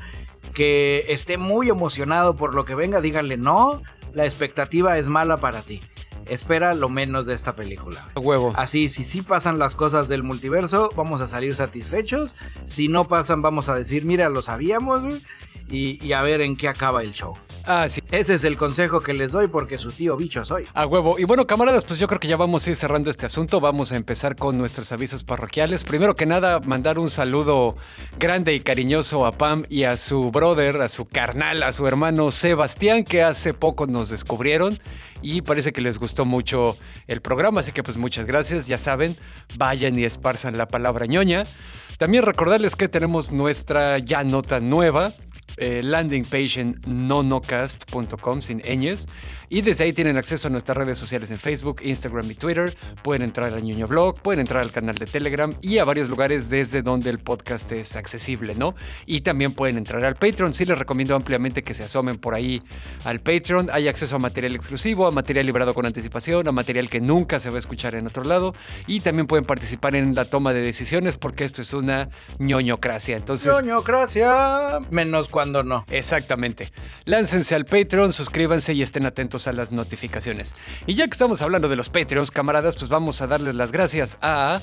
que 0.53 1.05
esté 1.09 1.38
muy 1.38 1.68
emocionado 1.68 2.34
por 2.34 2.57
lo 2.57 2.64
que 2.64 2.74
venga, 2.74 3.01
díganle 3.01 3.36
no, 3.36 3.80
la 4.12 4.24
expectativa 4.24 4.99
es 4.99 5.07
mala 5.07 5.36
para 5.36 5.62
ti. 5.62 5.80
Espera 6.26 6.74
lo 6.74 6.88
menos 6.88 7.26
de 7.26 7.34
esta 7.34 7.55
película. 7.55 8.09
Huevo. 8.16 8.53
Así, 8.57 8.88
si 8.88 9.05
sí 9.05 9.22
pasan 9.22 9.61
las 9.61 9.76
cosas 9.76 10.09
del 10.09 10.24
multiverso, 10.24 10.90
vamos 10.97 11.20
a 11.20 11.28
salir 11.28 11.55
satisfechos. 11.55 12.32
Si 12.66 12.88
no 12.88 13.07
pasan, 13.07 13.43
vamos 13.43 13.68
a 13.68 13.76
decir, 13.76 14.05
mira, 14.05 14.28
lo 14.28 14.43
sabíamos, 14.43 15.22
y, 15.73 16.12
a 16.12 16.20
ver 16.20 16.43
en 16.43 16.57
qué 16.57 16.68
acaba 16.68 17.03
el 17.03 17.12
show. 17.12 17.35
Ah, 17.64 17.89
sí. 17.89 18.03
Ese 18.11 18.35
es 18.35 18.45
el 18.45 18.57
consejo 18.57 19.01
que 19.01 19.14
les 19.14 19.33
doy 19.33 19.49
porque 19.49 19.79
su 19.79 19.91
tío 19.91 20.16
bicho 20.16 20.45
soy. 20.45 20.66
A 20.75 20.87
huevo. 20.87 21.18
Y 21.18 21.25
bueno, 21.25 21.47
camaradas, 21.47 21.85
pues 21.85 21.99
yo 21.99 22.09
creo 22.09 22.20
que 22.20 22.29
ya 22.29 22.37
vamos 22.37 22.66
a 22.66 22.70
ir 22.70 22.77
cerrando 22.77 23.09
este 23.09 23.25
asunto. 23.25 23.61
Vamos 23.61 23.93
a 23.93 23.97
empezar 23.97 24.37
con 24.37 24.59
nuestros 24.59 24.93
avisos 24.93 25.25
parroquiales. 25.25 25.85
Primero 25.85 26.14
que 26.14 26.27
nada, 26.27 26.61
mandar 26.61 26.99
un 26.99 27.09
saludo 27.09 27.77
grande 28.18 28.53
y 28.53 28.61
cariñoso 28.61 29.25
a 29.25 29.33
Pam 29.33 29.64
y 29.70 29.85
a 29.85 29.97
su 29.97 30.31
brother, 30.31 30.83
a 30.83 30.89
su 30.89 31.07
carnal, 31.07 31.62
a 31.62 31.73
su 31.73 31.87
hermano 31.87 32.31
Sebastián, 32.31 33.05
que 33.05 33.23
hace 33.23 33.55
poco 33.55 33.87
nos 33.87 34.11
descubrieron 34.11 34.79
y 35.23 35.41
parece 35.41 35.73
que 35.73 35.81
les 35.81 35.99
gustó 35.99 36.27
mucho 36.27 36.77
el 37.07 37.23
programa. 37.23 37.61
Así 37.61 37.73
que 37.73 37.83
pues 37.83 37.97
muchas 37.97 38.27
gracias. 38.27 38.66
Ya 38.66 38.77
saben, 38.77 39.16
vayan 39.57 39.99
y 39.99 40.05
esparzan 40.05 40.59
la 40.59 40.68
palabra 40.68 41.07
ñoña. 41.07 41.45
También 41.97 42.25
recordarles 42.25 42.77
que 42.77 42.89
tenemos 42.89 43.31
nuestra 43.31 43.99
ya 43.99 44.25
nota 44.25 44.59
nueva 44.59 45.12
eh, 45.57 45.82
en 46.57 46.80
nonocast.com 46.86 48.40
sin 48.40 48.59
ñes. 48.59 49.07
Y 49.48 49.61
desde 49.61 49.84
ahí 49.84 49.92
tienen 49.92 50.16
acceso 50.16 50.48
a 50.48 50.50
nuestras 50.50 50.78
redes 50.78 50.96
sociales 50.96 51.30
en 51.30 51.38
Facebook, 51.38 51.82
Instagram 51.84 52.30
y 52.30 52.34
Twitter. 52.34 52.74
Pueden 53.03 53.20
entrar 53.20 53.53
al 53.53 53.62
Ñoño 53.62 53.86
Blog, 53.86 54.18
pueden 54.22 54.40
entrar 54.40 54.62
al 54.62 54.70
canal 54.70 54.94
de 54.94 55.05
Telegram 55.05 55.55
y 55.61 55.76
a 55.76 55.84
varios 55.84 56.09
lugares 56.09 56.48
desde 56.48 56.80
donde 56.80 57.11
el 57.11 57.18
podcast 57.18 57.70
es 57.72 57.94
accesible, 57.94 58.55
¿no? 58.55 58.74
Y 59.05 59.20
también 59.20 59.53
pueden 59.53 59.76
entrar 59.76 60.03
al 60.07 60.14
Patreon. 60.14 60.55
Sí 60.55 60.64
les 60.64 60.78
recomiendo 60.78 61.14
ampliamente 61.14 61.62
que 61.62 61.74
se 61.74 61.84
asomen 61.84 62.16
por 62.16 62.34
ahí 62.34 62.61
al 63.05 63.20
Patreon. 63.20 63.68
Hay 63.70 63.88
acceso 63.88 64.16
a 64.16 64.18
material 64.18 64.57
exclusivo, 64.57 65.07
a 65.07 65.11
material 65.11 65.44
librado 65.44 65.74
con 65.74 65.84
anticipación, 65.84 66.48
a 66.48 66.53
material 66.53 66.88
que 66.88 67.03
nunca 67.03 67.38
se 67.38 67.50
va 67.50 67.57
a 67.57 67.59
escuchar 67.59 67.94
en 67.94 68.07
otro 68.07 68.24
lado. 68.24 68.55
Y 68.86 69.00
también 69.00 69.26
pueden 69.26 69.44
participar 69.44 69.94
en 69.96 70.14
la 70.14 70.24
toma 70.24 70.55
de 70.55 70.62
decisiones 70.62 71.18
porque 71.18 71.44
esto 71.44 71.61
es 71.61 71.74
una 71.74 72.09
ñoñocracia. 72.38 73.16
Entonces. 73.16 73.53
ñoñocracia. 73.53 74.80
Menos 74.90 75.28
Exactamente. 75.88 76.72
Láncense 77.05 77.55
al 77.55 77.64
Patreon, 77.64 78.12
suscríbanse 78.12 78.74
y 78.74 78.82
estén 78.82 79.07
atentos 79.07 79.47
a 79.47 79.53
las 79.53 79.72
notificaciones. 79.72 80.55
Y 80.86 80.95
ya 80.95 81.07
que 81.07 81.12
estamos 81.12 81.43
hablando 81.43 81.68
de 81.68 81.76
los 81.76 81.88
Patreons, 81.88 82.30
camaradas, 82.30 82.76
pues 82.76 82.88
vamos 82.88 83.20
a 83.20 83.26
darles 83.26 83.55
las 83.55 83.72
gracias 83.72 84.18
a... 84.22 84.61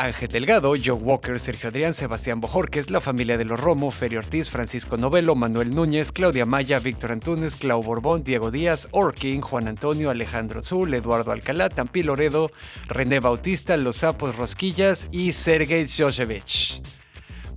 Ángel 0.00 0.28
Delgado, 0.28 0.72
Joe 0.82 0.94
Walker, 0.94 1.38
Sergio 1.38 1.68
Adrián, 1.68 1.92
Sebastián 1.92 2.40
Bojorques, 2.40 2.90
la 2.90 3.02
familia 3.02 3.36
de 3.36 3.44
los 3.44 3.60
Romo, 3.60 3.90
Ferio 3.90 4.20
Ortiz, 4.20 4.50
Francisco 4.50 4.96
Novelo, 4.96 5.34
Manuel 5.34 5.74
Núñez, 5.74 6.10
Claudia 6.10 6.46
Maya, 6.46 6.78
Víctor 6.78 7.12
Antunes, 7.12 7.54
Clau 7.54 7.82
Borbón, 7.82 8.24
Diego 8.24 8.50
Díaz, 8.50 8.88
Orkin, 8.92 9.42
Juan 9.42 9.68
Antonio, 9.68 10.08
Alejandro 10.08 10.64
Zul, 10.64 10.94
Eduardo 10.94 11.32
Alcalá, 11.32 11.68
Tampi 11.68 12.02
Loredo, 12.02 12.50
René 12.88 13.20
Bautista, 13.20 13.76
Los 13.76 13.96
Sapos 13.96 14.36
Rosquillas 14.36 15.06
y 15.12 15.32
Sergei 15.32 15.86
Josevich. 15.86 16.80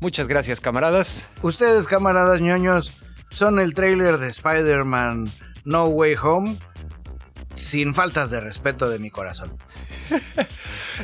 Muchas 0.03 0.27
gracias, 0.27 0.59
camaradas. 0.59 1.29
Ustedes, 1.43 1.87
camaradas 1.87 2.41
ñoños, 2.41 2.91
son 3.29 3.57
el 3.57 3.73
trailer 3.73 4.17
de 4.17 4.27
Spider-Man 4.27 5.31
No 5.63 5.85
Way 5.85 6.15
Home 6.21 6.57
sin 7.55 7.93
faltas 7.93 8.29
de 8.29 8.41
respeto 8.41 8.89
de 8.89 8.99
mi 8.99 9.09
corazón. 9.09 9.57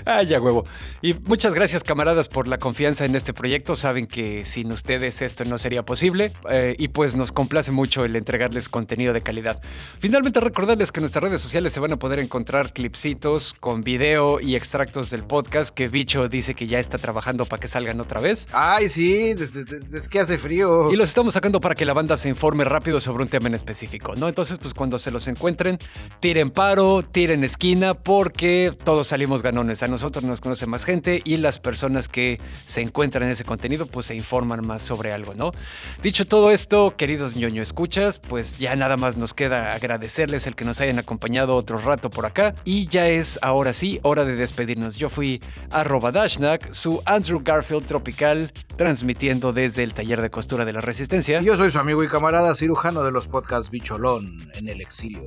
Ah, 0.06 0.24
ya 0.24 0.40
huevo. 0.40 0.66
Y 1.02 1.14
muchas 1.14 1.54
gracias, 1.54 1.84
camaradas, 1.84 2.28
por 2.28 2.48
la 2.48 2.58
confianza 2.58 3.06
en 3.06 3.16
este 3.16 3.34
proyecto. 3.34 3.76
Saben 3.76 4.08
que 4.08 4.44
sin 4.46 4.72
ustedes 4.72 5.22
esto 5.22 5.46
no 5.46 5.58
sería 5.58 5.84
posible. 5.84 6.32
Eh, 6.50 6.76
y 6.78 6.90
pues 6.90 7.16
nos 7.16 7.32
complace 7.32 7.72
mucho 7.72 8.06
el 8.06 8.16
entregarles 8.16 8.70
contenido 8.70 9.14
de 9.14 9.22
calidad. 9.22 9.62
Finalmente, 10.00 10.40
recordarles 10.40 10.92
que 10.92 11.00
en 11.00 11.04
nuestras 11.04 11.24
redes 11.24 11.42
sociales 11.42 11.74
se 11.74 11.80
van 11.80 11.94
a 11.94 11.98
poder 11.98 12.20
encontrar 12.20 12.74
clipsitos 12.74 13.56
con 13.60 13.84
video 13.84 14.40
y 14.40 14.56
extractos 14.56 15.10
del 15.10 15.24
podcast 15.24 15.74
que 15.74 15.88
Bicho 15.88 16.28
dice 16.28 16.54
que 16.54 16.68
ya 16.68 16.80
está 16.80 16.98
trabajando 16.98 17.46
para 17.46 17.60
que 17.60 17.68
salgan 17.68 18.00
otra 18.00 18.20
vez. 18.20 18.48
Ay, 18.52 18.90
sí, 18.90 19.36
es, 19.38 20.10
que 20.10 20.20
hace 20.20 20.38
frío. 20.38 20.92
Y 20.92 20.96
los 20.96 21.10
estamos 21.10 21.34
sacando 21.34 21.60
para 21.60 21.76
que 21.76 21.86
la 21.86 21.94
banda 21.94 22.18
se 22.18 22.30
informe 22.30 22.64
rápido 22.64 23.00
sobre 23.00 23.24
un 23.24 23.30
tema 23.30 23.48
en 23.48 23.56
específico, 23.56 24.16
¿no? 24.16 24.28
Entonces, 24.28 24.58
pues 24.58 24.74
cuando 24.74 24.98
se 24.98 25.12
los 25.12 25.28
encuentren, 25.28 25.80
tiren 26.20 26.52
paro, 26.52 27.02
tiren 27.02 27.44
esquina, 27.44 27.94
porque 27.94 28.72
todos 28.84 29.08
salimos 29.08 29.44
ganones. 29.44 29.79
A 29.82 29.88
nosotros 29.88 30.26
nos 30.26 30.42
conoce 30.42 30.66
más 30.66 30.84
gente 30.84 31.22
y 31.24 31.38
las 31.38 31.58
personas 31.58 32.10
que 32.10 32.40
se 32.66 32.82
encuentran 32.82 33.24
en 33.24 33.32
ese 33.32 33.46
contenido, 33.46 33.86
pues 33.86 34.08
se 34.08 34.16
informan 34.16 34.66
más 34.68 34.82
sobre 34.82 35.14
algo, 35.14 35.34
¿no? 35.36 35.52
Dicho 36.04 36.26
todo 36.26 36.52
esto, 36.52 36.96
queridos 36.98 37.38
ñoño 37.38 37.62
escuchas, 37.62 38.20
pues 38.20 38.58
ya 38.58 38.76
nada 38.76 38.98
más 38.98 39.16
nos 39.16 39.34
queda 39.34 39.74
agradecerles 39.74 40.48
el 40.48 40.56
que 40.56 40.66
nos 40.66 40.82
hayan 40.82 41.00
acompañado 41.00 41.56
otro 41.56 41.78
rato 41.78 42.10
por 42.10 42.26
acá. 42.26 42.56
Y 42.66 42.88
ya 42.88 43.08
es 43.08 43.40
ahora 43.42 43.72
sí 43.72 44.00
hora 44.04 44.26
de 44.26 44.36
despedirnos. 44.36 44.98
Yo 44.98 45.08
fui 45.10 45.42
Dashnak, 45.70 46.74
su 46.74 47.02
Andrew 47.06 47.42
Garfield 47.44 47.86
tropical, 47.86 48.52
transmitiendo 48.76 49.54
desde 49.54 49.84
el 49.84 49.94
taller 49.94 50.22
de 50.22 50.30
costura 50.30 50.66
de 50.66 50.74
la 50.74 50.82
Resistencia. 50.82 51.42
Yo 51.42 51.56
soy 51.56 51.72
su 51.72 51.80
amigo 51.80 52.04
y 52.04 52.10
camarada 52.10 52.54
cirujano 52.54 53.04
de 53.04 53.12
los 53.12 53.28
podcasts 53.28 53.70
Bicholón 53.70 54.50
en 54.54 54.68
el 54.68 54.82
exilio. 54.82 55.26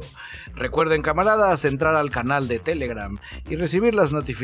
Recuerden, 0.54 1.00
camaradas, 1.00 1.64
entrar 1.64 1.94
al 1.94 2.10
canal 2.10 2.48
de 2.48 2.58
Telegram 2.58 3.18
y 3.48 3.56
recibir 3.56 3.94
las 3.94 4.12
notificaciones 4.12 4.41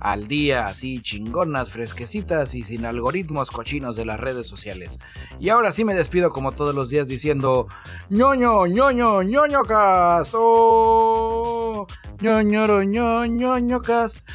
al 0.00 0.28
día, 0.28 0.66
así 0.66 1.00
chingonas, 1.00 1.70
fresquecitas 1.70 2.54
y 2.54 2.64
sin 2.64 2.84
algoritmos 2.84 3.50
cochinos 3.50 3.96
de 3.96 4.04
las 4.04 4.20
redes 4.20 4.46
sociales. 4.46 4.98
Y 5.40 5.48
ahora 5.48 5.72
sí 5.72 5.84
me 5.84 5.94
despido 5.94 6.30
como 6.30 6.52
todos 6.52 6.74
los 6.74 6.90
días 6.90 7.08
diciendo 7.08 7.66
ñoño, 8.10 8.66
ñoño, 8.66 9.22
ñoño 9.22 9.62
cast. 9.64 10.34
Oh, 10.36 11.86
ñoño, 12.20 12.82
ñoño, 12.82 13.26
ñoño 13.26 13.80
cast. 13.80 14.28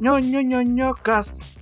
ñoño, 0.00 0.40
ñoño 0.42 0.94
cast. 1.02 1.55